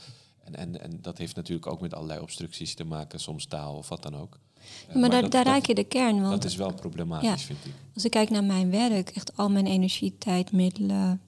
En, 0.55 0.73
en, 0.75 0.81
en 0.81 0.99
dat 1.01 1.17
heeft 1.17 1.35
natuurlijk 1.35 1.67
ook 1.67 1.81
met 1.81 1.93
allerlei 1.93 2.19
obstructies 2.19 2.75
te 2.75 2.83
maken, 2.83 3.19
soms 3.19 3.45
taal 3.45 3.75
of 3.75 3.89
wat 3.89 4.03
dan 4.03 4.15
ook. 4.15 4.39
Eh, 4.87 4.95
maar 4.95 5.09
daar, 5.09 5.21
dat, 5.21 5.31
daar 5.31 5.43
dat- 5.43 5.53
raak 5.53 5.65
je 5.65 5.75
de 5.75 5.83
kern. 5.83 6.21
Want 6.21 6.41
Dat 6.41 6.43
is 6.51 6.55
wel 6.55 6.73
problematisch, 6.73 7.29
Ja. 7.29 7.37
vind 7.37 7.65
ik. 7.65 7.73
als 7.93 8.05
ik 8.05 8.11
kijk 8.11 8.29
naar 8.29 8.43
mijn 8.43 8.69
werk, 8.69 9.09
echt 9.09 9.37
al 9.37 9.49
mijn 9.49 9.67
energie, 9.67 10.17
tijd, 10.17 10.51
middelen, 10.51 11.21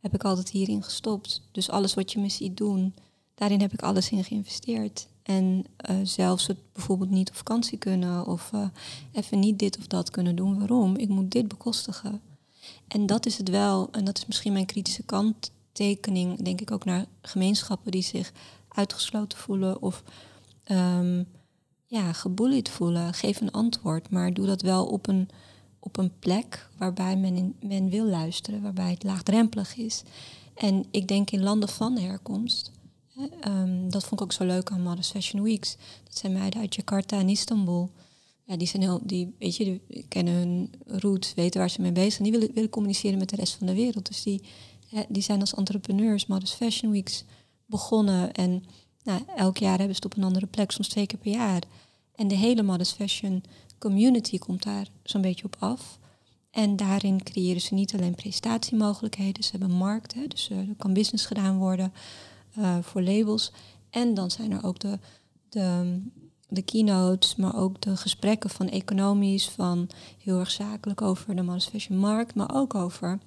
heb 0.00 0.14
ik 0.14 0.24
altijd 0.24 0.50
hierin 0.50 0.82
gestopt. 0.82 1.42
Dus 1.52 1.70
alles 1.70 1.94
wat 1.94 2.12
je 2.12 2.18
me 2.20 2.28
ziet 2.28 2.56
doen, 2.56 2.94
daarin 3.34 3.60
heb 3.60 3.72
ik 3.72 3.82
alles 3.82 4.10
in 4.10 4.24
geïnvesteerd. 4.24 5.08
En 5.22 5.64
eh, 5.76 5.96
zelfs 6.02 6.46
het 6.46 6.58
bijvoorbeeld 6.72 7.10
niet 7.10 7.28
op 7.28 7.36
vakantie 7.36 7.78
kunnen 7.78 8.26
of 8.26 8.50
eh, 8.52 8.66
even 9.12 9.38
niet 9.38 9.58
dit 9.58 9.78
of 9.78 9.86
dat 9.86 10.10
kunnen 10.10 10.36
doen. 10.36 10.58
Waarom? 10.58 10.96
Ik 10.96 11.08
moet 11.08 11.30
dit 11.30 11.48
bekostigen. 11.48 12.20
En 12.88 13.06
dat 13.06 13.26
is 13.26 13.38
het 13.38 13.48
wel, 13.48 13.88
en 13.90 14.04
dat 14.04 14.18
is 14.18 14.26
misschien 14.26 14.52
mijn 14.52 14.66
kritische 14.66 15.02
kanttekening, 15.78 16.42
denk 16.42 16.60
ik 16.60 16.70
ook 16.70 16.84
naar 16.84 17.06
gemeenschappen 17.22 17.90
die 17.90 18.02
zich 18.02 18.32
uitgesloten 18.68 19.38
voelen 19.38 19.82
of 19.82 20.02
ehm, 20.64 21.24
ja, 21.86 22.12
gebullied 22.12 22.68
voelen. 22.68 23.14
Geef 23.14 23.40
een 23.40 23.50
antwoord, 23.50 24.10
maar 24.10 24.34
doe 24.34 24.46
dat 24.46 24.62
wel 24.62 24.86
op 24.86 25.08
een, 25.08 25.28
op 25.78 25.96
een 25.96 26.18
plek 26.18 26.68
waarbij 26.78 27.16
men, 27.16 27.54
men 27.60 27.90
wil 27.90 28.04
luisteren, 28.04 28.62
waarbij 28.62 28.90
het 28.90 29.02
laagdrempelig 29.02 29.76
is. 29.76 30.02
En 30.54 30.84
ik 30.90 31.08
denk 31.08 31.30
in 31.30 31.42
landen 31.42 31.68
van 31.68 31.98
herkomst, 31.98 32.70
hè, 33.14 33.26
ehm, 33.40 33.88
dat 33.88 34.04
vond 34.04 34.20
ik 34.20 34.26
ook 34.26 34.32
zo 34.32 34.44
leuk 34.44 34.70
aan 34.70 34.82
Modest 34.82 35.10
Fashion 35.10 35.42
Weeks. 35.42 35.76
Dat 36.04 36.16
zijn 36.16 36.32
meiden 36.32 36.60
uit 36.60 36.74
Jakarta 36.74 37.18
en 37.18 37.28
Istanbul. 37.28 37.90
Ja, 38.44 38.56
die 38.56 38.66
zijn 38.66 38.82
heel, 38.82 39.00
die, 39.02 39.34
weet 39.38 39.56
je, 39.56 39.64
die 39.64 40.04
kennen 40.08 40.34
hun 40.34 40.70
roots, 40.86 41.34
weten 41.34 41.60
waar 41.60 41.70
ze 41.70 41.80
mee 41.80 41.92
bezig 41.92 42.12
zijn. 42.12 42.30
Die 42.30 42.38
willen, 42.38 42.54
willen 42.54 42.70
communiceren 42.70 43.18
met 43.18 43.28
de 43.28 43.36
rest 43.36 43.54
van 43.54 43.66
de 43.66 43.74
wereld. 43.74 44.06
Dus 44.06 44.22
die, 44.22 44.42
die 45.08 45.22
zijn 45.22 45.40
als 45.40 45.54
entrepreneurs 45.54 46.26
Modest 46.26 46.54
Fashion 46.54 46.92
Weeks 46.92 47.24
begonnen. 47.66 48.32
En 48.32 48.64
nou, 49.02 49.22
elk 49.36 49.56
jaar 49.56 49.78
hebben 49.78 49.96
ze 49.96 50.02
het 50.02 50.12
op 50.12 50.16
een 50.16 50.28
andere 50.28 50.46
plek, 50.46 50.70
soms 50.70 50.88
twee 50.88 51.06
keer 51.06 51.18
per 51.18 51.32
jaar. 51.32 51.62
En 52.14 52.28
de 52.28 52.34
hele 52.34 52.62
modest 52.62 52.94
fashion 52.94 53.42
community 53.78 54.38
komt 54.38 54.62
daar 54.62 54.86
zo'n 55.02 55.20
beetje 55.20 55.44
op 55.44 55.56
af. 55.58 55.98
En 56.50 56.76
daarin 56.76 57.22
creëren 57.22 57.60
ze 57.60 57.74
niet 57.74 57.94
alleen 57.94 58.14
presentatiemogelijkheden, 58.14 59.44
ze 59.44 59.50
hebben 59.50 59.70
een 59.70 59.76
markt, 59.76 60.14
hè, 60.14 60.26
dus 60.26 60.50
eh, 60.50 60.58
er 60.58 60.74
kan 60.76 60.92
business 60.92 61.26
gedaan 61.26 61.58
worden 61.58 61.92
eh, 62.54 62.78
voor 62.80 63.02
labels. 63.02 63.52
En 63.90 64.14
dan 64.14 64.30
zijn 64.30 64.52
er 64.52 64.64
ook 64.64 64.78
de, 64.78 64.98
de, 65.48 66.00
de 66.48 66.62
keynotes, 66.62 67.36
maar 67.36 67.56
ook 67.56 67.80
de 67.80 67.96
gesprekken 67.96 68.50
van 68.50 68.68
economisch, 68.68 69.48
van 69.48 69.88
heel 70.18 70.38
erg 70.38 70.50
zakelijk 70.50 71.02
over 71.02 71.36
de 71.36 71.42
modest 71.42 71.68
fashion 71.68 71.98
markt, 71.98 72.34
maar 72.34 72.54
ook 72.54 72.74
over 72.74 73.18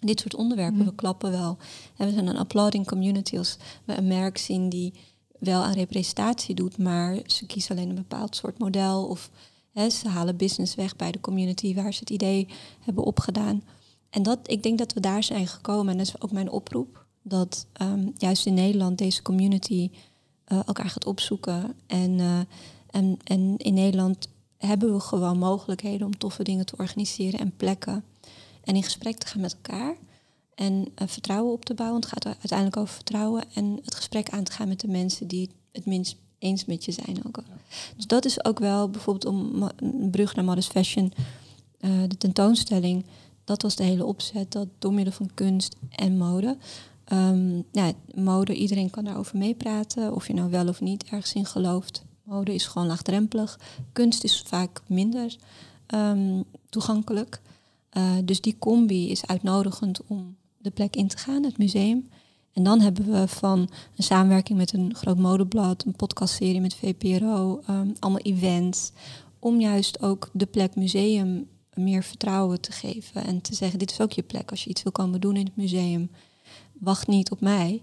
dit 0.00 0.20
soort 0.20 0.34
onderwerpen. 0.34 0.78
Mhm. 0.78 0.88
We 0.88 0.94
klappen 0.94 1.30
wel. 1.30 1.56
En 1.96 2.06
we 2.06 2.12
zijn 2.12 2.26
een 2.26 2.36
applauding 2.36 2.86
community 2.86 3.38
als 3.38 3.56
we 3.84 3.96
een 3.96 4.06
merk 4.06 4.38
zien 4.38 4.68
die 4.68 4.92
wel 5.38 5.62
aan 5.62 5.72
representatie 5.72 6.54
doet, 6.54 6.78
maar 6.78 7.18
ze 7.26 7.46
kiezen 7.46 7.76
alleen 7.76 7.88
een 7.88 7.94
bepaald 7.94 8.36
soort 8.36 8.58
model 8.58 9.06
of 9.06 9.30
hè, 9.72 9.90
ze 9.90 10.08
halen 10.08 10.36
business 10.36 10.74
weg 10.74 10.96
bij 10.96 11.10
de 11.10 11.20
community 11.20 11.74
waar 11.74 11.92
ze 11.92 12.00
het 12.00 12.10
idee 12.10 12.48
hebben 12.80 13.04
opgedaan. 13.04 13.62
En 14.10 14.22
dat, 14.22 14.38
ik 14.42 14.62
denk 14.62 14.78
dat 14.78 14.92
we 14.92 15.00
daar 15.00 15.22
zijn 15.22 15.46
gekomen 15.46 15.92
en 15.92 15.98
dat 15.98 16.06
is 16.06 16.20
ook 16.20 16.32
mijn 16.32 16.50
oproep, 16.50 17.06
dat 17.22 17.66
ehm, 17.72 18.08
juist 18.16 18.46
in 18.46 18.54
Nederland 18.54 18.98
deze 18.98 19.22
community 19.22 19.90
eh, 20.44 20.58
elkaar 20.66 20.90
gaat 20.90 21.06
opzoeken. 21.06 21.74
En, 21.86 22.20
eh, 22.20 22.38
en, 22.90 23.18
en 23.24 23.56
in 23.56 23.74
Nederland 23.74 24.28
hebben 24.56 24.92
we 24.92 25.00
gewoon 25.00 25.38
mogelijkheden 25.38 26.06
om 26.06 26.18
toffe 26.18 26.42
dingen 26.42 26.66
te 26.66 26.76
organiseren 26.76 27.40
en 27.40 27.56
plekken 27.56 28.04
en 28.64 28.74
in 28.74 28.82
gesprek 28.82 29.18
te 29.18 29.26
gaan 29.26 29.40
met 29.40 29.56
elkaar. 29.62 29.96
En 30.54 30.86
eh, 30.94 31.08
vertrouwen 31.08 31.52
op 31.52 31.64
te 31.64 31.74
bouwen. 31.74 32.00
Het 32.00 32.10
gaat 32.10 32.24
uiteindelijk 32.24 32.76
over 32.76 32.94
vertrouwen. 32.94 33.44
En 33.54 33.78
het 33.84 33.94
gesprek 33.94 34.30
aan 34.30 34.44
te 34.44 34.52
gaan 34.52 34.68
met 34.68 34.80
de 34.80 34.88
mensen 34.88 35.26
die 35.26 35.50
het 35.72 35.86
minst 35.86 36.16
eens 36.38 36.64
met 36.64 36.84
je 36.84 36.92
zijn 36.92 37.24
ook. 37.26 37.42
Dus 37.96 38.06
dat 38.06 38.24
is 38.24 38.44
ook 38.44 38.58
wel 38.58 38.90
bijvoorbeeld 38.90 39.26
om 39.34 39.70
een 39.76 40.10
brug 40.10 40.34
naar 40.34 40.44
Modest 40.44 40.70
Fashion. 40.70 41.12
eh, 41.80 41.90
de 42.08 42.16
tentoonstelling. 42.16 43.04
Dat 43.44 43.62
was 43.62 43.76
de 43.76 43.82
hele 43.82 44.04
opzet. 44.04 44.52
Dat 44.52 44.68
door 44.78 44.92
middel 44.92 45.12
van 45.12 45.30
kunst 45.34 45.76
en 45.90 46.16
mode. 46.16 46.56
Ehm, 47.04 47.62
ja, 47.72 47.92
mode, 48.14 48.54
iedereen 48.54 48.90
kan 48.90 49.04
daarover 49.04 49.38
meepraten. 49.38 50.14
Of 50.14 50.26
je 50.26 50.34
nou 50.34 50.50
wel 50.50 50.68
of 50.68 50.80
niet 50.80 51.04
ergens 51.04 51.32
in 51.32 51.46
gelooft. 51.46 52.02
Mode 52.22 52.54
is 52.54 52.66
gewoon 52.66 52.88
laagdrempelig. 52.88 53.58
Kunst 53.92 54.24
is 54.24 54.42
vaak 54.46 54.82
minder 54.86 55.36
ehm, 55.86 56.42
toegankelijk. 56.68 57.40
Eh, 57.90 58.16
dus 58.24 58.40
die 58.40 58.56
combi 58.58 59.10
is 59.10 59.26
uitnodigend 59.26 60.06
om 60.06 60.36
de 60.58 60.70
plek 60.70 60.96
in 60.96 61.08
te 61.08 61.18
gaan, 61.18 61.44
het 61.44 61.58
museum. 61.58 62.08
En 62.52 62.62
dan 62.62 62.80
hebben 62.80 63.12
we 63.12 63.28
van 63.28 63.58
een 63.96 64.04
samenwerking 64.04 64.58
met 64.58 64.72
een 64.72 64.94
groot 64.94 65.18
modeblad, 65.18 65.84
een 65.84 65.96
podcastserie 65.96 66.60
met 66.60 66.74
VPRO, 66.74 67.60
ehm, 67.66 67.90
allemaal 67.98 68.20
events. 68.20 68.92
Om 69.38 69.60
juist 69.60 70.02
ook 70.02 70.30
de 70.32 70.46
plek 70.46 70.76
museum 70.76 71.48
meer 71.74 72.02
vertrouwen 72.02 72.60
te 72.60 72.72
geven. 72.72 73.24
En 73.24 73.40
te 73.40 73.54
zeggen, 73.54 73.78
dit 73.78 73.90
is 73.90 74.00
ook 74.00 74.12
je 74.12 74.22
plek 74.22 74.50
als 74.50 74.64
je 74.64 74.70
iets 74.70 74.82
wil 74.82 74.92
komen 74.92 75.20
doen 75.20 75.36
in 75.36 75.44
het 75.44 75.56
museum. 75.56 76.10
Wacht 76.72 77.06
niet 77.06 77.30
op 77.30 77.40
mij. 77.40 77.82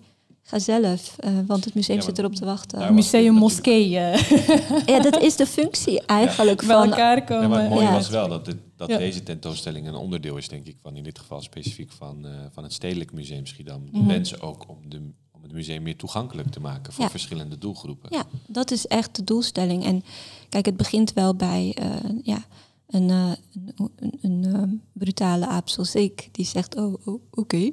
Ga 0.49 0.59
zelf, 0.59 1.15
eh, 1.19 1.31
want 1.47 1.65
het 1.65 1.73
museum 1.73 1.97
Ja, 1.97 2.03
zit 2.03 2.17
erop 2.17 2.35
te 2.35 2.45
wachten. 2.45 2.79
was 2.79 2.89
Museum 2.89 3.23
dit 3.31 3.41
moskee 3.41 3.97
eh, 3.97 4.29
Ja, 4.95 4.99
dat 5.01 5.21
is 5.21 5.35
de 5.35 5.45
functie 5.45 6.01
eigenlijk 6.05 6.57
bij 6.65 6.75
van... 6.75 6.89
elkaar 6.89 7.17
Ja, 7.17 7.23
komen. 7.23 7.49
maar 7.49 7.61
het 7.61 7.69
mooie 7.69 7.83
Ja. 7.85 7.91
was 7.91 8.09
wel 8.09 8.27
dat, 8.27 8.45
dit- 8.45 8.57
dat 8.75 8.89
Ja. 8.89 8.97
deze 8.97 9.23
tentoonstelling 9.23 9.87
een 9.87 9.95
onderdeel 9.95 10.37
is, 10.37 10.47
denk 10.47 10.67
ik, 10.67 10.77
van 10.81 10.95
in 10.95 11.03
dit 11.03 11.19
geval 11.19 11.41
specifiek 11.41 11.91
van, 11.91 12.25
eh, 12.25 12.31
van 12.51 12.63
het 12.63 12.73
Stedelijk 12.73 13.11
Museum 13.13 13.45
Schiedam. 13.45 13.87
Mhm. 13.91 14.05
Mensen 14.05 14.41
ook 14.41 14.69
om, 14.69 14.77
de, 14.89 14.97
om 15.31 15.41
het 15.43 15.51
museum 15.51 15.83
meer 15.83 15.95
toegankelijk 15.95 16.49
te 16.51 16.59
maken 16.59 16.93
voor 16.93 17.03
Ja. 17.03 17.09
verschillende 17.09 17.57
doelgroepen. 17.57 18.09
Ja, 18.11 18.23
dat 18.47 18.71
is 18.71 18.85
echt 18.87 19.15
de 19.15 19.23
doelstelling. 19.23 19.85
En 19.85 20.03
kijk, 20.49 20.65
het 20.65 20.77
begint 20.77 21.13
wel 21.13 21.35
bij 21.35 21.75
eh, 21.79 21.87
ja, 22.23 22.45
een, 22.87 23.09
eh, 23.09 23.31
een, 23.75 23.91
een, 23.95 24.13
een, 24.21 24.55
eh, 24.55 24.61
brutale 24.93 25.47
aap 25.47 25.69
zoals 25.69 25.95
ik, 25.95 26.29
die 26.31 26.45
zegt, 26.45 26.75
oh, 26.75 26.93
oh 27.05 27.21
oké, 27.31 27.71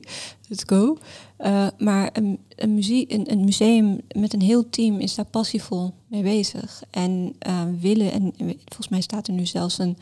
let's 0.48 0.62
go. 0.66 0.98
Eh, 1.36 1.66
maar 1.78 2.10
een, 2.12 2.38
een, 2.48 2.74
muzie- 2.74 3.12
een, 3.12 3.30
een 3.30 3.44
museum 3.44 4.00
met 4.16 4.32
een 4.32 4.40
heel 4.40 4.68
team 4.68 4.98
is 4.98 5.14
daar 5.14 5.24
passievol 5.24 5.94
mee 6.06 6.22
bezig. 6.22 6.82
En 6.90 7.34
eh, 7.38 7.62
willen, 7.80 8.12
en 8.12 8.32
volgens 8.64 8.88
mij 8.88 9.00
staat 9.00 9.26
er 9.26 9.34
nu 9.34 9.46
zelfs 9.46 9.78
een, 9.78 9.96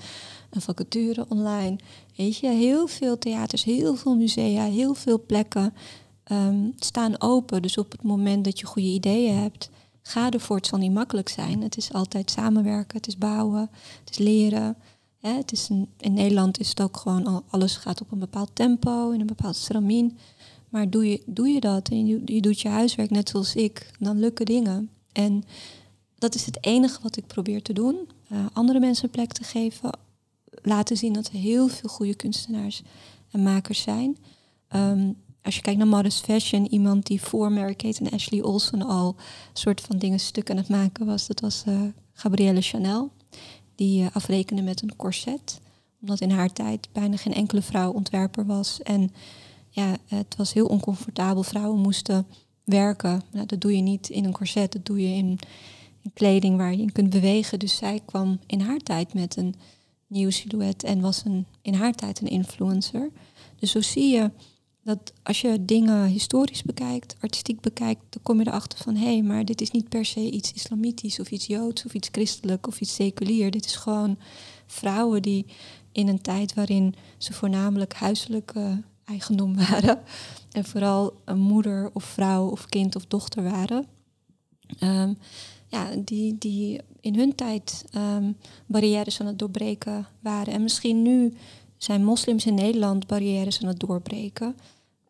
een 0.50 0.60
vacature 0.60 1.26
online. 1.28 1.76
Weet 2.16 2.36
je, 2.36 2.48
heel 2.48 2.86
veel 2.86 3.18
theaters, 3.18 3.64
heel 3.64 3.96
veel 3.96 4.16
musea, 4.16 4.64
heel 4.64 4.94
veel 4.94 5.22
plekken 5.26 5.74
ehm, 6.24 6.70
staan 6.76 7.20
open. 7.20 7.62
Dus 7.62 7.78
op 7.78 7.92
het 7.92 8.02
moment 8.02 8.44
dat 8.44 8.60
je 8.60 8.66
goede 8.66 8.88
ideeën 8.88 9.36
hebt, 9.36 9.70
ga 10.02 10.30
ervoor. 10.30 10.56
Het 10.56 10.66
zal 10.66 10.78
niet 10.78 10.92
makkelijk 10.92 11.28
zijn. 11.28 11.62
Het 11.62 11.76
is 11.76 11.92
altijd 11.92 12.30
samenwerken, 12.30 12.96
het 12.96 13.06
is 13.06 13.18
bouwen, 13.18 13.70
het 14.04 14.10
is 14.10 14.18
leren. 14.18 14.76
In 15.96 16.12
Nederland 16.14 16.60
is 16.60 16.68
het 16.68 16.80
ook 16.80 16.96
gewoon, 16.96 17.26
al- 17.26 17.44
alles 17.48 17.76
gaat 17.76 18.00
op 18.00 18.12
een 18.12 18.18
bepaald 18.18 18.50
tempo, 18.52 19.10
in 19.10 19.20
een 19.20 19.26
bepaald 19.26 19.56
stramien. 19.56 20.18
Maar 20.68 20.90
doe 20.90 21.10
je, 21.10 21.22
doe 21.26 21.48
je 21.48 21.60
dat 21.60 21.88
en 21.88 22.06
je, 22.06 22.40
doet 22.40 22.60
je 22.60 22.68
huiswerk 22.68 23.10
net 23.10 23.28
zoals 23.28 23.54
ik, 23.54 23.90
dan 23.98 24.18
lukken 24.20 24.46
dingen. 24.46 24.90
En 25.12 25.44
dat 26.18 26.34
is 26.34 26.46
het 26.46 26.64
enige 26.64 26.98
wat 27.02 27.16
ik 27.16 27.26
probeer 27.26 27.62
te 27.62 27.72
doen. 27.72 27.96
eh, 28.28 28.46
andere 28.52 28.80
mensen 28.80 29.10
plek 29.10 29.32
te 29.32 29.44
geven. 29.44 29.98
Laten 30.62 30.96
zien 30.96 31.12
dat 31.12 31.26
er 31.26 31.32
heel 31.38 31.68
veel 31.68 31.88
goede 31.88 32.14
kunstenaars 32.14 32.82
en 33.30 33.42
makers 33.42 33.82
zijn. 33.82 34.16
Ehm, 34.68 35.12
als 35.42 35.54
je 35.56 35.62
kijkt 35.62 35.78
naar 35.78 35.88
Modest 35.88 36.24
Fashion, 36.24 36.66
iemand 36.66 37.06
die 37.06 37.20
voor 37.22 37.52
Mary 37.52 37.74
Kate 37.74 38.04
en 38.04 38.10
Ashley 38.10 38.42
Olsen 38.42 38.82
al 38.82 39.16
soort 39.52 39.80
van 39.80 39.98
dingen 39.98 40.20
stuk 40.20 40.50
aan 40.50 40.56
het 40.56 40.68
maken 40.68 41.06
was, 41.06 41.26
dat 41.26 41.40
was 41.40 41.62
uh, 41.68 41.80
Gabrielle 42.12 42.60
Chanel. 42.60 43.10
Die 43.83 44.03
uh, 44.03 44.07
afrekende 44.12 44.62
met 44.62 44.83
een 44.83 44.97
corset. 44.97 45.61
Omdat 46.01 46.20
in 46.20 46.30
haar 46.30 46.53
tijd 46.53 46.89
bijna 46.93 47.16
geen 47.16 47.35
enkele 47.35 47.62
vrouw 47.62 47.93
ontwerper 47.93 48.47
was. 48.47 48.83
En 48.83 49.12
ja, 49.68 49.97
het 50.07 50.37
was 50.37 50.53
heel 50.53 50.66
oncomfortabel. 50.66 51.43
Vrouwen 51.43 51.80
moesten 51.80 52.26
werken. 52.64 53.22
Nou, 53.33 53.47
dat 53.47 53.61
doe 53.61 53.76
je 53.76 53.83
niet 53.83 54.09
in 54.09 54.24
een 54.24 54.33
corset, 54.33 54.72
dat 54.72 54.87
doe 54.87 55.01
je 55.01 55.14
in, 55.14 55.39
in 56.03 56.12
kleding 56.14 56.57
waar 56.57 56.72
je 56.72 56.83
in 56.83 56.93
kunt 56.93 57.11
bewegen. 57.11 57.59
Dus 57.59 57.76
zij 57.76 58.01
kwam 58.05 58.39
in 58.47 58.61
haar 58.61 58.78
tijd 58.78 59.14
met 59.14 59.37
een 59.37 59.55
nieuw 60.07 60.30
silhouet 60.30 60.83
en 60.83 61.01
was 61.01 61.24
een, 61.24 61.47
in 61.62 61.74
haar 61.74 61.93
tijd 61.93 62.20
een 62.20 62.28
influencer. 62.28 63.11
Dus 63.59 63.70
zo 63.70 63.80
zie 63.80 64.12
je 64.12 64.30
dat 64.83 65.12
als 65.22 65.41
je 65.41 65.64
dingen 65.64 66.07
historisch 66.07 66.62
bekijkt, 66.62 67.16
artistiek 67.20 67.61
bekijkt, 67.61 68.01
dan 68.09 68.22
kom 68.22 68.41
je 68.41 68.47
erachter 68.47 68.78
van 68.78 68.97
hé, 68.97 69.05
hey, 69.05 69.22
maar 69.22 69.45
dit 69.45 69.61
is 69.61 69.70
niet 69.70 69.89
per 69.89 70.05
se 70.05 70.30
iets 70.30 70.53
islamitisch 70.53 71.20
of 71.20 71.30
iets 71.30 71.47
joods 71.47 71.85
of 71.85 71.95
iets 71.95 72.09
christelijk 72.12 72.66
of 72.66 72.80
iets 72.80 72.95
seculier. 72.95 73.51
Dit 73.51 73.64
is 73.64 73.76
gewoon 73.76 74.18
vrouwen 74.66 75.22
die 75.22 75.47
in 75.93 76.09
een 76.09 76.20
tijd 76.20 76.55
waarin 76.55 76.95
ze 77.18 77.33
voornamelijk 77.33 77.95
huiselijk 77.95 78.53
eigendom 79.05 79.57
waren 79.68 80.03
en 80.53 80.64
vooral 80.64 81.12
een 81.24 81.41
moeder 81.41 81.91
of 81.93 82.05
vrouw 82.05 82.49
of 82.49 82.66
kind 82.66 82.97
of 82.97 83.07
dochter 83.07 83.43
waren. 83.43 83.87
Um, 84.80 85.18
ja, 85.68 85.89
die, 86.05 86.39
die 86.39 86.80
in 87.01 87.14
hun 87.14 87.35
tijd 87.35 87.85
um, 87.97 88.37
barrières 88.66 89.20
aan 89.20 89.26
het 89.26 89.39
doorbreken 89.39 90.07
waren. 90.20 90.53
En 90.53 90.62
misschien 90.62 91.03
nu 91.03 91.35
zijn 91.83 92.05
moslims 92.05 92.47
in 92.47 92.55
Nederland 92.55 93.07
barrières 93.07 93.62
aan 93.62 93.68
het 93.68 93.80
doorbreken. 93.80 94.57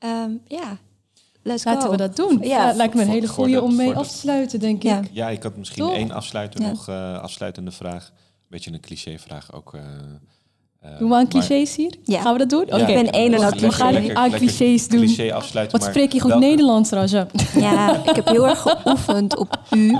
Um, 0.04 0.40
ja, 0.46 0.76
let's 1.42 1.64
Laten 1.64 1.82
go. 1.82 1.90
we 1.90 1.96
dat 1.96 2.16
doen. 2.16 2.38
Ja, 2.42 2.68
Ja, 2.68 2.74
lijkt 2.76 2.94
me 2.94 3.02
een 3.02 3.08
hele 3.08 3.28
goede 3.28 3.52
de- 3.52 3.62
om 3.62 3.76
mee 3.76 3.94
af 3.94 4.08
te 4.08 4.16
sluiten, 4.16 4.60
denk 4.60 4.82
Ja. 4.82 4.98
ik. 4.98 5.08
Ja, 5.12 5.28
ik 5.28 5.42
had 5.42 5.56
misschien 5.56 5.82
Toch? 5.84 5.94
één 5.94 6.10
afsluiter 6.10 6.60
Ja. 6.60 6.68
nog, 6.68 6.88
eh, 6.88 7.18
afsluitende 7.18 7.70
vraag. 7.70 8.06
Een 8.06 8.48
beetje 8.48 8.72
een 8.72 8.80
clichévraag 8.80 9.52
ook. 9.52 9.74
eh, 9.74 9.80
eh, 9.80 10.98
Doen 10.98 10.98
we 10.98 11.02
aan 11.04 11.08
maar- 11.08 11.26
clichés 11.28 11.76
hier? 11.76 11.94
Ja. 12.04 12.20
Gaan 12.20 12.32
we 12.32 12.38
dat 12.38 12.50
doen? 12.50 12.62
Ik 12.80 12.86
ben 12.86 13.06
een 13.16 13.34
en 13.34 13.50
We 13.60 13.72
gaan 13.72 13.92
lekker- 13.92 14.14
aan 14.14 14.30
clichés 14.30 14.88
doen. 14.88 15.00
Cliché 15.00 15.32
afsluiten. 15.34 15.78
Wat 15.80 15.88
spreek 15.88 16.12
je 16.12 16.20
goed 16.20 16.30
welke- 16.30 16.46
Nederlands, 16.46 16.90
Raja? 16.90 17.26
Ja, 17.56 18.04
ik 18.04 18.16
heb 18.16 18.26
heel 18.26 18.48
erg 18.48 18.60
geoefend 18.62 19.36
op 19.36 19.60
u 19.70 19.96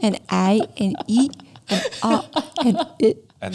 en 0.00 0.14
i 0.32 0.62
en 0.74 1.04
i 1.06 1.28
en 1.66 1.80
a 2.04 2.24
en 2.64 2.86
u. 2.96 3.14
En 3.46 3.52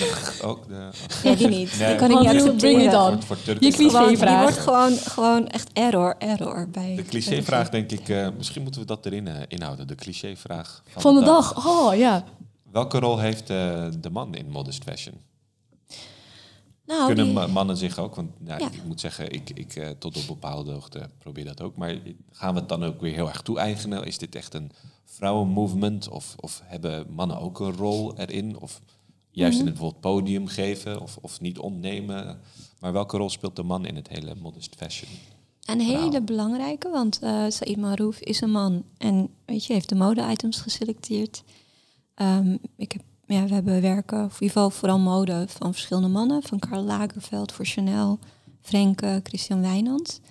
ook 0.48 0.68
de... 0.68 0.90
Ja, 1.24 1.36
die 1.36 1.48
niet. 1.48 1.80
Nee. 1.80 1.88
Die 1.88 1.96
kan 1.98 2.12
ik 2.12 2.18
niet 2.20 2.28
Oh, 2.28 2.34
accepteren. 2.36 3.24
Voor, 3.24 3.38
voor 3.38 3.54
Je 3.60 4.08
die 4.08 4.18
vraag. 4.18 4.42
wordt 4.42 4.58
gewoon, 4.58 4.92
gewoon 4.98 5.48
echt 5.48 5.70
error, 5.74 6.16
error 6.18 6.70
bij. 6.70 6.96
De 6.96 7.04
clichévraag 7.06 7.70
denk 7.70 7.92
ik, 7.92 8.10
eh, 8.10 8.28
misschien 8.38 8.62
moeten 8.64 8.82
we 8.82 8.88
dat 8.88 9.06
erin 9.06 9.28
eh, 9.28 9.36
inhouden. 9.48 9.88
De 9.88 9.96
clichévraag 9.96 10.84
van, 10.88 11.02
Van 11.02 11.16
de 11.16 11.24
dag. 11.24 11.68
Oh, 11.68 11.96
ja. 11.96 12.24
Welke 12.72 13.00
rol 13.00 13.20
heeft 13.20 13.50
eh, 13.50 13.86
de 14.00 14.10
man 14.10 14.36
in 14.36 14.50
modest 14.50 14.84
fashion? 14.84 15.16
Nou, 16.86 17.06
Kunnen 17.06 17.26
die- 17.36 17.48
mannen 17.48 17.78
zich 17.78 17.98
ook, 18.00 18.16
want 18.16 18.30
nou, 18.40 18.60
Ja. 18.62 18.68
ik 18.72 18.84
moet 18.86 19.00
zeggen, 19.00 19.32
ik, 19.32 19.50
ik 19.50 19.96
tot 20.00 20.18
op 20.18 20.28
bepaalde 20.28 20.72
hoogte 20.72 21.10
probeer 21.18 21.46
dat 21.46 21.62
ook. 21.62 21.76
Maar 21.78 21.96
gaan 22.32 22.54
we 22.54 22.60
het 22.60 22.70
dan 22.70 22.84
ook 22.84 23.02
weer 23.02 23.14
heel 23.14 23.28
erg 23.28 23.42
toe-eigenen? 23.42 24.04
Is 24.04 24.18
dit 24.18 24.36
echt 24.36 24.54
een 24.54 24.72
vrouwenmovement? 25.06 26.10
Of, 26.10 26.36
of 26.40 26.62
hebben 26.66 27.06
mannen 27.10 27.40
ook 27.40 27.60
een 27.60 27.76
rol 27.76 28.18
erin? 28.18 28.60
Of 28.60 28.82
juist 29.32 29.58
Mhm. 29.58 29.68
in 29.68 29.72
het 29.72 29.80
bijvoorbeeld 29.80 30.02
podium 30.02 30.48
geven 30.48 31.02
of, 31.02 31.18
of 31.22 31.42
niet 31.42 31.60
ontnemen? 31.60 32.40
Maar 32.80 32.94
welke 32.94 33.18
rol 33.18 33.30
speelt 33.30 33.56
de 33.56 33.64
man 33.64 33.86
in 33.86 33.96
het 33.96 34.08
hele 34.08 34.36
modest 34.42 34.76
fashion? 34.76 35.12
Een 35.66 35.80
hele 35.82 36.22
belangrijke, 36.22 36.90
want 36.90 37.20
eh 37.20 37.44
Said 37.48 37.78
Marouf 37.78 38.20
is 38.20 38.42
een 38.42 38.52
man 38.52 38.84
en 38.98 39.30
weet 39.46 39.66
je, 39.66 39.74
heeft 39.74 39.90
de 39.90 39.96
mode-items 39.96 40.62
geselecteerd. 40.62 41.44
Ehm, 42.16 42.58
ik 42.78 42.92
heb, 42.92 43.02
ja, 43.26 43.46
we 43.46 43.54
hebben 43.54 43.82
werken, 43.82 44.18
of 44.18 44.34
in 44.36 44.42
ieder 44.42 44.48
geval 44.48 44.70
vooral 44.70 45.00
mode 45.00 45.46
van 45.48 45.72
verschillende 45.74 46.08
mannen, 46.08 46.44
van 46.44 46.60
Karl 46.60 46.84
Lagerfeld 46.84 47.52
voor 47.52 47.66
Chanel, 47.66 48.20
Frenke, 48.62 49.20
Christian 49.24 49.62
Wijnand, 49.62 50.22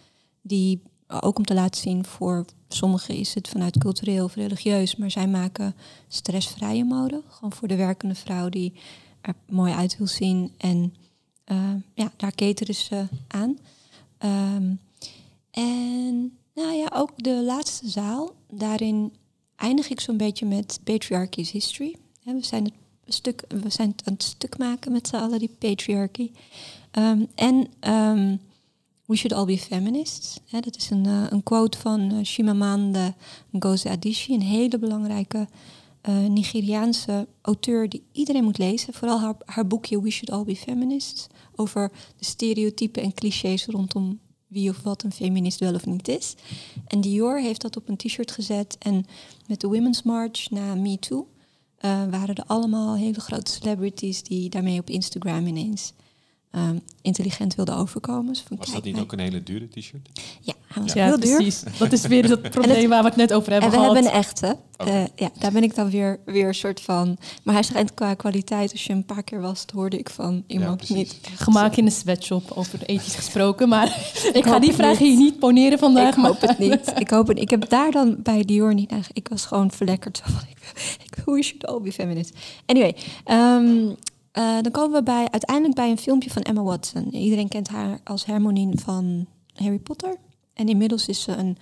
die 0.42 0.82
ook 1.06 1.38
om 1.38 1.44
te 1.44 1.54
laten 1.54 1.80
zien 1.80 2.04
voor 2.04 2.44
sommigen 2.74 3.14
is 3.14 3.34
het 3.34 3.48
vanuit 3.48 3.78
cultureel 3.78 4.24
of 4.24 4.34
religieus, 4.34 4.96
maar 4.96 5.10
zij 5.10 5.26
maken 5.28 5.74
stressvrije 6.08 6.84
mode, 6.84 7.22
gewoon 7.28 7.52
voor 7.52 7.68
de 7.68 7.76
werkende 7.76 8.14
vrouw 8.14 8.48
die 8.48 8.72
er 9.20 9.34
mooi 9.48 9.72
uit 9.72 9.96
wil 9.98 10.06
zien 10.06 10.52
en 10.56 10.94
eh, 11.44 11.74
ja, 11.94 12.12
daar 12.16 12.34
cateren 12.34 12.74
ze 12.74 13.06
aan. 13.28 13.58
Ehm, 14.18 14.74
en 15.50 16.38
nou 16.54 16.72
ja, 16.72 16.90
ook 16.94 17.10
de 17.16 17.42
laatste 17.42 17.88
zaal. 17.88 18.34
Daarin 18.50 19.12
eindig 19.56 19.88
ik 19.88 20.00
zo'n 20.00 20.16
beetje 20.16 20.46
met 20.46 20.80
Patriarchy 20.84 21.40
is 21.40 21.50
History. 21.50 21.96
We, 22.24 22.44
zijn 22.44 22.64
het 22.64 23.14
stuk, 23.14 23.44
we 23.48 23.70
zijn 23.70 23.88
het 23.88 24.02
aan 24.04 24.12
het 24.12 24.22
stuk 24.22 24.58
maken 24.58 24.92
met 24.92 25.08
z'n 25.08 25.16
allen, 25.16 25.38
die 25.38 25.56
patriarchy. 25.58 26.30
Ehm, 26.90 27.24
en 27.34 27.66
ehm, 27.80 28.36
We 29.10 29.16
should 29.16 29.32
all 29.32 29.44
be 29.44 29.58
feminists. 29.58 30.40
Dat 30.50 30.76
is 30.76 30.90
een, 30.90 31.06
eh, 31.06 31.26
een 31.28 31.42
quote 31.42 31.78
van 31.78 32.00
eh, 32.12 32.18
Chimamanda 32.22 33.14
Ngozi 33.50 33.88
Adichie, 33.88 34.34
een 34.34 34.42
hele 34.42 34.78
belangrijke 34.78 35.48
eh, 36.00 36.26
Nigeriaanse 36.26 37.28
auteur 37.42 37.88
die 37.88 38.02
iedereen 38.12 38.44
moet 38.44 38.58
lezen. 38.58 38.94
Vooral 38.94 39.20
haar, 39.20 39.34
haar 39.44 39.66
boekje 39.66 40.02
We 40.02 40.10
Should 40.10 40.30
All 40.30 40.44
Be 40.44 40.56
Feminists. 40.56 41.26
Over 41.54 41.92
de 42.16 42.24
stereotypen 42.24 43.02
en 43.02 43.14
clichés 43.14 43.66
rondom 43.66 44.18
wie 44.46 44.70
of 44.70 44.82
wat 44.82 45.02
een 45.02 45.12
feminist 45.12 45.60
wel 45.60 45.74
of 45.74 45.86
niet 45.86 46.08
is. 46.08 46.34
En 46.86 47.00
Dior 47.00 47.40
heeft 47.40 47.60
dat 47.60 47.76
op 47.76 47.88
een 47.88 47.96
t-shirt 47.96 48.30
gezet. 48.30 48.76
En 48.78 49.04
met 49.46 49.60
de 49.60 49.66
Women's 49.66 50.02
March 50.02 50.50
na 50.50 50.74
Me 50.74 50.98
Too 50.98 51.26
waren 51.80 52.34
er 52.34 52.44
allemaal 52.46 52.96
hele 52.96 53.20
grote 53.20 53.50
celebrities 53.50 54.22
die 54.22 54.48
daarmee 54.48 54.80
op 54.80 54.90
Instagram 54.90 55.46
ineens 55.46 55.92
ehm, 56.50 56.76
intelligent 57.02 57.54
wilden 57.54 57.76
overkomen. 57.76 58.26
Dus 58.26 58.40
van, 58.46 58.56
Was 58.56 58.66
kijk, 58.66 58.76
dat 58.76 58.84
niet 58.84 58.94
mij- 58.94 59.02
ook 59.02 59.12
een 59.12 59.18
hele 59.18 59.42
dure 59.42 59.68
t-shirt? 59.68 60.08
Ja, 60.40 60.52
hij 60.66 60.82
was 60.82 60.92
Ja, 60.92 61.04
heel 61.06 61.20
duur. 61.20 61.34
precies. 61.36 61.62
Dat 61.78 61.92
is 61.92 62.06
weer 62.06 62.28
dat 62.28 62.50
probleem 62.50 62.88
waar 62.88 63.02
we 63.02 63.08
het 63.08 63.16
net 63.16 63.32
over 63.32 63.52
En 63.52 63.60
hebben 63.60 63.70
we 63.70 63.76
gehad. 63.86 63.94
hebben 63.94 64.12
een 64.12 64.18
echte. 64.18 64.56
Oké. 64.76 64.90
Eh, 64.90 65.02
ja, 65.16 65.30
daar 65.38 65.52
ben 65.52 65.62
ik 65.62 65.74
dan 65.74 65.90
weer, 65.90 66.18
weer 66.24 66.46
een 66.48 66.54
soort 66.54 66.80
van. 66.80 67.16
Maar 67.42 67.54
hij 67.54 67.62
schijnt 67.62 67.94
qua 67.94 68.14
kwaliteit, 68.14 68.72
als 68.72 68.84
je 68.84 68.92
een 68.92 69.04
paar 69.04 69.22
keer 69.22 69.40
was, 69.40 69.64
hoorde 69.74 69.98
ik 69.98 70.10
van 70.10 70.44
iemand 70.46 70.88
niet. 70.88 71.18
echt- 71.24 71.40
Gemaakt 71.42 71.76
in 71.76 71.84
een 71.86 71.92
sweatshop, 71.92 72.50
over 72.54 72.82
ethisch 72.86 73.14
gesproken. 73.14 73.68
Maar 73.68 73.86
ik 74.32 74.44
ga 74.44 74.58
die 74.58 74.68
het 74.68 74.78
vraag 74.78 74.98
niet. 75.00 75.08
hier 75.08 75.16
niet 75.16 75.38
poneren 75.38 75.78
vandaag. 75.78 76.16
Ik 76.16 76.22
hoop 76.24 76.40
maar- 76.40 76.48
het 76.50 76.58
niet. 76.58 76.92
Ik 76.98 77.10
hoop 77.10 77.26
het. 77.26 77.38
Ik 77.38 77.50
heb 77.50 77.68
daar 77.68 77.90
dan 77.90 78.16
bij 78.22 78.44
Dior 78.44 78.74
niet 78.74 78.90
naar. 78.90 79.06
Ik 79.12 79.28
was 79.28 79.44
gewoon 79.46 79.70
verlekkerd. 79.70 80.22
Van, 80.24 80.40
ik, 80.50 80.58
ik, 81.04 81.24
we 81.24 81.42
should 81.42 81.66
all 81.66 81.80
be 81.80 81.92
feminist. 81.92 82.32
Anyway, 82.66 82.96
ehm, 83.24 83.88
eh, 84.32 84.60
dan 84.60 84.72
komen 84.72 84.98
we 84.98 85.02
bij, 85.02 85.30
uiteindelijk 85.30 85.74
bij 85.74 85.90
een 85.90 85.98
filmpje 85.98 86.30
van 86.30 86.42
Emma 86.42 86.62
Watson. 86.62 87.14
Iedereen 87.14 87.48
kent 87.48 87.68
haar 87.68 88.00
als 88.04 88.24
Hermione 88.24 88.78
van 88.78 89.26
Harry 89.54 89.78
Potter. 89.78 90.16
En 90.54 90.68
inmiddels 90.68 91.08
is 91.08 91.22
ze 91.22 91.32
een 91.32 91.56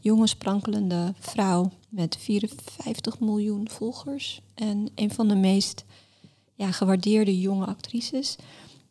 jonge, 0.00 0.26
sprankelende 0.26 1.14
vrouw 1.18 1.70
met 1.88 2.16
54 2.20 3.20
miljoen 3.20 3.68
volgers. 3.68 4.40
En 4.54 4.88
een 4.94 5.10
van 5.10 5.28
de 5.28 5.34
meest 5.34 5.84
ja, 6.54 6.70
gewaardeerde 6.70 7.40
jonge 7.40 7.66
actrices. 7.66 8.36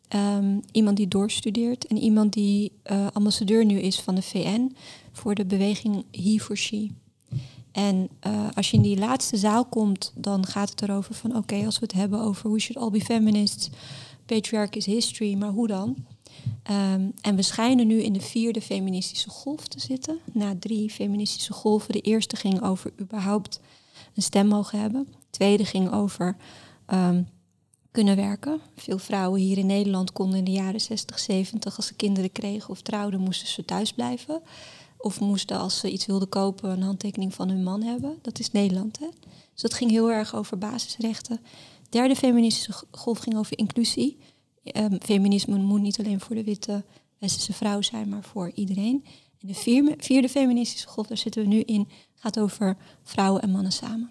Ehm, 0.08 0.58
iemand 0.72 0.96
die 0.96 1.08
doorstudeert 1.08 1.86
en 1.86 1.98
iemand 1.98 2.32
die 2.32 2.72
eh, 2.82 3.06
ambassadeur 3.12 3.64
nu 3.64 3.78
is 3.78 4.00
van 4.00 4.14
de 4.14 4.22
VN 4.22 4.76
voor 5.12 5.34
de 5.34 5.44
beweging 5.44 6.04
He 6.10 6.38
for 6.38 6.56
She. 6.56 6.88
En 7.72 8.08
eh, 8.20 8.48
als 8.54 8.70
je 8.70 8.76
in 8.76 8.82
die 8.82 8.98
laatste 8.98 9.36
zaal 9.36 9.64
komt, 9.64 10.12
dan 10.14 10.46
gaat 10.46 10.70
het 10.70 10.82
erover 10.82 11.14
van 11.14 11.36
oké, 11.36 11.64
als 11.64 11.78
we 11.78 11.84
het 11.84 11.94
hebben 11.94 12.20
over 12.20 12.52
we 12.52 12.60
should 12.60 12.82
all 12.82 12.90
be 12.90 13.04
feminists, 13.04 13.70
patriarchy 14.26 14.76
is 14.76 14.86
history, 14.86 15.34
maar 15.34 15.50
hoe 15.50 15.66
dan? 15.66 15.96
Ehm, 16.62 17.08
en 17.20 17.36
we 17.36 17.42
schijnen 17.42 17.86
nu 17.86 18.02
in 18.02 18.12
de 18.12 18.20
vierde 18.20 18.60
feministische 18.60 19.30
golf 19.30 19.68
te 19.68 19.80
zitten. 19.80 20.18
Na 20.32 20.54
drie 20.58 20.90
feministische 20.90 21.52
golven. 21.52 21.92
De 21.92 22.00
eerste 22.00 22.36
ging 22.36 22.62
over 22.62 22.92
überhaupt 23.00 23.60
een 24.14 24.22
stem 24.22 24.46
mogen 24.46 24.80
hebben. 24.80 25.06
De 25.10 25.26
tweede 25.30 25.64
ging 25.64 25.92
over 25.92 26.36
ehm, 26.86 27.22
kunnen 27.90 28.16
werken. 28.16 28.60
Veel 28.76 28.98
vrouwen 28.98 29.40
hier 29.40 29.58
in 29.58 29.66
Nederland 29.66 30.12
konden 30.12 30.38
in 30.38 30.44
de 30.44 30.50
jaren 30.50 30.80
60, 30.80 31.18
70, 31.18 31.76
als 31.76 31.86
ze 31.86 31.94
kinderen 31.94 32.32
kregen 32.32 32.70
of 32.70 32.80
trouwden, 32.80 33.20
moesten 33.20 33.48
ze 33.48 33.64
thuis 33.64 33.92
blijven. 33.92 34.42
Of 35.00 35.20
moesten, 35.20 35.58
als 35.58 35.78
ze 35.78 35.90
iets 35.90 36.06
wilden 36.06 36.28
kopen, 36.28 36.70
een 36.70 36.82
handtekening 36.82 37.34
van 37.34 37.48
hun 37.48 37.62
man 37.62 37.82
hebben. 37.82 38.18
Dat 38.22 38.38
is 38.38 38.50
Nederland, 38.50 38.98
hè? 38.98 39.06
Dus 39.52 39.62
dat 39.62 39.74
ging 39.74 39.90
heel 39.90 40.10
erg 40.10 40.34
over 40.34 40.58
basisrechten. 40.58 41.40
Derde 41.88 42.16
feministische 42.16 42.84
golf 42.90 43.18
ging 43.18 43.36
over 43.36 43.58
inclusie. 43.58 44.18
Ehm, 44.64 44.96
feminisme 45.00 45.58
moet 45.58 45.80
niet 45.80 45.98
alleen 45.98 46.20
voor 46.20 46.36
de 46.36 46.44
witte 46.44 46.84
westerse 47.18 47.52
vrouw 47.52 47.82
zijn, 47.82 48.08
maar 48.08 48.22
voor 48.22 48.50
iedereen. 48.54 49.04
En 49.38 49.48
de 49.48 49.54
vierde, 49.54 49.94
vierde 49.98 50.28
feministische 50.28 50.88
golf, 50.88 51.06
daar 51.06 51.16
zitten 51.16 51.42
we 51.42 51.48
nu 51.48 51.60
in, 51.60 51.88
gaat 52.14 52.38
over 52.38 52.76
vrouwen 53.02 53.42
en 53.42 53.50
mannen 53.50 53.72
samen. 53.72 54.10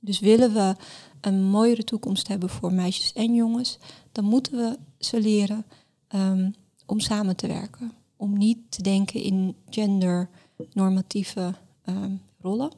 Dus 0.00 0.20
willen 0.20 0.52
we 0.52 0.76
een 1.20 1.42
mooiere 1.42 1.84
toekomst 1.84 2.28
hebben 2.28 2.48
voor 2.48 2.72
meisjes 2.72 3.12
en 3.12 3.34
jongens, 3.34 3.78
dan 4.12 4.24
moeten 4.24 4.56
we 4.56 4.78
ze 4.98 5.20
leren 5.20 5.66
ehm, 6.08 6.50
om 6.86 7.00
samen 7.00 7.36
te 7.36 7.46
werken. 7.46 7.92
Om 8.22 8.38
niet 8.38 8.58
te 8.68 8.82
denken 8.82 9.22
in 9.22 9.54
gendernormatieve 9.70 11.54
um, 11.84 12.20
rollen. 12.40 12.70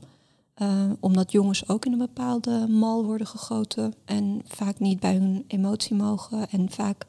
Uh, 0.63 0.91
omdat 1.01 1.33
jongens 1.33 1.69
ook 1.69 1.85
in 1.85 1.93
een 1.93 1.99
bepaalde 1.99 2.67
mal 2.69 3.05
worden 3.05 3.27
gegoten 3.27 3.95
en 4.05 4.43
vaak 4.45 4.79
niet 4.79 5.01
bij 5.01 5.13
hun 5.13 5.45
emotie 5.47 5.97
mogen 5.97 6.51
en 6.51 6.71
vaak 6.71 7.07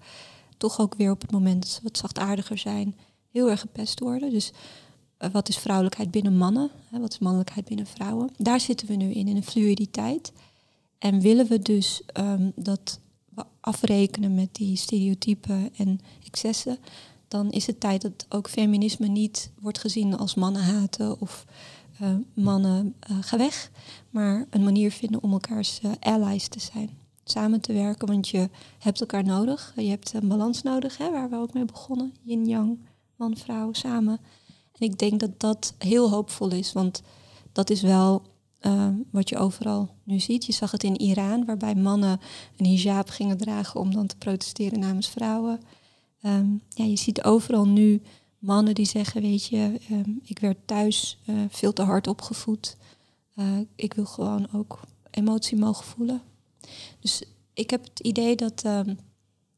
toch 0.58 0.80
ook 0.80 0.96
weer 0.96 1.12
op 1.12 1.22
het 1.22 1.32
moment 1.32 1.62
dat 1.62 1.72
ze 1.72 1.80
wat 1.84 1.98
zachtaardiger 1.98 2.58
zijn, 2.58 2.96
heel 3.32 3.50
erg 3.50 3.60
gepest 3.60 4.00
worden. 4.00 4.30
Dus 4.30 4.52
uh, 5.20 5.30
wat 5.30 5.50
is 5.50 5.58
vrouwelijkheid 5.58 6.12
binnen 6.12 6.38
mannen? 6.38 6.70
Hè, 6.90 7.00
wat 7.00 7.12
is 7.12 7.20
mannelijkheid 7.20 7.66
binnen 7.66 7.88
vrouwen? 7.88 8.30
Daar 8.38 8.60
zitten 8.60 8.88
we 8.88 8.96
nu 8.96 9.12
in, 9.12 9.28
in 9.28 9.36
een 9.36 9.44
fluiditeit. 9.44 10.34
En 10.98 11.20
willen 11.20 11.48
we 11.48 11.60
dus 11.60 12.02
um, 12.20 12.52
dat 12.56 13.00
we 13.30 13.44
afrekenen 13.60 14.36
met 14.36 14.56
die 14.56 14.78
stereotypen 14.78 15.70
en 15.78 16.00
excessen, 16.26 16.78
dan 17.28 17.52
is 17.52 17.68
het 17.68 17.80
tijd 17.80 18.02
dat 18.02 18.26
ook 18.30 18.50
feminisme 18.50 19.08
niet 19.08 19.52
wordt 19.60 19.80
gezien 19.80 20.18
als 20.18 20.36
mannen 20.36 20.64
haten 20.64 21.22
of 21.22 21.46
uh, 22.02 22.10
mannen 22.34 22.96
uh, 23.12 23.34
weg, 23.34 23.72
maar 24.10 24.46
een 24.50 24.64
manier 24.64 24.92
vinden 24.92 25.24
om 25.24 25.32
elkaars 25.32 25.80
uh, 25.84 25.92
allies 26.00 26.48
te 26.48 26.60
zijn. 26.60 26.90
Samen 27.24 27.62
te 27.62 27.74
werken, 27.74 28.08
want 28.08 28.30
je 28.30 28.50
hebt 28.80 29.00
elkaar 29.00 29.24
nodig. 29.24 29.74
Je 29.76 29.90
hebt 29.90 30.14
een 30.14 30.28
balans 30.28 30.62
nodig, 30.62 30.98
hè, 30.98 31.12
waar 31.12 31.30
we 31.30 31.36
ook 31.36 31.54
mee 31.54 31.66
begonnen. 31.66 32.14
Yin-yang, 32.22 32.80
man-vrouw, 33.16 33.74
samen. 33.74 34.20
En 34.72 34.88
ik 34.88 34.98
denk 34.98 35.20
dat 35.20 35.40
dat 35.40 35.74
heel 35.78 36.10
hoopvol 36.10 36.52
is, 36.52 36.74
want 36.74 37.02
dat 37.52 37.70
is 37.70 37.82
wel 37.82 38.22
uh, 38.62 38.88
wat 39.12 39.30
je 39.30 39.38
overal 39.38 39.90
nu 40.04 40.20
ziet. 40.20 40.46
Je 40.46 40.54
zag 40.54 40.72
het 40.72 40.84
in 40.84 41.02
Iran, 41.02 41.46
waarbij 41.46 41.76
mannen 41.76 42.20
een 42.58 42.66
hijab 42.66 43.10
gingen 43.10 43.38
dragen 43.38 43.80
om 43.80 43.94
dan 43.94 44.08
te 44.08 44.18
protesteren 44.18 44.80
namens 44.80 45.10
vrouwen. 45.10 45.60
Um, 46.26 46.62
ja, 46.70 46.86
je 46.86 46.96
ziet 46.96 47.24
overal 47.24 47.68
nu 47.68 48.02
mannen 48.40 48.76
die 48.76 48.86
zeggen, 48.86 49.22
weet 49.22 49.46
je, 49.46 49.80
um, 49.92 50.20
ik 50.24 50.40
werd 50.40 50.58
thuis 50.66 51.18
uh, 51.30 51.42
veel 51.50 51.74
te 51.74 51.82
hard 51.82 52.08
opgevoed. 52.08 52.78
Uh, 53.36 53.60
ik 53.76 53.94
wil 53.94 54.06
gewoon 54.06 54.48
ook 54.54 54.80
emotie 55.12 55.58
mogen 55.58 55.86
voelen. 55.86 56.22
Dus 57.00 57.24
ik 57.54 57.70
heb 57.70 57.84
het 57.84 58.00
idee 58.00 58.36
dat 58.36 58.64
um, 58.66 58.98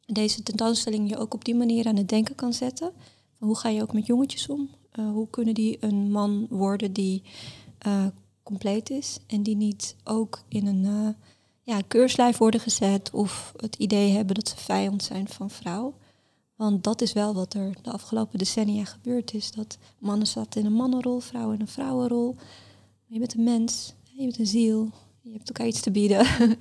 deze 0.05 0.43
tentoonstelling 0.43 1.09
je 1.09 1.17
ook 1.17 1.33
op 1.33 1.45
die 1.45 1.55
manier 1.55 1.87
aan 1.87 1.95
het 1.95 2.09
denken 2.09 2.35
kan 2.35 2.53
zetten. 2.53 2.91
Hoe 3.37 3.57
ga 3.57 3.69
je 3.69 3.81
ook 3.81 3.93
met 3.93 4.05
jongetjes 4.05 4.49
om? 4.49 4.69
Uh, 4.99 5.11
hoe 5.11 5.29
kunnen 5.29 5.53
die 5.53 5.77
een 5.79 6.11
man 6.11 6.47
worden 6.49 6.93
die 6.93 7.23
compleet 8.43 8.89
is 8.89 9.19
en 9.27 9.43
die 9.43 9.55
niet 9.55 9.95
ook 10.03 10.43
in 10.47 10.67
een 10.67 11.15
ja, 11.63 11.81
keurslijf 11.87 12.37
worden 12.37 12.59
gezet 12.59 13.09
of 13.13 13.53
het 13.57 13.75
idee 13.75 14.11
hebben 14.11 14.35
dat 14.35 14.47
ze 14.47 14.57
vijand 14.57 15.03
zijn 15.03 15.27
van 15.27 15.49
vrouw. 15.49 15.93
Want 16.57 16.83
dat 16.83 17.01
is 17.01 17.13
wel 17.13 17.33
wat 17.33 17.53
er 17.53 17.75
de 17.81 17.91
afgelopen 17.91 18.39
decennia 18.39 18.85
gebeurd 18.85 19.33
is. 19.33 19.51
Dat 19.51 19.77
mannen 19.99 20.27
zaten 20.27 20.59
in 20.59 20.65
een 20.65 20.73
mannenrol, 20.73 21.19
vrouwen 21.19 21.55
in 21.55 21.61
een 21.61 21.67
vrouwenrol. 21.67 22.35
Je 23.05 23.19
bent 23.19 23.33
een 23.33 23.43
mens, 23.43 23.93
je 24.03 24.23
bent 24.23 24.39
een 24.39 24.47
ziel, 24.47 24.89
je 25.21 25.31
hebt 25.31 25.47
elkaar 25.47 25.67
iets 25.67 25.81
te 25.81 25.91
bieden. 25.91 26.27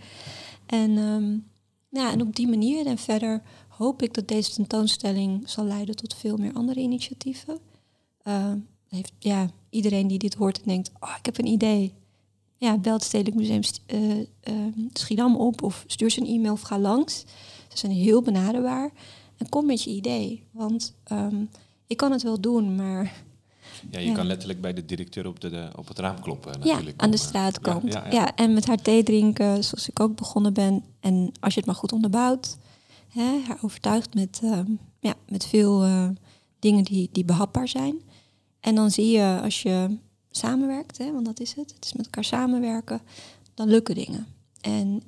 en, 0.67 0.97
um, 0.97 1.47
ja, 1.89 2.13
en 2.13 2.21
op 2.21 2.37
die 2.37 2.49
manier 2.49 2.87
en 2.87 2.99
verder 2.99 3.43
hoop 3.69 4.03
ik 4.03 4.15
dat 4.15 4.29
deze 4.29 4.51
tentoonstelling 4.51 5.51
zal 5.51 5.65
leiden 5.65 5.97
tot 5.97 6.15
veel 6.15 6.37
meer 6.37 6.53
andere 6.53 6.81
initiatieven. 6.81 7.59
Uh, 8.25 8.53
heeft, 8.89 9.13
ja, 9.19 9.51
iedereen 9.71 10.07
die 10.07 10.19
dit 10.19 10.35
hoort 10.35 10.59
en 10.59 10.69
denkt, 10.69 10.91
oh, 11.01 11.15
ik 11.19 11.27
heb 11.27 11.39
een 11.39 11.47
idee. 11.47 11.95
Ja, 12.57 12.79
bel 12.79 12.93
het 12.93 13.05
Stedelijk 13.05 13.37
Museum 13.37 13.61
uh, 13.87 14.19
uh, 14.19 14.25
Schiedam 14.93 15.37
op 15.37 15.63
of 15.63 15.85
stuur 15.87 16.11
ze 16.11 16.21
een 16.21 16.27
e-mail 16.27 16.53
of 16.53 16.61
ga 16.61 16.79
langs. 16.79 17.25
Ze 17.69 17.79
zijn 17.79 17.93
heel 17.93 18.23
benaderbaar. 18.23 18.93
En 19.37 19.49
kom 19.49 19.67
met 19.67 19.83
je 19.83 19.91
idee. 19.91 20.43
Want 20.51 20.95
um, 21.13 21.51
ik 21.87 21.97
kan 21.97 22.13
het 22.13 22.23
wel 22.23 22.41
doen, 22.41 22.75
maar. 22.75 23.13
Ja, 23.91 23.99
je 23.99 24.07
ja. 24.07 24.15
kan 24.15 24.27
letterlijk 24.27 24.61
bij 24.61 24.73
de 24.73 24.85
directeur 24.85 25.27
op, 25.27 25.41
de, 25.41 25.51
de, 25.51 25.69
op 25.77 25.89
het 25.89 25.99
raam 25.99 26.21
kloppen. 26.21 26.59
Natuurlijk, 26.59 27.01
ja, 27.01 27.05
aan 27.05 27.11
de 27.11 27.17
straatkant. 27.17 27.93
Ja, 27.93 28.05
ja, 28.05 28.11
ja, 28.11 28.35
en 28.35 28.55
met 28.55 28.67
haar 28.67 28.83
thee 28.83 29.03
drinken, 29.03 29.65
zoals 29.65 29.89
ik 29.89 30.01
ook 30.01 30.17
begonnen 30.17 30.53
ben. 30.53 30.85
En 31.01 31.33
als 31.41 31.53
je 31.55 31.59
het 31.59 31.69
maar 31.69 31.79
goed 31.79 31.93
onderbouwt, 31.93 32.57
hè, 33.09 33.41
haar 33.47 33.59
overtuigt 33.61 34.15
met, 34.15 34.41
um, 34.45 34.79
ja, 35.01 35.15
met 35.29 35.47
veel 35.47 35.85
uh, 35.85 36.09
dingen 36.59 36.85
die, 36.85 37.09
die 37.13 37.25
behapbaar 37.25 37.69
zijn. 37.69 38.01
En 38.61 38.75
dan 38.75 38.91
zie 38.91 39.11
je 39.11 39.41
als 39.43 39.63
je 39.63 39.97
samenwerkt, 40.31 40.99
hè, 40.99 41.13
want 41.13 41.25
dat 41.25 41.41
is 41.41 41.55
het, 41.55 41.73
het 41.75 41.85
is 41.85 41.93
met 41.93 42.05
elkaar 42.05 42.25
samenwerken, 42.25 43.01
dan 43.55 43.69
lukken 43.69 43.95
dingen. 43.95 44.27
En 44.61 45.03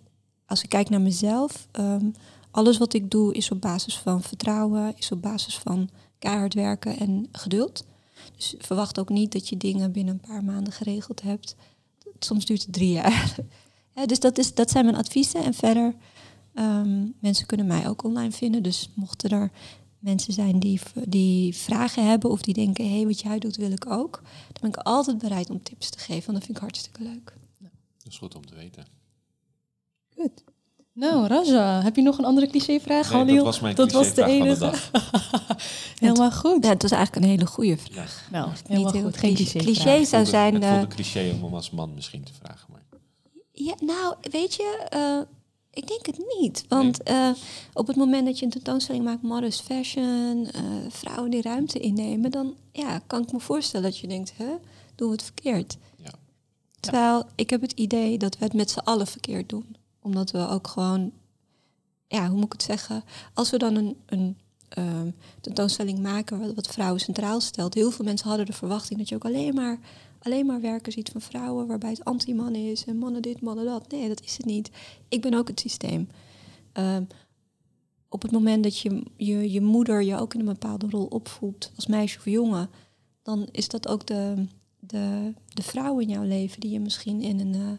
als 0.46 0.62
ik 0.62 0.68
kijk 0.68 0.88
naar 0.88 1.00
mezelf, 1.00 1.68
um, 1.72 2.14
alles 2.58 2.78
wat 2.78 2.92
ik 2.92 3.10
doe 3.10 3.34
is 3.34 3.50
op 3.50 3.60
basis 3.60 3.98
van 3.98 4.22
vertrouwen, 4.22 4.96
is 4.96 5.12
op 5.12 5.22
basis 5.22 5.58
van 5.58 5.90
keihard 6.18 6.54
werken 6.54 6.98
en 6.98 7.28
geduld. 7.32 7.84
Dus 8.36 8.54
verwacht 8.58 8.98
ook 8.98 9.08
niet 9.08 9.32
dat 9.32 9.48
je 9.48 9.56
dingen 9.56 9.92
binnen 9.92 10.14
een 10.14 10.28
paar 10.28 10.44
maanden 10.44 10.72
geregeld 10.72 11.22
hebt. 11.22 11.56
Soms 12.18 12.44
duurt 12.44 12.62
het 12.62 12.72
drie 12.72 12.92
jaar. 12.92 13.36
ja, 13.96 14.06
dus 14.06 14.20
dat, 14.20 14.38
is, 14.38 14.54
dat 14.54 14.70
zijn 14.70 14.84
mijn 14.84 14.96
adviezen. 14.96 15.44
En 15.44 15.54
verder, 15.54 15.94
um, 16.54 17.14
mensen 17.20 17.46
kunnen 17.46 17.66
mij 17.66 17.88
ook 17.88 18.04
online 18.04 18.32
vinden. 18.32 18.62
Dus 18.62 18.90
mochten 18.94 19.30
er 19.30 19.50
mensen 19.98 20.32
zijn 20.32 20.58
die, 20.58 20.80
die 21.04 21.56
vragen 21.56 22.08
hebben 22.08 22.30
of 22.30 22.42
die 22.42 22.54
denken, 22.54 22.84
hé, 22.84 22.96
hey, 22.96 23.06
wat 23.06 23.20
jij 23.20 23.38
doet 23.38 23.56
wil 23.56 23.70
ik 23.72 23.86
ook. 23.86 24.20
Dan 24.22 24.60
ben 24.60 24.70
ik 24.70 24.76
altijd 24.76 25.18
bereid 25.18 25.50
om 25.50 25.62
tips 25.62 25.90
te 25.90 25.98
geven, 25.98 26.24
want 26.24 26.36
dat 26.36 26.44
vind 26.44 26.56
ik 26.56 26.62
hartstikke 26.62 27.02
leuk. 27.02 27.36
Dat 27.98 28.12
is 28.12 28.18
goed 28.18 28.34
om 28.34 28.46
te 28.46 28.54
weten. 28.54 28.86
Goed. 30.16 30.44
Nou, 30.98 31.26
Raja, 31.26 31.82
heb 31.82 31.96
je 31.96 32.02
nog 32.02 32.18
een 32.18 32.24
andere 32.24 32.46
clichévraag? 32.46 33.12
Nee, 33.12 33.34
dat 33.34 33.44
was 33.44 33.60
mijn 33.60 33.74
dat 33.74 33.92
was 33.92 34.14
de 34.14 34.24
enige. 34.24 34.72
helemaal 35.98 36.32
goed. 36.32 36.64
Ja, 36.64 36.70
het 36.70 36.82
was 36.82 36.90
eigenlijk 36.90 37.24
een 37.24 37.30
hele 37.30 37.46
goede 37.46 37.76
vraag. 37.76 38.26
Ja. 38.30 38.38
Nou, 38.38 38.50
helemaal 38.66 38.92
niet 38.92 39.02
goed. 39.02 39.16
Geen 39.16 39.34
cliché. 39.34 39.58
Cliché 39.58 40.04
zou 40.04 40.26
zijn. 40.26 40.54
Het 40.54 40.64
voelde 40.64 40.86
cliché 40.86 41.30
om 41.30 41.42
hem 41.44 41.54
als 41.54 41.70
man 41.70 41.94
misschien 41.94 42.22
te 42.22 42.32
vragen. 42.42 42.66
Maar... 42.72 42.82
Ja, 43.52 43.74
nou, 43.80 44.14
weet 44.20 44.54
je, 44.54 44.88
uh, 44.94 45.20
ik 45.72 45.86
denk 45.86 46.06
het 46.06 46.18
niet. 46.40 46.64
Want 46.68 47.04
nee. 47.04 47.16
uh, 47.16 47.30
op 47.72 47.86
het 47.86 47.96
moment 47.96 48.26
dat 48.26 48.38
je 48.38 48.44
een 48.44 48.50
tentoonstelling 48.50 49.04
maakt, 49.04 49.22
modest 49.22 49.62
fashion, 49.62 50.48
uh, 50.54 50.62
vrouwen 50.88 51.30
die 51.30 51.42
ruimte 51.42 51.78
innemen, 51.78 52.30
dan 52.30 52.54
ja, 52.72 53.00
kan 53.06 53.22
ik 53.22 53.32
me 53.32 53.40
voorstellen 53.40 53.90
dat 53.90 53.98
je 53.98 54.06
denkt, 54.06 54.32
hè, 54.36 54.50
doen 54.94 55.08
we 55.08 55.14
het 55.14 55.22
verkeerd. 55.22 55.76
Ja. 55.96 56.10
Terwijl 56.80 57.24
ik 57.34 57.50
heb 57.50 57.60
het 57.60 57.72
idee 57.72 58.18
dat 58.18 58.38
we 58.38 58.44
het 58.44 58.54
met 58.54 58.70
z'n 58.70 58.78
allen 58.78 59.06
verkeerd 59.06 59.48
doen 59.48 59.76
omdat 60.08 60.30
we 60.30 60.48
ook 60.48 60.66
gewoon, 60.66 61.12
ja, 62.06 62.28
hoe 62.28 62.36
moet 62.36 62.44
ik 62.44 62.52
het 62.52 62.62
zeggen? 62.62 63.04
Als 63.34 63.50
we 63.50 63.58
dan 63.58 63.74
een, 63.74 63.96
een 64.06 64.36
um, 64.78 65.14
tentoonstelling 65.40 65.98
maken 65.98 66.54
wat, 66.54 66.66
vrouwen 66.66 67.00
centraal 67.00 67.40
stelt. 67.40 67.74
Heel 67.74 67.90
veel 67.90 68.04
mensen 68.04 68.28
hadden 68.28 68.46
de 68.46 68.52
verwachting 68.52 68.98
dat 68.98 69.08
je 69.08 69.14
ook 69.14 69.24
alleen 69.24 69.54
maar, 69.54 69.78
alleen 70.18 70.46
maar 70.46 70.60
werken 70.60 70.92
ziet 70.92 71.08
van 71.08 71.20
vrouwen, 71.20 71.66
waarbij 71.66 71.90
het 71.90 72.04
anti-man 72.04 72.54
is 72.54 72.84
en 72.84 72.96
mannen 72.96 73.22
dit, 73.22 73.40
mannen 73.40 73.64
dat. 73.64 73.90
Nee, 73.90 74.08
dat 74.08 74.22
is 74.22 74.36
het 74.36 74.46
niet. 74.46 74.70
Ik 75.08 75.20
ben 75.20 75.34
ook 75.34 75.48
het 75.48 75.60
systeem. 75.60 76.08
Um, 76.72 77.06
op 78.08 78.22
het 78.22 78.30
moment 78.30 78.62
dat 78.62 78.78
je, 78.78 79.02
je 79.16 79.52
je 79.52 79.60
moeder 79.60 80.02
je 80.02 80.16
ook 80.16 80.34
in 80.34 80.40
een 80.40 80.46
bepaalde 80.46 80.86
rol 80.90 81.06
opvoedt, 81.06 81.72
als 81.76 81.86
meisje 81.86 82.18
of 82.18 82.24
jongen, 82.24 82.70
dan 83.22 83.48
is 83.50 83.68
dat 83.68 83.88
ook 83.88 84.06
de, 84.06 84.46
de, 84.78 85.32
de 85.48 85.62
vrouw 85.62 85.98
in 85.98 86.08
jouw 86.08 86.22
leven 86.22 86.60
die 86.60 86.70
je 86.70 86.80
misschien 86.80 87.20
in 87.20 87.40
een, 87.40 87.54
uh, 87.54 87.70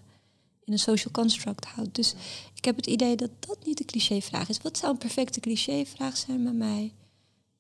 in 0.70 0.76
een 0.76 0.82
social 0.82 1.14
construct 1.14 1.66
houdt. 1.66 1.96
Dus 1.96 2.14
ik 2.56 2.66
heb 2.66 2.76
het 2.76 2.88
idee 2.88 3.16
dat 3.16 3.30
dat 3.40 3.58
niet 3.66 3.78
de 3.78 3.86
clichévraag 3.86 4.50
is. 4.50 4.62
Wat 4.62 4.78
zou 4.78 4.92
een 4.92 4.98
perfecte 4.98 5.40
clichévraag 5.40 6.18
zijn 6.18 6.44
bij 6.44 6.54
mij? 6.54 6.94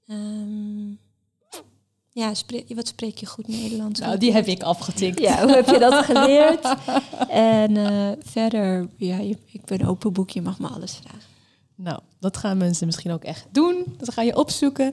Um, 0.07 0.99
ja, 2.11 2.33
spreek, 2.33 2.75
wat 2.75 2.87
spreek 2.87 3.17
je 3.17 3.25
goed 3.25 3.47
Nederlands? 3.47 3.99
Nou, 3.99 4.17
die 4.17 4.33
heb 4.33 4.45
ik 4.45 4.63
afgetikt. 4.63 5.19
Ja, 5.19 5.41
hoe 5.41 5.51
heb 5.51 5.69
je 5.69 5.79
dat 5.79 6.05
geleerd? 6.05 6.75
en 7.29 7.75
uh, 7.75 8.11
verder, 8.19 8.89
ja, 8.97 9.17
ik 9.45 9.65
ben 9.65 9.81
open 9.81 10.13
boek, 10.13 10.29
je 10.29 10.41
mag 10.41 10.59
me 10.59 10.67
alles 10.67 10.95
vragen. 10.95 11.27
Nou, 11.75 11.99
dat 12.19 12.37
gaan 12.37 12.57
mensen 12.57 12.85
misschien 12.85 13.11
ook 13.11 13.23
echt 13.23 13.47
doen. 13.51 13.83
Dat 13.97 14.13
ga 14.13 14.21
je 14.21 14.35
opzoeken. 14.35 14.85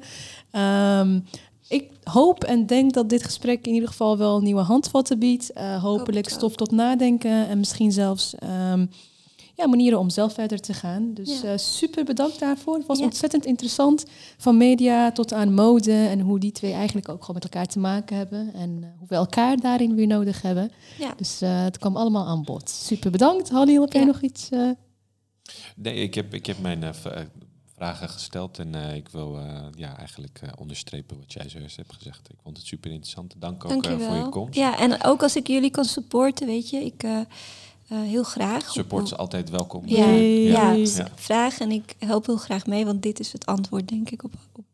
Um, 0.52 1.24
ik 1.68 1.90
hoop 2.02 2.44
en 2.44 2.66
denk 2.66 2.92
dat 2.92 3.08
dit 3.08 3.24
gesprek 3.24 3.66
in 3.66 3.72
ieder 3.74 3.88
geval 3.88 4.18
wel 4.18 4.40
nieuwe 4.40 4.60
handvatten 4.60 5.18
biedt. 5.18 5.50
Uh, 5.54 5.82
hopelijk 5.82 6.28
stof 6.28 6.56
tot 6.56 6.70
nadenken 6.70 7.48
en 7.48 7.58
misschien 7.58 7.92
zelfs 7.92 8.34
um, 8.42 8.90
ja, 9.54 9.66
manieren 9.66 9.98
om 9.98 10.10
zelf 10.10 10.32
verder 10.32 10.60
te 10.60 10.74
gaan. 10.74 11.14
Dus 11.14 11.40
ja. 11.40 11.52
uh, 11.52 11.58
super 11.58 12.04
bedankt 12.04 12.38
daarvoor. 12.38 12.76
Het 12.76 12.86
was 12.86 12.98
ja. 12.98 13.04
ontzettend 13.04 13.44
interessant. 13.44 14.04
Van 14.38 14.56
media 14.56 15.12
tot 15.12 15.32
aan 15.32 15.54
mode 15.54 15.92
en 15.92 16.20
hoe 16.20 16.38
die 16.38 16.52
twee 16.52 16.72
eigenlijk 16.72 17.08
ook 17.08 17.20
gewoon 17.20 17.34
met 17.42 17.44
elkaar 17.44 17.66
te 17.66 17.78
maken 17.78 18.16
hebben. 18.16 18.50
En 18.54 18.70
uh, 18.80 18.86
hoe 18.98 19.08
we 19.08 19.14
elkaar 19.14 19.56
daarin 19.56 19.94
weer 19.94 20.06
nodig 20.06 20.42
hebben. 20.42 20.70
Ja. 20.98 21.14
Dus 21.16 21.40
het 21.40 21.78
kwam 21.78 21.96
allemaal 21.96 22.26
aan 22.26 22.42
bod. 22.42 22.70
Super 22.70 23.10
bedankt. 23.10 23.48
Halil, 23.48 23.80
heb 23.80 23.92
jij 23.92 24.04
nog 24.04 24.20
iets? 24.20 24.48
Nee, 25.76 25.94
ik 25.94 26.14
heb, 26.14 26.34
ik 26.34 26.46
heb 26.46 26.58
mijn 26.58 26.94
vragen 27.76 28.08
gesteld. 28.08 28.58
En 28.58 28.74
uh, 28.74 28.94
ik 28.94 29.08
wil 29.08 29.38
uh, 29.38 29.62
ja, 29.74 29.96
eigenlijk 29.98 30.40
uh, 30.44 30.50
onderstrepen 30.58 31.18
wat 31.18 31.32
jij 31.32 31.48
zojuist 31.48 31.76
hebt 31.76 31.92
gezegd. 31.92 32.28
Ik 32.30 32.38
vond 32.42 32.56
het 32.56 32.66
super 32.66 32.90
interessant. 32.90 33.34
Dank 33.36 33.64
ook 33.64 33.70
Dank 33.70 33.84
je 33.84 34.04
voor 34.04 34.16
je 34.16 34.28
komst. 34.28 34.54
Ja, 34.54 34.78
en 34.78 35.04
ook 35.04 35.22
als 35.22 35.36
ik 35.36 35.46
jullie 35.46 35.70
kan 35.70 35.84
supporten, 35.84 36.46
weet 36.46 36.70
je. 36.70 36.84
Ik 36.84 37.04
eh, 37.88 38.00
heel 38.00 38.22
graag. 38.22 38.70
Support 38.70 39.04
is 39.04 39.16
altijd 39.16 39.50
welkom. 39.50 39.82
Ja, 39.86 40.06
ja, 40.06 40.70
Ja. 40.72 41.08
vraag 41.14 41.58
en 41.58 41.70
ik 41.70 41.94
help 41.98 42.26
heel 42.26 42.36
graag 42.36 42.66
mee, 42.66 42.84
want 42.84 43.02
dit 43.02 43.20
is 43.20 43.32
het 43.32 43.46
antwoord, 43.46 43.88
denk 43.88 44.10
ik, 44.10 44.24
op, 44.24 44.32
op, 44.52 44.64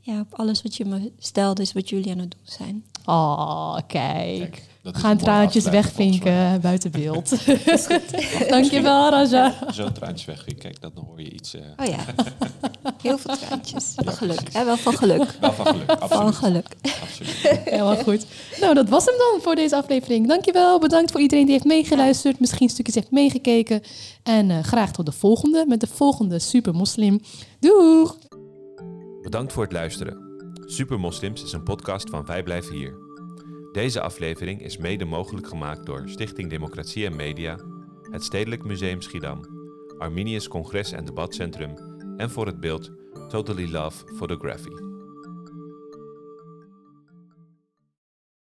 ja, 0.00 0.20
op 0.20 0.34
alles 0.34 0.62
wat 0.62 0.76
je 0.76 0.84
me 0.84 1.12
stelt, 1.18 1.58
is 1.58 1.72
wat 1.72 1.88
jullie 1.88 2.12
aan 2.12 2.18
het 2.18 2.30
doen 2.30 2.40
zijn. 2.42 2.84
Oh, 3.04 3.78
kijk. 3.86 4.38
Kijk, 4.38 4.62
dat 4.84 4.96
gaan 4.96 5.16
traantjes 5.16 5.64
wegvinken 5.64 6.60
buiten 6.60 6.90
beeld. 6.90 7.30
Dankjewel, 8.48 9.10
Raja. 9.10 9.54
mij. 9.60 9.72
Zo 9.72 9.92
traantjes 9.92 10.24
weg. 10.26 10.44
Kijk, 10.58 10.80
dat 10.80 10.94
dan 10.94 11.04
hoor 11.04 11.20
je 11.20 11.30
iets. 11.30 11.54
eh, 11.54 11.60
Oh 11.76 11.86
ja, 11.86 12.04
heel 13.02 13.18
veel 13.18 13.36
traantjes. 13.36 13.92
Van 13.94 14.12
geluk, 14.12 14.52
hè? 14.52 14.64
wel 14.64 14.76
van 14.76 14.94
geluk. 14.96 15.36
wel 15.40 15.52
van 15.52 15.66
geluk. 15.66 15.86
Van 15.98 15.98
Absoluut. 16.10 16.34
geluk. 16.34 16.66
Absoluut. 17.02 17.60
Helemaal 17.64 17.96
goed. 17.96 18.26
Nou, 18.60 18.74
dat 18.74 18.88
was 18.88 19.04
hem 19.04 19.14
dan 19.18 19.40
voor 19.42 19.54
deze 19.54 19.76
aflevering. 19.76 20.28
Dankjewel. 20.28 20.78
Bedankt 20.80 21.10
voor 21.10 21.20
iedereen 21.20 21.44
die 21.44 21.52
heeft 21.52 21.64
meegeluisterd. 21.66 22.40
Misschien 22.40 22.68
stukjes 22.68 22.94
heeft 22.94 23.10
meegekeken. 23.10 23.80
En 24.22 24.50
eh, 24.50 24.62
graag 24.62 24.92
tot 24.92 25.06
de 25.06 25.12
volgende 25.12 25.64
met 25.68 25.80
de 25.80 25.86
volgende 25.86 26.38
Super 26.38 26.74
Moslim. 26.74 27.20
Doeg! 27.60 28.18
Bedankt 29.22 29.52
voor 29.52 29.62
het 29.62 29.72
luisteren. 29.72 30.16
Super 30.66 31.00
Moslims 31.00 31.42
is 31.42 31.52
een 31.52 31.62
podcast 31.62 32.10
van 32.10 32.26
Wij 32.26 32.42
Blijven 32.42 32.74
Hier. 32.74 33.03
Deze 33.74 34.00
aflevering 34.00 34.62
is 34.62 34.76
mede 34.76 35.04
mogelijk 35.04 35.46
gemaakt 35.46 35.86
door 35.86 36.02
Stichting 36.08 36.50
Democratie 36.50 37.06
en 37.06 37.16
Media, 37.16 37.58
het 38.10 38.24
Stedelijk 38.24 38.64
Museum 38.64 39.00
Schiedam, 39.00 39.40
Arminius 39.98 40.48
Congres 40.48 40.92
en 40.92 41.04
Debatcentrum 41.04 41.74
en 42.16 42.30
voor 42.30 42.46
het 42.46 42.60
beeld 42.60 42.92
Totally 43.28 43.70
Love 43.70 44.04
Photography. 44.16 44.93